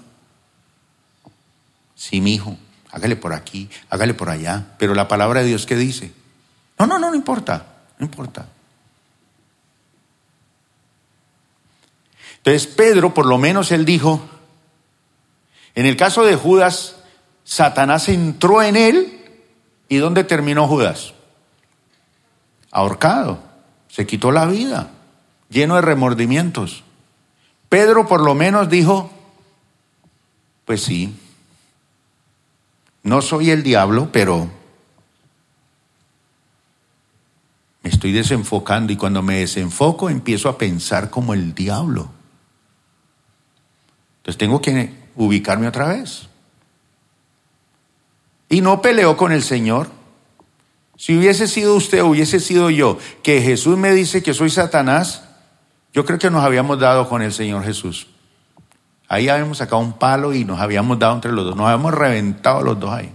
Sí, 1.95 2.21
mi 2.21 2.35
hijo, 2.35 2.55
hágale 2.91 3.15
por 3.15 3.33
aquí, 3.33 3.71
hágale 3.89 4.13
por 4.13 4.29
allá. 4.29 4.75
Pero 4.77 4.93
la 4.93 5.07
palabra 5.07 5.41
de 5.41 5.47
Dios, 5.47 5.65
¿qué 5.65 5.75
dice? 5.75 6.13
No, 6.77 6.85
no, 6.85 6.99
no, 6.99 7.09
no 7.09 7.15
importa, 7.15 7.65
no 7.97 8.05
importa. 8.05 8.45
Entonces 12.45 12.67
Pedro, 12.67 13.13
por 13.13 13.25
lo 13.25 13.37
menos 13.37 13.71
él 13.71 13.85
dijo, 13.85 14.21
en 15.75 15.85
el 15.85 15.95
caso 15.95 16.25
de 16.25 16.35
Judas, 16.35 16.97
Satanás 17.45 18.09
entró 18.09 18.61
en 18.61 18.75
él 18.75 19.21
y 19.87 19.95
¿dónde 19.95 20.25
terminó 20.25 20.67
Judas? 20.67 21.13
Ahorcado 22.69 23.39
se 23.87 24.05
quitó 24.05 24.33
la 24.33 24.45
vida, 24.45 24.91
lleno 25.49 25.75
de 25.75 25.83
remordimientos. 25.83 26.83
Pedro 27.69 28.09
por 28.09 28.21
lo 28.21 28.35
menos 28.35 28.69
dijo, 28.69 29.09
pues 30.65 30.81
sí, 30.81 31.15
no 33.03 33.21
soy 33.21 33.51
el 33.51 33.63
diablo, 33.63 34.09
pero 34.11 34.49
me 37.83 37.89
estoy 37.89 38.11
desenfocando 38.11 38.91
y 38.91 38.97
cuando 38.97 39.21
me 39.21 39.39
desenfoco 39.39 40.09
empiezo 40.09 40.49
a 40.49 40.57
pensar 40.57 41.09
como 41.09 41.33
el 41.33 41.55
diablo. 41.55 42.09
Entonces 44.23 44.37
tengo 44.37 44.61
que 44.61 44.89
ubicarme 45.17 45.67
otra 45.67 45.89
vez. 45.89 46.29
Y 48.47 48.61
no 48.61 48.81
peleó 48.81 49.17
con 49.17 49.33
el 49.33 49.43
Señor. 49.43 49.89
Si 50.95 51.17
hubiese 51.17 51.45
sido 51.45 51.75
usted 51.75 52.01
hubiese 52.03 52.39
sido 52.39 52.69
yo, 52.69 52.97
que 53.21 53.41
Jesús 53.41 53.77
me 53.77 53.91
dice 53.91 54.23
que 54.23 54.33
soy 54.33 54.49
Satanás, 54.49 55.23
yo 55.91 56.05
creo 56.05 56.19
que 56.19 56.29
nos 56.29 56.41
habíamos 56.41 56.79
dado 56.79 57.09
con 57.09 57.21
el 57.21 57.33
Señor 57.33 57.65
Jesús. 57.65 58.07
Ahí 59.09 59.27
habíamos 59.27 59.57
sacado 59.57 59.81
un 59.81 59.91
palo 59.91 60.33
y 60.33 60.45
nos 60.45 60.61
habíamos 60.61 60.97
dado 60.99 61.15
entre 61.15 61.33
los 61.33 61.43
dos, 61.43 61.57
nos 61.57 61.65
habíamos 61.65 61.93
reventado 61.93 62.61
los 62.61 62.79
dos 62.79 62.91
ahí. 62.91 63.11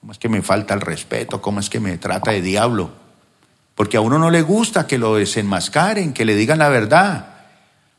¿Cómo 0.00 0.12
es 0.12 0.18
que 0.18 0.28
me 0.28 0.42
falta 0.42 0.74
el 0.74 0.82
respeto? 0.82 1.40
¿Cómo 1.40 1.58
es 1.58 1.70
que 1.70 1.80
me 1.80 1.96
trata 1.96 2.32
de 2.32 2.42
diablo? 2.42 2.90
Porque 3.74 3.96
a 3.96 4.02
uno 4.02 4.18
no 4.18 4.30
le 4.30 4.42
gusta 4.42 4.86
que 4.86 4.98
lo 4.98 5.16
desenmascaren, 5.16 6.12
que 6.12 6.26
le 6.26 6.36
digan 6.36 6.58
la 6.58 6.68
verdad. 6.68 7.35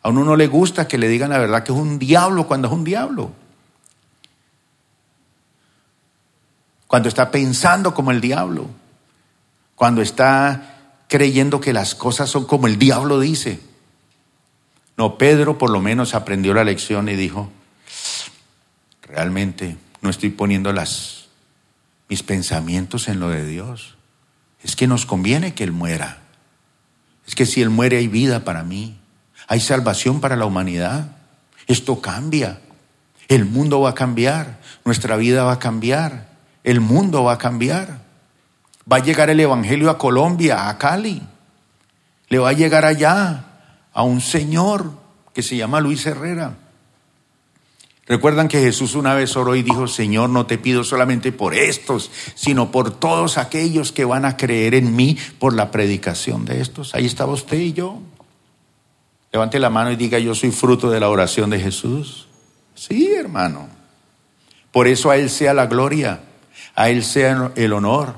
A 0.07 0.09
uno 0.09 0.23
no 0.23 0.37
le 0.37 0.47
gusta 0.47 0.87
que 0.87 0.97
le 0.97 1.09
digan 1.09 1.31
la 1.31 1.37
verdad 1.37 1.65
que 1.65 1.73
es 1.73 1.77
un 1.77 1.99
diablo 1.99 2.47
cuando 2.47 2.69
es 2.69 2.73
un 2.73 2.85
diablo. 2.85 3.33
cuando 6.87 7.09
está 7.09 7.31
pensando 7.31 7.93
como 7.93 8.11
el 8.11 8.21
diablo, 8.21 8.69
cuando 9.75 10.01
está 10.01 11.01
creyendo 11.07 11.59
que 11.59 11.73
las 11.73 11.95
cosas 11.95 12.29
son 12.29 12.45
como 12.45 12.67
el 12.67 12.79
diablo 12.79 13.19
dice. 13.19 13.59
No, 14.95 15.17
Pedro 15.17 15.57
por 15.57 15.69
lo 15.69 15.81
menos 15.81 16.15
aprendió 16.15 16.53
la 16.53 16.63
lección 16.63 17.07
y 17.09 17.15
dijo, 17.15 17.51
realmente 19.01 19.77
no 20.01 20.09
estoy 20.09 20.29
poniendo 20.29 20.73
las, 20.73 21.27
mis 22.09 22.23
pensamientos 22.23 23.09
en 23.09 23.19
lo 23.19 23.29
de 23.29 23.45
Dios. 23.45 23.95
Es 24.63 24.75
que 24.75 24.87
nos 24.87 25.05
conviene 25.05 25.53
que 25.53 25.65
Él 25.65 25.71
muera. 25.71 26.19
Es 27.27 27.35
que 27.35 27.45
si 27.45 27.61
Él 27.61 27.69
muere 27.69 27.97
hay 27.97 28.07
vida 28.07 28.43
para 28.45 28.63
mí, 28.63 28.97
hay 29.47 29.59
salvación 29.59 30.19
para 30.19 30.35
la 30.35 30.45
humanidad. 30.45 31.15
Esto 31.67 32.01
cambia. 32.01 32.59
El 33.27 33.45
mundo 33.45 33.81
va 33.81 33.89
a 33.89 33.95
cambiar, 33.95 34.59
nuestra 34.85 35.17
vida 35.17 35.43
va 35.43 35.53
a 35.53 35.59
cambiar 35.59 36.27
el 36.67 36.81
mundo 36.81 37.23
va 37.23 37.31
a 37.31 37.37
cambiar. 37.37 38.01
Va 38.91 38.97
a 38.97 39.01
llegar 39.01 39.29
el 39.29 39.39
Evangelio 39.39 39.89
a 39.89 39.97
Colombia, 39.97 40.67
a 40.67 40.77
Cali. 40.77 41.21
Le 42.27 42.39
va 42.39 42.49
a 42.49 42.53
llegar 42.53 42.83
allá 42.83 43.45
a 43.93 44.03
un 44.03 44.19
señor 44.19 44.91
que 45.33 45.43
se 45.43 45.55
llama 45.55 45.79
Luis 45.79 46.05
Herrera. 46.05 46.57
Recuerdan 48.05 48.49
que 48.49 48.59
Jesús 48.59 48.95
una 48.95 49.13
vez 49.13 49.37
oró 49.37 49.55
y 49.55 49.63
dijo, 49.63 49.87
Señor, 49.87 50.29
no 50.29 50.45
te 50.45 50.57
pido 50.57 50.83
solamente 50.83 51.31
por 51.31 51.55
estos, 51.55 52.11
sino 52.35 52.69
por 52.69 52.91
todos 52.91 53.37
aquellos 53.37 53.93
que 53.93 54.03
van 54.03 54.25
a 54.25 54.35
creer 54.35 54.75
en 54.75 54.93
mí 54.93 55.17
por 55.39 55.53
la 55.53 55.71
predicación 55.71 56.43
de 56.43 56.59
estos. 56.59 56.93
Ahí 56.93 57.05
estaba 57.05 57.31
usted 57.31 57.59
y 57.59 57.71
yo. 57.71 58.01
Levante 59.37 59.59
la 59.59 59.69
mano 59.69 59.91
y 59.91 59.95
diga, 59.95 60.17
yo 60.17 60.33
soy 60.33 60.49
fruto 60.49 60.89
de 60.89 60.99
la 60.99 61.09
oración 61.09 61.51
de 61.51 61.59
Jesús. 61.59 62.27
Sí, 62.73 63.13
hermano. 63.13 63.69
Por 64.71 64.87
eso 64.87 65.11
a 65.11 65.17
Él 65.17 65.29
sea 65.29 65.53
la 65.53 65.67
gloria, 65.67 66.21
a 66.73 66.89
Él 66.89 67.03
sea 67.03 67.51
el 67.55 67.73
honor, 67.73 68.15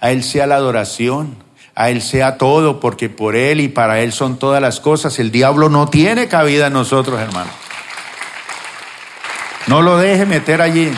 a 0.00 0.10
Él 0.10 0.24
sea 0.24 0.46
la 0.46 0.54
adoración, 0.54 1.36
a 1.74 1.90
Él 1.90 2.00
sea 2.00 2.38
todo, 2.38 2.80
porque 2.80 3.10
por 3.10 3.36
Él 3.36 3.60
y 3.60 3.68
para 3.68 4.00
Él 4.00 4.14
son 4.14 4.38
todas 4.38 4.62
las 4.62 4.80
cosas. 4.80 5.18
El 5.18 5.30
diablo 5.30 5.68
no 5.68 5.90
tiene 5.90 6.28
cabida 6.28 6.68
en 6.68 6.72
nosotros, 6.72 7.20
hermano. 7.20 7.50
No 9.66 9.82
lo 9.82 9.98
deje 9.98 10.24
meter 10.24 10.62
allí. 10.62 10.90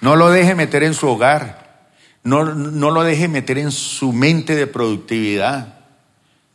No 0.00 0.16
lo 0.16 0.30
deje 0.30 0.56
meter 0.56 0.82
en 0.82 0.94
su 0.94 1.06
hogar. 1.06 1.84
No, 2.24 2.44
no 2.44 2.90
lo 2.90 3.04
deje 3.04 3.28
meter 3.28 3.58
en 3.58 3.70
su 3.70 4.12
mente 4.12 4.56
de 4.56 4.66
productividad. 4.66 5.75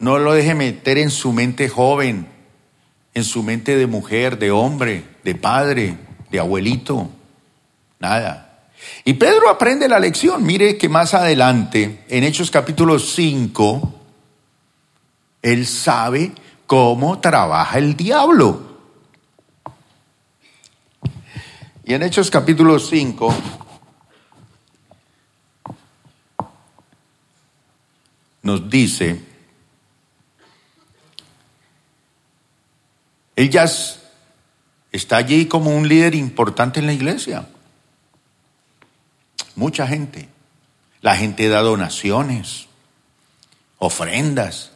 No 0.01 0.17
lo 0.17 0.33
deje 0.33 0.55
meter 0.55 0.97
en 0.97 1.11
su 1.11 1.31
mente 1.31 1.69
joven, 1.69 2.27
en 3.13 3.23
su 3.23 3.43
mente 3.43 3.77
de 3.77 3.85
mujer, 3.85 4.39
de 4.39 4.49
hombre, 4.49 5.05
de 5.23 5.35
padre, 5.35 5.95
de 6.31 6.39
abuelito. 6.39 7.07
Nada. 7.99 8.65
Y 9.05 9.13
Pedro 9.13 9.47
aprende 9.47 9.87
la 9.87 9.99
lección. 9.99 10.43
Mire 10.43 10.75
que 10.75 10.89
más 10.89 11.13
adelante, 11.13 12.03
en 12.09 12.23
Hechos 12.23 12.49
capítulo 12.49 12.97
5, 12.97 13.93
él 15.43 15.67
sabe 15.67 16.31
cómo 16.65 17.19
trabaja 17.19 17.77
el 17.77 17.95
diablo. 17.95 18.79
Y 21.85 21.93
en 21.93 22.01
Hechos 22.01 22.31
capítulo 22.31 22.79
5, 22.79 23.35
nos 28.41 28.67
dice, 28.67 29.30
ya 33.49 33.65
está 34.91 35.17
allí 35.17 35.47
como 35.47 35.75
un 35.75 35.87
líder 35.87 36.15
importante 36.15 36.79
en 36.79 36.85
la 36.85 36.93
iglesia. 36.93 37.47
Mucha 39.55 39.87
gente. 39.87 40.29
La 41.01 41.15
gente 41.15 41.49
da 41.49 41.61
donaciones, 41.61 42.67
ofrendas. 43.79 44.71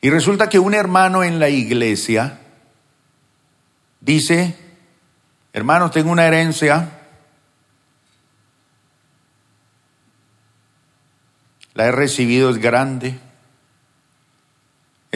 Y 0.00 0.10
resulta 0.10 0.48
que 0.48 0.60
un 0.60 0.74
hermano 0.74 1.24
en 1.24 1.40
la 1.40 1.48
iglesia 1.48 2.38
dice, 4.00 4.54
hermano, 5.52 5.90
tengo 5.90 6.12
una 6.12 6.26
herencia, 6.26 6.90
la 11.74 11.86
he 11.86 11.92
recibido, 11.92 12.50
es 12.50 12.58
grande, 12.58 13.18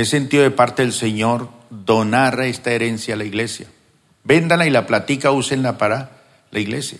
he 0.00 0.04
sentido 0.06 0.42
de 0.42 0.50
parte 0.50 0.82
del 0.82 0.92
Señor 0.92 1.50
donar 1.70 2.40
esta 2.40 2.70
herencia 2.72 3.14
a 3.14 3.16
la 3.16 3.24
iglesia. 3.24 3.66
Véndala 4.24 4.66
y 4.66 4.70
la 4.70 4.86
platica, 4.86 5.30
úsenla 5.30 5.78
para 5.78 6.22
la 6.50 6.60
iglesia. 6.60 6.98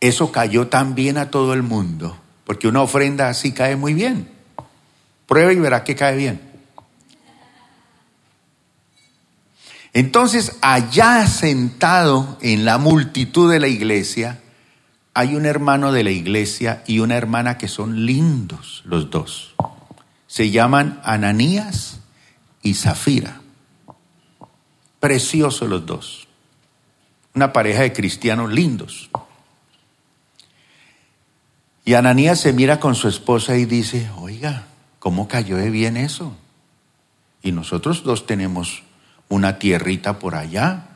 Eso 0.00 0.32
cayó 0.32 0.68
tan 0.68 0.94
bien 0.94 1.16
a 1.16 1.30
todo 1.30 1.54
el 1.54 1.62
mundo, 1.62 2.16
porque 2.44 2.68
una 2.68 2.82
ofrenda 2.82 3.28
así 3.28 3.52
cae 3.52 3.76
muy 3.76 3.94
bien. 3.94 4.28
Prueba 5.26 5.52
y 5.52 5.58
verá 5.58 5.84
que 5.84 5.94
cae 5.94 6.16
bien. 6.16 6.40
Entonces, 9.92 10.56
allá 10.60 11.26
sentado 11.26 12.38
en 12.40 12.64
la 12.64 12.78
multitud 12.78 13.50
de 13.50 13.60
la 13.60 13.68
iglesia, 13.68 14.40
hay 15.14 15.36
un 15.36 15.46
hermano 15.46 15.92
de 15.92 16.04
la 16.04 16.10
iglesia 16.10 16.82
y 16.86 17.00
una 17.00 17.16
hermana 17.16 17.58
que 17.58 17.68
son 17.68 18.06
lindos 18.06 18.82
los 18.86 19.10
dos. 19.10 19.54
Se 20.32 20.50
llaman 20.50 20.98
Ananías 21.04 22.00
y 22.62 22.72
Zafira. 22.72 23.42
Preciosos 24.98 25.68
los 25.68 25.84
dos. 25.84 26.26
Una 27.34 27.52
pareja 27.52 27.82
de 27.82 27.92
cristianos 27.92 28.50
lindos. 28.50 29.10
Y 31.84 31.92
Ananías 31.92 32.40
se 32.40 32.54
mira 32.54 32.80
con 32.80 32.94
su 32.94 33.08
esposa 33.08 33.58
y 33.58 33.66
dice, 33.66 34.08
oiga, 34.16 34.64
¿cómo 35.00 35.28
cayó 35.28 35.58
de 35.58 35.68
bien 35.68 35.98
eso? 35.98 36.34
Y 37.42 37.52
nosotros 37.52 38.02
dos 38.02 38.24
tenemos 38.24 38.84
una 39.28 39.58
tierrita 39.58 40.18
por 40.18 40.34
allá. 40.34 40.86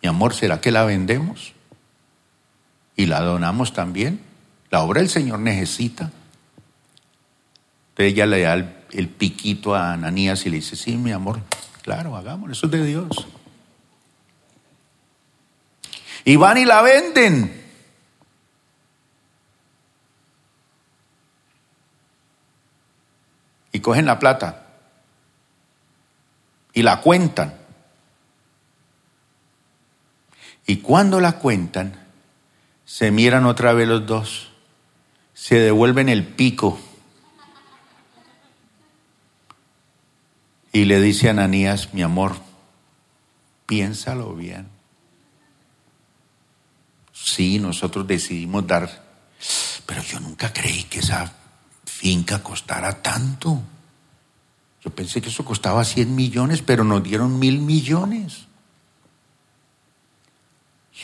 Mi 0.00 0.08
amor, 0.08 0.32
¿será 0.32 0.62
que 0.62 0.70
la 0.70 0.86
vendemos? 0.86 1.52
Y 2.96 3.04
la 3.04 3.20
donamos 3.20 3.74
también. 3.74 4.22
La 4.70 4.80
obra 4.80 5.02
del 5.02 5.10
Señor 5.10 5.40
necesita. 5.40 6.10
Entonces 7.90 8.12
ella 8.12 8.26
le 8.26 8.42
da 8.42 8.54
el, 8.92 9.08
piquito 9.08 9.74
a 9.74 9.92
Ananías 9.92 10.46
y 10.46 10.50
le 10.50 10.56
dice, 10.56 10.76
sí, 10.76 10.96
mi 10.96 11.12
amor, 11.12 11.40
claro, 11.82 12.16
hagámoslo, 12.16 12.52
eso 12.52 12.66
es 12.66 12.72
de 12.72 12.84
Dios. 12.84 13.08
Y 16.24 16.36
van 16.36 16.58
y 16.58 16.64
la 16.64 16.82
venden. 16.82 17.60
Y 23.72 23.80
cogen 23.80 24.06
la 24.06 24.18
plata 24.18 24.66
y 26.72 26.82
la 26.82 27.00
cuentan. 27.00 27.54
Y 30.66 30.78
cuando 30.78 31.20
la 31.20 31.32
cuentan, 31.32 31.94
se 32.84 33.10
miran 33.10 33.44
otra 33.46 33.72
vez 33.72 33.88
los 33.88 34.06
dos, 34.06 34.52
se 35.34 35.58
devuelven 35.58 36.08
el 36.08 36.24
pico. 36.24 36.78
Y 40.72 40.84
le 40.84 41.00
dice 41.00 41.28
a 41.28 41.32
Ananías, 41.32 41.92
mi 41.94 42.02
amor, 42.02 42.36
piénsalo 43.66 44.34
bien. 44.34 44.68
Sí, 47.12 47.58
nosotros 47.58 48.06
decidimos 48.06 48.66
dar, 48.66 49.04
pero 49.86 50.02
yo 50.02 50.20
nunca 50.20 50.52
creí 50.52 50.84
que 50.84 51.00
esa 51.00 51.32
finca 51.84 52.42
costara 52.42 53.02
tanto. 53.02 53.60
Yo 54.82 54.90
pensé 54.90 55.20
que 55.20 55.28
eso 55.28 55.44
costaba 55.44 55.84
100 55.84 56.14
millones, 56.14 56.62
pero 56.62 56.84
nos 56.84 57.02
dieron 57.02 57.38
mil 57.38 57.58
millones. 57.58 58.46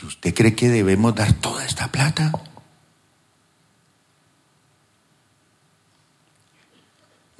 ¿Y 0.01 0.07
usted 0.07 0.35
cree 0.35 0.55
que 0.55 0.69
debemos 0.69 1.15
dar 1.15 1.33
toda 1.35 1.65
esta 1.65 1.89
plata? 1.89 2.33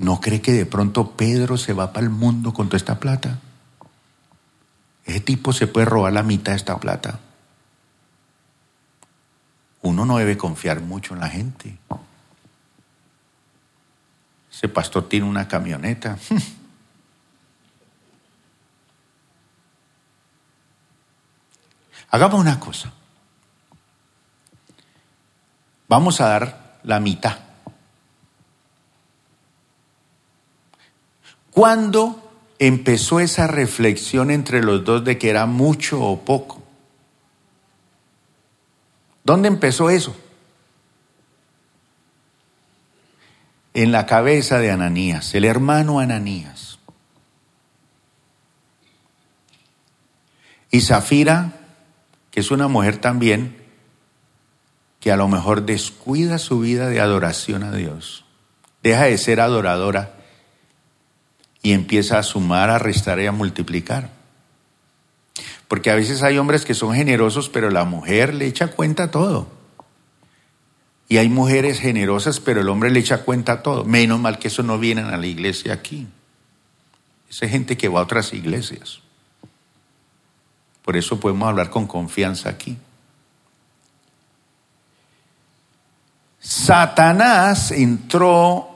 ¿No 0.07 0.21
cree 0.21 0.41
que 0.41 0.53
de 0.53 0.67
pronto 0.67 1.17
Pedro 1.17 1.59
se 1.59 1.73
va 1.73 1.93
para 1.93 2.07
el 2.07 2.13
mundo 2.13 2.55
con 2.55 2.69
toda 2.69 2.77
esta 2.77 3.01
plata? 3.01 3.41
Ese 5.05 5.19
tipo 5.19 5.53
se 5.53 5.67
puede 5.67 5.87
robar 5.87 6.13
la 6.13 6.23
mitad 6.23 6.53
de 6.53 6.59
esta 6.59 6.79
plata. 6.79 7.19
Uno 9.83 10.07
no 10.07 10.19
debe 10.19 10.37
confiar 10.37 10.81
mucho 10.81 11.15
en 11.15 11.19
la 11.19 11.29
gente. 11.29 11.77
Ese 14.49 14.69
pastor 14.69 15.09
tiene 15.09 15.27
una 15.27 15.49
camioneta. 15.49 16.17
Hagamos 22.11 22.39
una 22.39 22.61
cosa. 22.61 22.93
Vamos 25.89 26.21
a 26.21 26.29
dar 26.29 26.79
la 26.85 27.01
mitad. 27.01 27.46
¿Cuándo 31.57 32.23
empezó 32.59 33.19
esa 33.19 33.47
reflexión 33.47 34.31
entre 34.31 34.63
los 34.63 34.85
dos 34.85 35.07
de 35.07 35.17
que 35.17 35.31
era 35.31 35.47
mucho 35.47 36.03
o 36.03 36.21
poco? 36.23 36.63
¿Dónde 39.25 39.49
empezó 39.49 39.89
eso? 39.89 40.15
en 43.73 43.93
la 43.93 44.05
cabeza 44.07 44.59
de 44.59 44.71
Ananías, 44.71 45.35
el 45.35 45.45
hermano 45.45 45.99
Ananías. 45.99 46.79
Y 50.71 50.81
Zafira, 50.81 51.53
que 52.31 52.41
es 52.41 52.51
una 52.51 52.69
mujer 52.69 52.97
también, 52.97 53.55
que 54.99 55.13
a 55.13 55.17
lo 55.17 55.29
mejor 55.29 55.67
descuida 55.67 56.39
su 56.39 56.61
vida 56.61 56.89
de 56.89 57.01
adoración 57.01 57.65
a 57.65 57.73
Dios, 57.73 58.27
deja 58.83 59.05
de 59.05 59.19
ser 59.19 59.41
adoradora 59.41 60.16
y 61.67 61.73
empieza 61.73 62.17
a 62.21 62.23
sumar, 62.23 62.71
a 62.71 62.79
restar 62.79 63.19
y 63.19 63.27
a 63.27 63.33
multiplicar. 63.33 64.11
Porque 65.67 65.91
a 65.91 65.97
veces 65.97 66.23
hay 66.23 66.39
hombres 66.39 66.65
que 66.65 66.75
son 66.75 66.95
generosos, 66.95 67.49
pero 67.49 67.71
la 67.71 67.85
mujer 67.85 68.35
le 68.35 68.47
echa 68.47 68.69
cuenta 68.69 69.11
todo. 69.11 69.49
Y 71.09 71.17
hay 71.17 71.29
mujeres 71.29 71.81
generosas, 71.81 72.39
pero 72.39 72.61
el 72.61 72.69
hombre 72.69 72.93
le 72.93 73.01
echa 73.01 73.25
cuenta 73.25 73.55
a 73.55 73.63
todo. 73.65 73.83
Menos 73.83 74.21
mal 74.21 74.39
que 74.39 74.47
eso 74.47 74.63
no 74.63 74.79
vienen 74.79 75.07
a 75.07 75.17
la 75.17 75.27
iglesia 75.27 75.73
aquí. 75.73 76.07
Esa 77.29 77.49
gente 77.49 77.77
que 77.77 77.89
va 77.89 77.99
a 77.99 78.05
otras 78.05 78.33
iglesias. 78.33 79.01
Por 80.85 80.97
eso 80.97 81.19
podemos 81.19 81.49
hablar 81.49 81.71
con 81.71 81.89
confianza 81.89 82.49
aquí. 82.49 82.79
Satanás 86.39 87.73
entró 87.73 88.76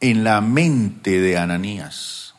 en 0.00 0.24
la 0.24 0.40
mente 0.40 1.20
de 1.20 1.36
Ananías. 1.36 2.34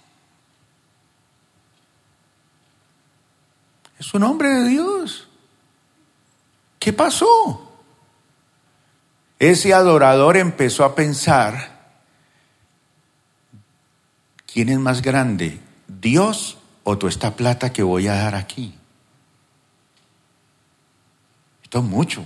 Es 3.99 4.13
un 4.15 4.23
hombre 4.23 4.49
de 4.49 4.67
Dios. 4.67 5.27
¿Qué 6.79 6.91
pasó? 6.91 7.71
Ese 9.37 9.73
adorador 9.73 10.37
empezó 10.37 10.83
a 10.83 10.95
pensar, 10.95 11.95
¿quién 14.51 14.69
es 14.69 14.79
más 14.79 15.01
grande? 15.01 15.59
¿Dios 15.87 16.57
o 16.83 16.97
tú 16.97 17.07
esta 17.07 17.35
plata 17.35 17.71
que 17.71 17.83
voy 17.83 18.07
a 18.07 18.15
dar 18.15 18.35
aquí? 18.35 18.75
Esto 21.63 21.79
es 21.79 21.85
mucho. 21.85 22.25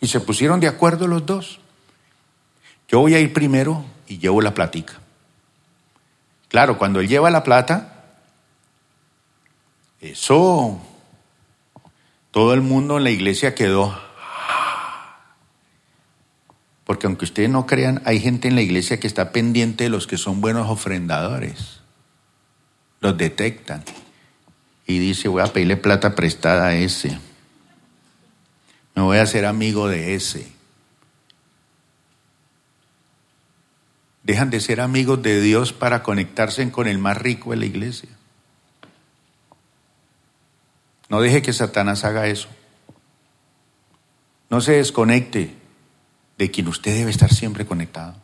Y 0.00 0.08
se 0.08 0.20
pusieron 0.20 0.58
de 0.58 0.68
acuerdo 0.68 1.06
los 1.06 1.24
dos. 1.24 1.61
Yo 2.92 3.00
voy 3.00 3.14
a 3.14 3.20
ir 3.20 3.32
primero 3.32 3.86
y 4.06 4.18
llevo 4.18 4.42
la 4.42 4.52
platica. 4.52 5.00
Claro, 6.48 6.76
cuando 6.76 7.00
él 7.00 7.08
lleva 7.08 7.30
la 7.30 7.42
plata, 7.42 8.04
eso, 10.02 10.78
todo 12.30 12.52
el 12.52 12.60
mundo 12.60 12.98
en 12.98 13.04
la 13.04 13.10
iglesia 13.10 13.54
quedó. 13.54 13.98
Porque 16.84 17.06
aunque 17.06 17.24
ustedes 17.24 17.48
no 17.48 17.66
crean, 17.66 18.02
hay 18.04 18.20
gente 18.20 18.48
en 18.48 18.56
la 18.56 18.60
iglesia 18.60 19.00
que 19.00 19.06
está 19.06 19.32
pendiente 19.32 19.84
de 19.84 19.90
los 19.90 20.06
que 20.06 20.18
son 20.18 20.42
buenos 20.42 20.68
ofrendadores. 20.68 21.80
Los 23.00 23.16
detectan. 23.16 23.82
Y 24.86 24.98
dice, 24.98 25.28
voy 25.28 25.40
a 25.40 25.46
pedirle 25.46 25.78
plata 25.78 26.14
prestada 26.14 26.66
a 26.66 26.74
ese. 26.74 27.18
Me 28.94 29.00
voy 29.00 29.16
a 29.16 29.22
hacer 29.22 29.46
amigo 29.46 29.88
de 29.88 30.14
ese. 30.14 30.51
Dejan 34.22 34.50
de 34.50 34.60
ser 34.60 34.80
amigos 34.80 35.20
de 35.22 35.40
Dios 35.40 35.72
para 35.72 36.02
conectarse 36.02 36.70
con 36.70 36.86
el 36.86 36.98
más 36.98 37.16
rico 37.16 37.50
de 37.50 37.56
la 37.56 37.66
iglesia. 37.66 38.08
No 41.08 41.20
deje 41.20 41.42
que 41.42 41.52
Satanás 41.52 42.04
haga 42.04 42.28
eso. 42.28 42.48
No 44.48 44.60
se 44.60 44.72
desconecte 44.72 45.54
de 46.38 46.50
quien 46.50 46.68
usted 46.68 46.94
debe 46.94 47.10
estar 47.10 47.32
siempre 47.32 47.66
conectado. 47.66 48.14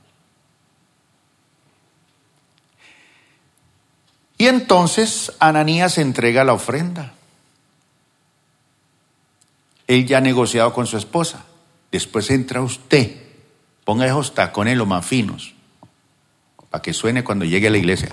Y 4.39 4.47
entonces 4.47 5.33
Ananías 5.41 5.99
entrega 5.99 6.45
la 6.45 6.53
ofrenda. 6.53 7.15
Él 9.89 10.07
ya 10.07 10.19
ha 10.19 10.21
negociado 10.21 10.73
con 10.73 10.87
su 10.87 10.97
esposa. 10.97 11.45
Después 11.91 12.31
entra 12.31 12.63
usted. 12.63 13.17
Ponga 13.85 14.07
esos 14.07 14.35
tacones 14.35 14.77
lo 14.77 14.87
más 14.87 15.05
finos 15.05 15.58
que 16.83 16.93
suene 16.93 17.25
cuando 17.25 17.45
llegue 17.45 17.69
a 17.69 17.71
la 17.71 17.79
iglesia. 17.79 18.11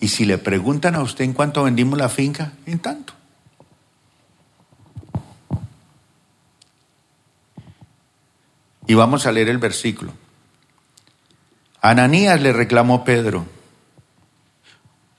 Y 0.00 0.08
si 0.08 0.24
le 0.24 0.38
preguntan 0.38 0.94
a 0.94 1.02
usted 1.02 1.24
en 1.24 1.32
cuánto 1.32 1.64
vendimos 1.64 1.98
la 1.98 2.08
finca, 2.08 2.52
en 2.66 2.78
tanto. 2.78 3.12
Y 8.86 8.94
vamos 8.94 9.26
a 9.26 9.32
leer 9.32 9.48
el 9.48 9.58
versículo. 9.58 10.12
Ananías 11.82 12.40
le 12.40 12.52
reclamó 12.52 13.04
Pedro, 13.04 13.46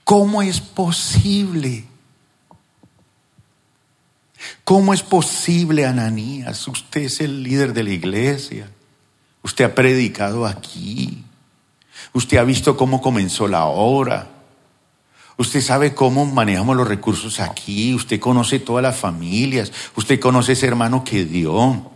¿cómo 0.03 0.41
es 0.41 0.59
posible 0.59 1.88
¿Cómo 4.63 4.93
es 4.93 5.03
posible, 5.03 5.85
Ananías? 5.85 6.67
Usted 6.67 7.01
es 7.01 7.21
el 7.21 7.43
líder 7.43 7.73
de 7.73 7.83
la 7.83 7.91
iglesia. 7.91 8.69
Usted 9.43 9.65
ha 9.65 9.75
predicado 9.75 10.45
aquí. 10.45 11.23
Usted 12.13 12.37
ha 12.37 12.43
visto 12.43 12.77
cómo 12.77 13.01
comenzó 13.01 13.47
la 13.47 13.65
obra. 13.65 14.27
Usted 15.37 15.61
sabe 15.61 15.93
cómo 15.93 16.25
manejamos 16.25 16.75
los 16.75 16.87
recursos 16.87 17.39
aquí. 17.39 17.93
Usted 17.93 18.19
conoce 18.19 18.59
todas 18.59 18.83
las 18.83 18.97
familias. 18.97 19.71
Usted 19.95 20.19
conoce 20.19 20.53
ese 20.53 20.67
hermano 20.67 21.03
que 21.03 21.25
dio. 21.25 21.91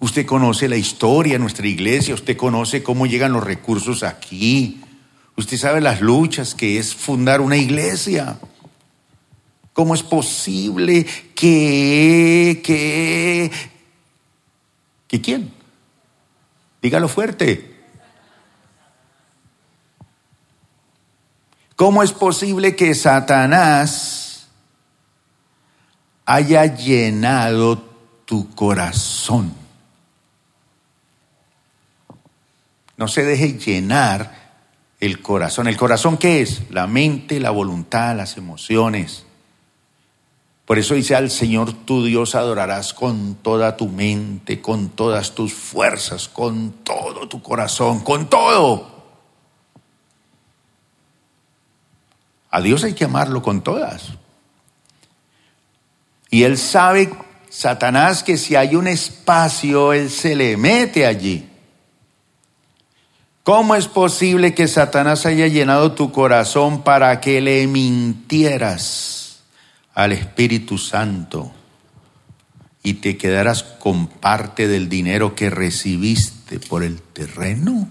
Usted 0.00 0.24
conoce 0.24 0.68
la 0.68 0.76
historia 0.76 1.34
de 1.34 1.38
nuestra 1.40 1.66
iglesia. 1.66 2.14
Usted 2.14 2.36
conoce 2.36 2.82
cómo 2.82 3.06
llegan 3.06 3.32
los 3.32 3.44
recursos 3.44 4.02
aquí. 4.02 4.80
Usted 5.36 5.56
sabe 5.56 5.80
las 5.80 6.00
luchas 6.00 6.54
que 6.54 6.78
es 6.78 6.94
fundar 6.94 7.40
una 7.40 7.56
iglesia. 7.56 8.38
¿Cómo 9.78 9.94
es 9.94 10.02
posible 10.02 11.06
que, 11.36 12.60
que, 12.64 13.48
que 15.06 15.20
quién? 15.20 15.52
Dígalo 16.82 17.06
fuerte. 17.06 17.76
¿Cómo 21.76 22.02
es 22.02 22.10
posible 22.10 22.74
que 22.74 22.92
Satanás 22.96 24.48
haya 26.26 26.74
llenado 26.74 27.78
tu 28.24 28.52
corazón? 28.56 29.54
No 32.96 33.06
se 33.06 33.22
deje 33.22 33.60
llenar 33.60 34.56
el 34.98 35.22
corazón. 35.22 35.68
¿El 35.68 35.76
corazón 35.76 36.18
qué 36.18 36.42
es? 36.42 36.68
La 36.70 36.88
mente, 36.88 37.38
la 37.38 37.50
voluntad, 37.50 38.16
las 38.16 38.36
emociones. 38.36 39.27
Por 40.68 40.78
eso 40.78 40.92
dice 40.92 41.16
al 41.16 41.30
Señor 41.30 41.72
tu 41.72 42.04
Dios 42.04 42.34
adorarás 42.34 42.92
con 42.92 43.36
toda 43.36 43.78
tu 43.78 43.88
mente, 43.88 44.60
con 44.60 44.90
todas 44.90 45.34
tus 45.34 45.54
fuerzas, 45.54 46.28
con 46.28 46.72
todo 46.84 47.26
tu 47.26 47.40
corazón, 47.40 48.00
con 48.00 48.28
todo. 48.28 48.86
A 52.50 52.60
Dios 52.60 52.84
hay 52.84 52.92
que 52.92 53.06
amarlo 53.06 53.40
con 53.40 53.62
todas. 53.62 54.10
Y 56.28 56.42
Él 56.42 56.58
sabe, 56.58 57.14
Satanás, 57.48 58.22
que 58.22 58.36
si 58.36 58.54
hay 58.54 58.76
un 58.76 58.88
espacio, 58.88 59.94
Él 59.94 60.10
se 60.10 60.36
le 60.36 60.58
mete 60.58 61.06
allí. 61.06 61.48
¿Cómo 63.42 63.74
es 63.74 63.88
posible 63.88 64.52
que 64.52 64.68
Satanás 64.68 65.24
haya 65.24 65.46
llenado 65.46 65.92
tu 65.92 66.12
corazón 66.12 66.82
para 66.82 67.22
que 67.22 67.40
le 67.40 67.66
mintieras? 67.66 69.17
Al 69.98 70.12
Espíritu 70.12 70.78
Santo 70.78 71.52
y 72.84 72.94
te 72.94 73.16
quedarás 73.16 73.64
con 73.64 74.06
parte 74.06 74.68
del 74.68 74.88
dinero 74.88 75.34
que 75.34 75.50
recibiste 75.50 76.60
por 76.60 76.84
el 76.84 77.02
terreno. 77.02 77.88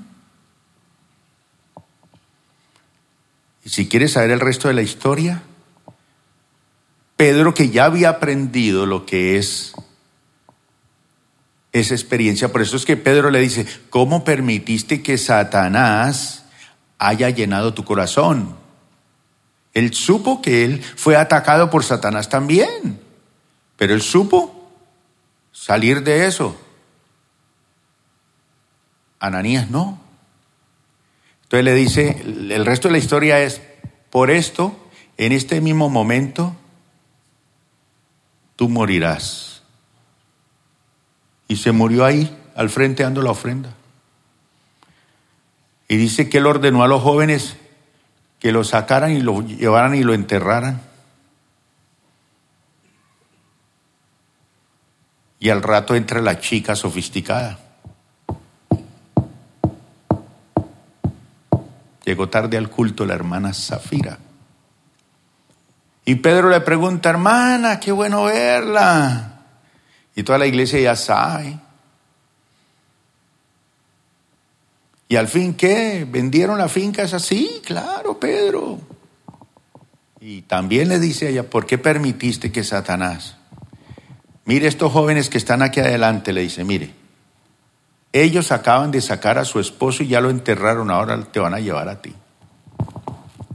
Y 3.66 3.70
si 3.70 3.90
quieres 3.90 4.14
saber 4.14 4.32
el 4.32 4.40
resto 4.40 4.70
de 4.70 4.74
la 4.74 4.84
historia, 4.84 5.44
Pedro 7.18 7.54
que 7.54 7.72
ya 7.72 7.84
había 7.84 8.08
aprendido 8.08 8.86
lo 8.86 9.06
que 9.06 9.38
es 9.38 9.74
esa 11.74 11.94
experiencia, 11.94 12.54
por 12.54 12.62
eso 12.62 12.78
es 12.78 12.86
que 12.86 12.96
Pedro 12.96 13.32
le 13.32 13.42
dice, 13.42 13.68
¿cómo 13.90 14.24
permitiste 14.24 15.04
que 15.04 15.18
Satanás 15.18 16.46
haya 17.00 17.30
llenado 17.32 17.74
tu 17.74 17.84
corazón? 17.84 18.57
Él 19.78 19.94
supo 19.94 20.42
que 20.42 20.66
él 20.66 20.82
fue 20.82 21.16
atacado 21.16 21.70
por 21.70 21.84
Satanás 21.84 22.30
también, 22.30 23.00
pero 23.76 23.94
él 23.94 24.02
supo 24.02 24.72
salir 25.52 26.02
de 26.02 26.26
eso. 26.26 26.60
Ananías 29.20 29.70
no. 29.70 30.02
Entonces 31.44 31.64
le 31.64 31.76
dice, 31.76 32.24
el 32.26 32.66
resto 32.66 32.88
de 32.88 32.94
la 32.94 32.98
historia 32.98 33.40
es, 33.40 33.62
por 34.10 34.32
esto, 34.32 34.76
en 35.16 35.32
este 35.32 35.62
mismo 35.62 35.92
momento, 35.92 36.56
tú 38.56 38.70
morirás. 38.70 39.62
Y 41.48 41.58
se 41.58 41.72
murió 41.72 42.04
ahí, 42.04 42.36
al 42.56 42.72
frente 42.72 43.04
dando 43.04 43.22
la 43.22 43.30
ofrenda. 43.30 43.76
Y 45.88 45.98
dice 45.98 46.30
que 46.30 46.40
él 46.40 46.48
ordenó 46.48 46.84
a 46.84 46.88
los 46.88 47.04
jóvenes, 47.04 47.58
que 48.40 48.52
lo 48.52 48.64
sacaran 48.64 49.12
y 49.12 49.22
lo 49.22 49.42
llevaran 49.42 49.96
y 49.96 50.04
lo 50.04 50.14
enterraran. 50.14 50.82
Y 55.40 55.50
al 55.50 55.62
rato 55.62 55.96
entra 55.96 56.22
la 56.22 56.40
chica 56.40 56.76
sofisticada. 56.76 57.60
Llegó 62.06 62.30
tarde 62.30 62.58
al 62.58 62.70
culto 62.70 63.06
la 63.06 63.16
hermana 63.16 63.54
Zafira. 63.54 64.18
Y 66.06 66.16
Pedro 66.16 66.50
le 66.50 66.62
pregunta, 66.62 67.10
hermana, 67.10 67.82
qué 67.82 67.92
bueno 67.92 68.24
verla. 68.24 69.42
Y 70.16 70.24
toda 70.24 70.38
la 70.38 70.48
iglesia 70.48 70.80
ya 70.80 70.96
sabe. 70.96 71.60
¿Y 75.10 75.16
al 75.16 75.28
fin 75.28 75.54
qué? 75.54 76.06
¿Vendieron 76.10 76.58
la 76.58 76.68
finca? 76.68 77.04
Es 77.04 77.14
así, 77.14 77.62
claro, 77.66 78.20
Pedro. 78.20 78.80
Y 80.20 80.42
también 80.42 80.90
le 80.90 81.00
dice 81.00 81.28
a 81.28 81.30
ella, 81.30 81.50
¿por 81.50 81.66
qué 81.66 81.78
permitiste 81.78 82.52
que 82.52 82.64
Satanás? 82.64 83.38
Mire 84.46 84.68
estos 84.68 84.92
jóvenes 84.92 85.30
que 85.30 85.38
están 85.38 85.62
aquí 85.62 85.80
adelante, 85.80 86.34
le 86.34 86.42
dice, 86.42 86.64
mire, 86.64 86.94
ellos 88.14 88.52
acaban 88.52 88.92
de 88.92 89.02
sacar 89.02 89.38
a 89.38 89.46
su 89.46 89.60
esposo 89.60 90.04
y 90.04 90.08
ya 90.08 90.22
lo 90.22 90.30
enterraron, 90.30 90.90
ahora 90.90 91.22
te 91.24 91.40
van 91.40 91.54
a 91.54 91.60
llevar 91.60 91.88
a 91.90 92.02
ti. 92.02 92.14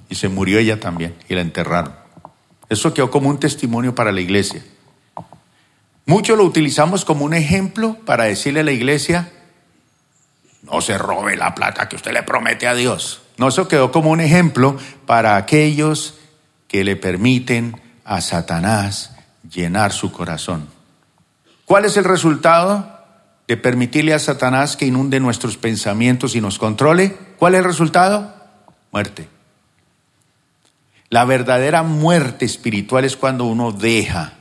Y 0.08 0.14
se 0.14 0.28
murió 0.28 0.58
ella 0.58 0.80
también 0.80 1.14
y 1.28 1.34
la 1.34 1.40
enterraron. 1.40 1.94
Eso 2.68 2.94
quedó 2.94 3.10
como 3.10 3.28
un 3.28 3.40
testimonio 3.40 3.94
para 3.94 4.12
la 4.12 4.20
iglesia. 4.20 4.62
Muchos 6.06 6.36
lo 6.36 6.44
utilizamos 6.44 7.04
como 7.04 7.24
un 7.24 7.34
ejemplo 7.34 7.96
para 8.04 8.24
decirle 8.24 8.60
a 8.60 8.64
la 8.64 8.72
iglesia, 8.72 9.30
no 10.62 10.80
se 10.80 10.96
robe 10.96 11.36
la 11.36 11.54
plata 11.54 11.88
que 11.88 11.96
usted 11.96 12.12
le 12.12 12.22
promete 12.22 12.66
a 12.66 12.74
Dios. 12.74 13.22
No, 13.36 13.48
eso 13.48 13.68
quedó 13.68 13.90
como 13.92 14.10
un 14.10 14.20
ejemplo 14.20 14.76
para 15.06 15.36
aquellos 15.36 16.18
que 16.68 16.84
le 16.84 16.96
permiten 16.96 17.80
a 18.04 18.20
Satanás 18.20 19.16
llenar 19.50 19.92
su 19.92 20.12
corazón. 20.12 20.68
¿Cuál 21.64 21.84
es 21.84 21.96
el 21.96 22.04
resultado 22.04 23.00
de 23.48 23.56
permitirle 23.56 24.14
a 24.14 24.18
Satanás 24.18 24.76
que 24.76 24.86
inunde 24.86 25.20
nuestros 25.20 25.56
pensamientos 25.56 26.34
y 26.34 26.40
nos 26.40 26.58
controle? 26.58 27.16
¿Cuál 27.38 27.54
es 27.54 27.58
el 27.58 27.64
resultado? 27.64 28.34
Muerte. 28.92 29.28
La 31.08 31.24
verdadera 31.24 31.82
muerte 31.82 32.44
espiritual 32.44 33.04
es 33.04 33.16
cuando 33.16 33.44
uno 33.44 33.72
deja 33.72 34.34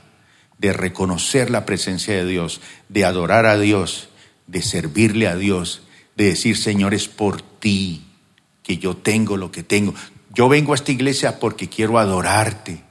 de 0.58 0.72
reconocer 0.72 1.50
la 1.50 1.66
presencia 1.66 2.14
de 2.14 2.24
Dios, 2.24 2.60
de 2.88 3.04
adorar 3.04 3.46
a 3.46 3.58
Dios, 3.58 4.08
de 4.46 4.62
servirle 4.62 5.26
a 5.26 5.36
Dios, 5.36 5.82
de 6.16 6.24
decir, 6.24 6.56
Señor, 6.56 6.94
es 6.94 7.08
por 7.08 7.42
ti 7.42 8.04
que 8.62 8.78
yo 8.78 8.96
tengo 8.96 9.36
lo 9.36 9.50
que 9.50 9.62
tengo. 9.62 9.94
Yo 10.34 10.48
vengo 10.48 10.72
a 10.72 10.74
esta 10.76 10.92
iglesia 10.92 11.38
porque 11.38 11.68
quiero 11.68 11.98
adorarte. 11.98 12.82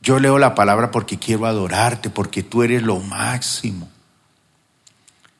Yo 0.00 0.18
leo 0.20 0.38
la 0.38 0.54
palabra 0.54 0.90
porque 0.90 1.18
quiero 1.18 1.46
adorarte, 1.46 2.10
porque 2.10 2.42
tú 2.42 2.62
eres 2.62 2.82
lo 2.82 3.00
máximo. 3.00 3.88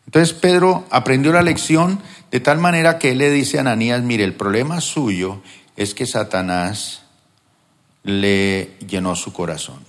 Entonces 0.06 0.32
Pedro 0.32 0.86
aprendió 0.90 1.32
la 1.32 1.42
lección 1.42 2.00
de 2.30 2.40
tal 2.40 2.58
manera 2.58 2.98
que 2.98 3.10
él 3.10 3.18
le 3.18 3.30
dice 3.30 3.58
a 3.58 3.60
Ananías, 3.60 4.02
mire, 4.02 4.24
el 4.24 4.34
problema 4.34 4.80
suyo 4.80 5.42
es 5.76 5.94
que 5.94 6.06
Satanás 6.06 7.02
le 8.04 8.76
llenó 8.86 9.14
su 9.16 9.34
corazón. 9.34 9.84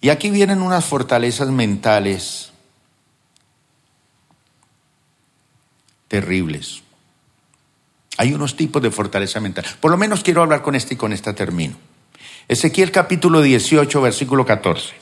Y 0.00 0.08
aquí 0.08 0.30
vienen 0.30 0.62
unas 0.62 0.86
fortalezas 0.86 1.48
mentales 1.48 2.53
terribles. 6.08 6.82
Hay 8.16 8.32
unos 8.32 8.56
tipos 8.56 8.82
de 8.82 8.90
fortaleza 8.90 9.40
mental. 9.40 9.64
Por 9.80 9.90
lo 9.90 9.96
menos 9.96 10.22
quiero 10.22 10.42
hablar 10.42 10.62
con 10.62 10.74
este 10.74 10.94
y 10.94 10.96
con 10.96 11.12
esta 11.12 11.34
termino. 11.34 11.76
Ezequiel 12.46 12.90
capítulo 12.90 13.42
18, 13.42 14.00
versículo 14.00 14.44
14. 14.44 14.94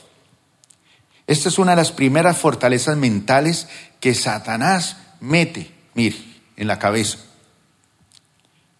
Esta 1.26 1.48
es 1.48 1.58
una 1.58 1.72
de 1.72 1.76
las 1.76 1.92
primeras 1.92 2.38
fortalezas 2.38 2.96
mentales 2.96 3.68
que 4.00 4.14
Satanás 4.14 4.96
mete, 5.20 5.70
mire, 5.94 6.16
en 6.56 6.66
la 6.66 6.78
cabeza. 6.78 7.18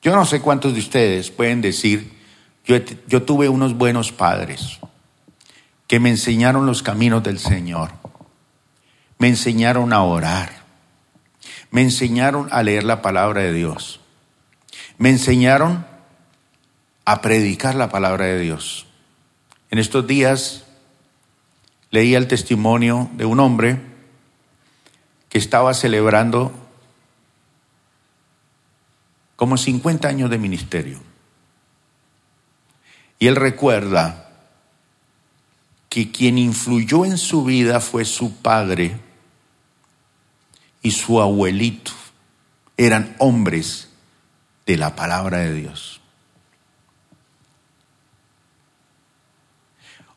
Yo 0.03 0.15
no 0.17 0.25
sé 0.25 0.41
cuántos 0.41 0.75
de 0.75 0.81
ustedes 0.81 1.31
pueden 1.31 1.61
decir, 1.61 2.13
yo, 2.65 2.77
yo 3.07 3.23
tuve 3.23 3.49
unos 3.49 3.77
buenos 3.77 4.13
padres 4.13 4.79
que 5.87 6.01
me 6.01 6.11
enseñaron 6.11 6.67
los 6.67 6.83
caminos 6.83 7.23
del 7.23 7.39
Señor, 7.39 7.91
me 9.19 9.29
enseñaron 9.29 9.93
a 9.93 10.03
orar, 10.03 10.62
me 11.73 11.81
enseñaron 11.81 12.49
a 12.53 12.63
leer 12.63 12.85
la 12.85 13.03
palabra 13.03 13.43
de 13.43 13.53
Dios. 13.53 13.99
Me 14.99 15.09
enseñaron 15.09 15.85
a 17.05 17.21
predicar 17.23 17.75
la 17.75 17.89
palabra 17.89 18.27
de 18.27 18.39
Dios. 18.39 18.87
En 19.71 19.79
estos 19.79 20.07
días 20.07 20.65
leía 21.91 22.19
el 22.19 22.29
testimonio 22.29 23.11
de 23.15 23.25
un 23.25 23.41
hombre 23.41 23.81
que 25.31 25.39
estaba 25.39 25.73
celebrando 25.73 26.53
como 29.35 29.57
50 29.57 30.07
años 30.07 30.31
de 30.31 30.39
ministerio. 30.39 31.01
Y 33.19 33.29
él 33.29 33.37
recuerda 33.37 34.31
que 35.89 36.13
quien 36.13 36.37
influyó 36.37 37.07
en 37.07 37.17
su 37.17 37.45
vida 37.45 37.81
fue 37.81 38.05
su 38.05 38.37
padre, 38.37 39.01
y 40.83 40.91
su 40.91 41.21
abuelito 41.21 41.93
eran 42.77 43.15
hombres 43.19 43.89
de 44.67 44.77
la 44.77 44.97
palabra 44.97 45.39
de 45.39 45.55
Dios. 45.55 46.01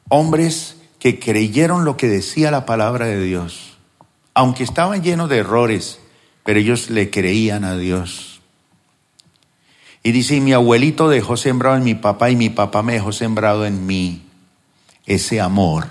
Hombres 0.09 0.78
que 0.99 1.20
creyeron 1.20 1.86
lo 1.86 1.97
que 1.97 2.07
decía 2.07 2.51
la 2.51 2.66
palabra 2.66 3.05
de 3.05 3.24
Dios, 3.24 3.78
aunque 4.34 4.63
estaban 4.63 5.03
llenos 5.03 5.30
de 5.30 5.38
errores, 5.38 5.99
pero 6.43 6.59
ellos 6.59 6.89
le 6.89 7.09
creían 7.09 7.63
a 7.63 7.78
Dios. 7.78 8.41
Y 10.03 10.11
dice, 10.11 10.39
mi 10.39 10.53
abuelito 10.53 11.09
dejó 11.09 11.38
sembrado 11.38 11.78
en 11.78 11.84
mi 11.84 11.95
papá 11.95 12.30
y 12.30 12.36
mi 12.36 12.49
papá 12.49 12.84
me 12.84 12.93
dejó 12.93 13.11
sembrado 13.11 13.66
en 13.66 13.86
mí 13.86 14.24
ese 15.05 15.41
amor 15.41 15.88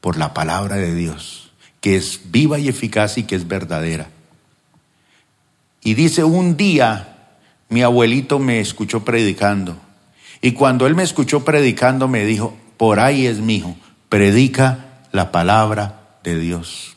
por 0.00 0.16
la 0.16 0.34
palabra 0.34 0.76
de 0.76 0.94
Dios 0.94 1.41
que 1.82 1.96
es 1.96 2.20
viva 2.30 2.58
y 2.58 2.68
eficaz 2.68 3.18
y 3.18 3.24
que 3.24 3.34
es 3.34 3.46
verdadera. 3.46 4.08
Y 5.82 5.92
dice, 5.94 6.24
un 6.24 6.56
día 6.56 7.12
mi 7.68 7.82
abuelito 7.82 8.38
me 8.38 8.60
escuchó 8.60 9.04
predicando. 9.04 9.76
Y 10.40 10.52
cuando 10.52 10.86
él 10.86 10.94
me 10.94 11.02
escuchó 11.02 11.44
predicando 11.44 12.06
me 12.06 12.24
dijo, 12.24 12.56
por 12.76 13.00
ahí 13.00 13.26
es 13.26 13.40
mi 13.40 13.56
hijo, 13.56 13.76
predica 14.08 15.02
la 15.10 15.32
palabra 15.32 16.18
de 16.22 16.38
Dios. 16.38 16.96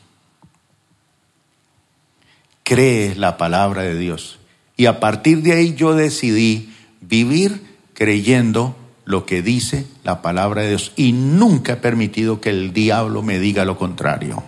Cree 2.64 3.16
la 3.16 3.38
palabra 3.38 3.82
de 3.82 3.98
Dios. 3.98 4.38
Y 4.78 4.86
a 4.86 5.00
partir 5.00 5.42
de 5.42 5.54
ahí 5.54 5.74
yo 5.74 5.96
decidí 5.96 6.74
vivir 7.02 7.62
creyendo 7.96 8.76
lo 9.04 9.26
que 9.26 9.42
dice 9.42 9.88
la 10.04 10.22
palabra 10.22 10.62
de 10.62 10.70
Dios. 10.70 10.92
Y 10.96 11.12
nunca 11.12 11.74
he 11.74 11.78
permitido 11.78 12.40
que 12.40 12.52
el 12.52 12.72
diablo 12.72 13.24
me 13.24 13.40
diga 13.40 13.66
lo 13.66 13.78
contrario. 13.78 14.44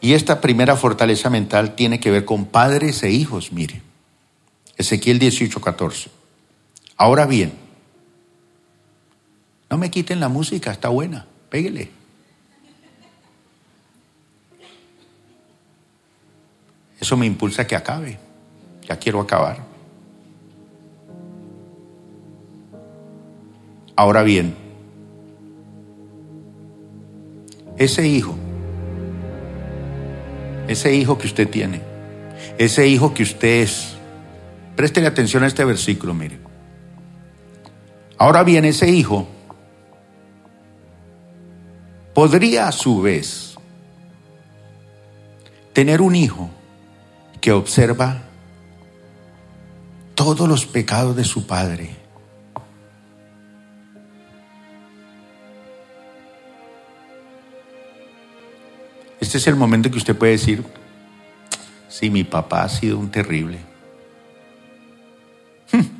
Y 0.00 0.14
esta 0.14 0.40
primera 0.40 0.76
fortaleza 0.76 1.28
mental 1.28 1.74
tiene 1.74 2.00
que 2.00 2.10
ver 2.10 2.24
con 2.24 2.46
padres 2.46 3.02
e 3.02 3.10
hijos, 3.10 3.52
mire. 3.52 3.82
Ezequiel 4.76 5.18
18, 5.18 5.60
14. 5.60 6.10
Ahora 6.96 7.26
bien, 7.26 7.52
no 9.68 9.76
me 9.76 9.90
quiten 9.90 10.20
la 10.20 10.28
música, 10.28 10.70
está 10.72 10.88
buena, 10.88 11.26
péguele. 11.50 11.90
Eso 16.98 17.16
me 17.16 17.26
impulsa 17.26 17.62
a 17.62 17.66
que 17.66 17.76
acabe. 17.76 18.18
Ya 18.88 18.98
quiero 18.98 19.20
acabar. 19.20 19.58
Ahora 23.96 24.22
bien, 24.22 24.54
ese 27.76 28.06
hijo 28.06 28.34
ese 30.70 30.94
hijo 30.94 31.18
que 31.18 31.26
usted 31.26 31.48
tiene, 31.50 31.82
ese 32.56 32.86
hijo 32.86 33.12
que 33.12 33.24
usted 33.24 33.62
es. 33.62 33.96
Préstele 34.76 35.08
atención 35.08 35.42
a 35.42 35.48
este 35.48 35.64
versículo, 35.64 36.14
mire. 36.14 36.38
Ahora 38.16 38.44
bien, 38.44 38.64
ese 38.64 38.88
hijo 38.88 39.26
podría 42.14 42.68
a 42.68 42.72
su 42.72 43.00
vez 43.00 43.56
tener 45.72 46.00
un 46.00 46.14
hijo 46.14 46.48
que 47.40 47.50
observa 47.50 48.22
todos 50.14 50.48
los 50.48 50.66
pecados 50.66 51.16
de 51.16 51.24
su 51.24 51.48
padre 51.48 51.96
Este 59.20 59.36
es 59.36 59.46
el 59.46 59.56
momento 59.56 59.90
que 59.90 59.98
usted 59.98 60.16
puede 60.16 60.32
decir, 60.32 60.64
sí, 61.88 62.08
mi 62.08 62.24
papá 62.24 62.62
ha 62.64 62.68
sido 62.68 62.98
un 62.98 63.10
terrible. 63.10 63.60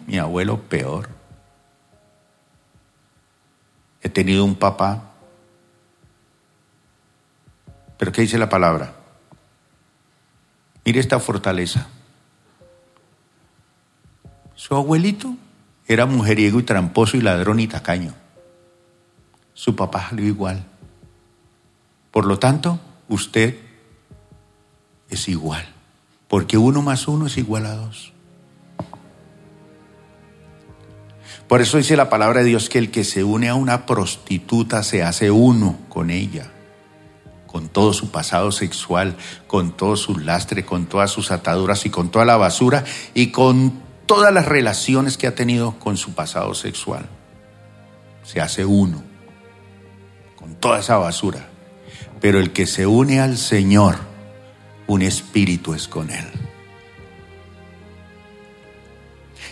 mi 0.06 0.18
abuelo 0.18 0.60
peor. 0.62 1.10
He 4.02 4.08
tenido 4.08 4.44
un 4.44 4.54
papá. 4.54 5.12
Pero 7.98 8.10
¿qué 8.10 8.22
dice 8.22 8.38
la 8.38 8.48
palabra? 8.48 8.94
Mire 10.86 10.98
esta 10.98 11.20
fortaleza. 11.20 11.88
Su 14.54 14.74
abuelito 14.74 15.34
era 15.86 16.06
mujeriego 16.06 16.58
y 16.58 16.62
tramposo 16.62 17.18
y 17.18 17.20
ladrón 17.20 17.60
y 17.60 17.66
tacaño. 17.66 18.14
Su 19.52 19.76
papá 19.76 20.08
salió 20.08 20.26
igual. 20.26 20.64
Por 22.10 22.24
lo 22.24 22.38
tanto, 22.38 22.80
usted 23.11 23.56
es 25.11 25.28
igual, 25.28 25.66
porque 26.28 26.56
uno 26.56 26.80
más 26.80 27.06
uno 27.08 27.26
es 27.26 27.36
igual 27.36 27.66
a 27.66 27.74
dos. 27.74 28.14
Por 31.48 31.61
eso 31.61 31.78
dice 31.78 31.96
la 31.96 32.08
palabra 32.08 32.40
de 32.40 32.46
Dios 32.46 32.68
que 32.68 32.78
el 32.78 32.92
que 32.92 33.02
se 33.02 33.24
une 33.24 33.48
a 33.48 33.56
una 33.56 33.84
prostituta 33.84 34.84
se 34.84 35.02
hace 35.02 35.32
uno 35.32 35.78
con 35.88 36.11
ella, 36.11 36.52
con 37.48 37.68
todo 37.68 37.92
su 37.92 38.12
pasado 38.12 38.52
sexual, 38.52 39.16
con 39.48 39.76
todo 39.76 39.96
su 39.96 40.16
lastre, 40.16 40.64
con 40.64 40.86
todas 40.86 41.11
sus 41.11 41.32
ataduras 41.32 41.84
y 41.86 41.90
con 41.90 42.12
toda 42.12 42.24
la 42.24 42.36
basura 42.36 42.84
y 43.14 43.32
con 43.32 43.82
todas 44.06 44.32
las 44.32 44.46
relaciones 44.46 45.18
que 45.18 45.26
ha 45.26 45.34
tenido 45.34 45.76
con 45.80 45.96
su 45.96 46.14
pasado 46.14 46.54
sexual. 46.54 47.08
Se 48.22 48.40
hace 48.40 48.64
uno 48.64 49.02
con 50.36 50.54
toda 50.54 50.78
esa 50.78 50.98
basura. 50.98 51.49
Pero 52.20 52.38
el 52.38 52.52
que 52.52 52.66
se 52.66 52.86
une 52.86 53.20
al 53.20 53.38
Señor, 53.38 53.96
un 54.86 55.02
espíritu 55.02 55.74
es 55.74 55.88
con 55.88 56.10
él. 56.10 56.26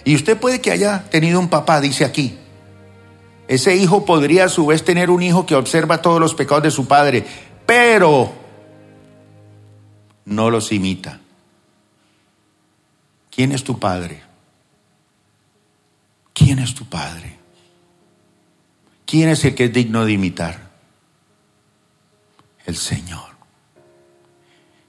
Y 0.05 0.15
usted 0.15 0.39
puede 0.39 0.61
que 0.61 0.71
haya 0.71 1.05
tenido 1.11 1.39
un 1.39 1.49
papá, 1.49 1.81
dice 1.81 2.05
aquí. 2.05 2.39
Ese 3.47 3.77
hijo 3.77 4.05
podría 4.05 4.45
a 4.45 4.49
su 4.49 4.67
vez 4.67 4.85
tener 4.85 5.11
un 5.11 5.23
hijo 5.23 5.47
que 5.47 5.55
observa 5.55 6.03
todos 6.03 6.21
los 6.21 6.35
pecados 6.35 6.65
de 6.65 6.71
su 6.71 6.87
padre, 6.87 7.25
pero 7.65 8.33
no 10.27 10.51
los 10.51 10.71
imita. 10.73 11.21
¿Quién 13.31 13.53
es 13.53 13.65
tu 13.65 13.79
padre? 13.79 14.23
¿Quién 16.35 16.59
es 16.59 16.75
tu 16.75 16.85
padre? 16.85 17.37
¿Quién 19.07 19.31
es 19.31 19.45
el 19.45 19.55
que 19.55 19.65
es 19.65 19.73
digno 19.73 20.05
de 20.05 20.13
imitar? 20.13 20.68
El 22.69 22.77
Señor. 22.77 23.31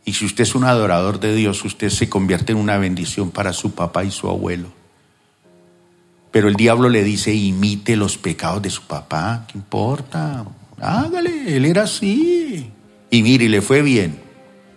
Y 0.04 0.12
si 0.12 0.26
usted 0.26 0.44
es 0.44 0.54
un 0.54 0.66
adorador 0.66 1.22
de 1.22 1.34
Dios, 1.34 1.64
usted 1.64 1.90
se 1.90 2.10
convierte 2.10 2.52
en 2.52 2.58
una 2.58 2.78
bendición 2.78 3.32
para 3.32 3.54
su 3.54 3.72
papá 3.74 4.04
y 4.04 4.12
su 4.12 4.28
abuelo. 4.28 4.68
Pero 6.30 6.50
el 6.50 6.56
diablo 6.56 6.90
le 6.90 7.06
dice, 7.06 7.34
imite 7.34 7.96
los 7.96 8.18
pecados 8.18 8.62
de 8.62 8.70
su 8.70 8.82
papá, 8.82 9.46
¿qué 9.48 9.58
importa? 9.58 10.46
Hágale, 10.82 11.56
él 11.56 11.64
era 11.64 11.84
así. 11.84 12.70
Y 13.10 13.24
mire, 13.24 13.48
le 13.48 13.62
fue 13.62 13.82
bien. 13.82 14.20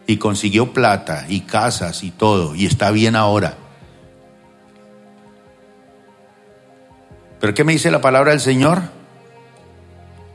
Y 0.07 0.19
consiguió 0.19 0.73
plata 0.73 1.27
y 1.29 1.41
casas 1.41 2.05
y 2.05 2.13
todo. 2.13 2.55
Y 2.55 2.67
está 2.67 2.93
bien 2.93 3.17
ahora. 3.17 3.59
Pero 7.41 7.53
¿qué 7.53 7.65
me 7.65 7.73
dice 7.73 7.91
la 7.91 8.01
palabra 8.01 8.31
del 8.31 8.41
Señor? 8.41 8.81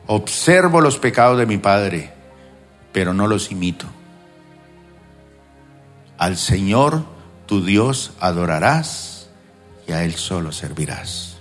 Observo 0.08 0.82
los 0.82 0.98
pecados 0.98 1.38
de 1.38 1.46
mi 1.46 1.58
Padre, 1.58 2.17
pero 2.98 3.14
no 3.14 3.28
los 3.28 3.52
imito. 3.52 3.86
Al 6.18 6.36
Señor 6.36 7.04
tu 7.46 7.64
Dios 7.64 8.14
adorarás 8.20 9.30
y 9.88 9.92
a 9.92 10.04
Él 10.04 10.16
solo 10.16 10.52
servirás. 10.52 11.38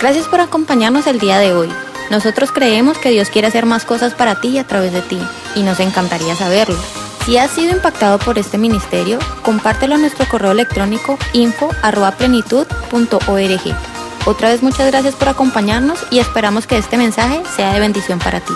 Gracias 0.00 0.26
por 0.26 0.40
acompañarnos 0.40 1.06
el 1.06 1.20
día 1.20 1.38
de 1.38 1.52
hoy. 1.52 1.68
Nosotros 2.10 2.50
creemos 2.50 2.98
que 2.98 3.10
Dios 3.10 3.30
quiere 3.30 3.46
hacer 3.46 3.66
más 3.66 3.84
cosas 3.84 4.14
para 4.14 4.40
ti 4.40 4.48
y 4.48 4.58
a 4.58 4.66
través 4.66 4.92
de 4.92 5.02
ti, 5.02 5.20
y 5.54 5.62
nos 5.62 5.78
encantaría 5.78 6.34
saberlo. 6.34 6.76
Si 7.24 7.38
has 7.38 7.52
sido 7.52 7.70
impactado 7.70 8.18
por 8.18 8.36
este 8.36 8.58
ministerio, 8.58 9.20
compártelo 9.44 9.94
en 9.94 10.00
nuestro 10.00 10.26
correo 10.28 10.50
electrónico 10.50 11.20
info.plenitud.org. 11.34 13.76
Otra 14.26 14.48
vez 14.48 14.60
muchas 14.60 14.88
gracias 14.88 15.14
por 15.14 15.28
acompañarnos 15.28 16.00
y 16.10 16.18
esperamos 16.18 16.66
que 16.66 16.78
este 16.78 16.96
mensaje 16.96 17.44
sea 17.54 17.72
de 17.72 17.78
bendición 17.78 18.18
para 18.18 18.40
ti. 18.40 18.54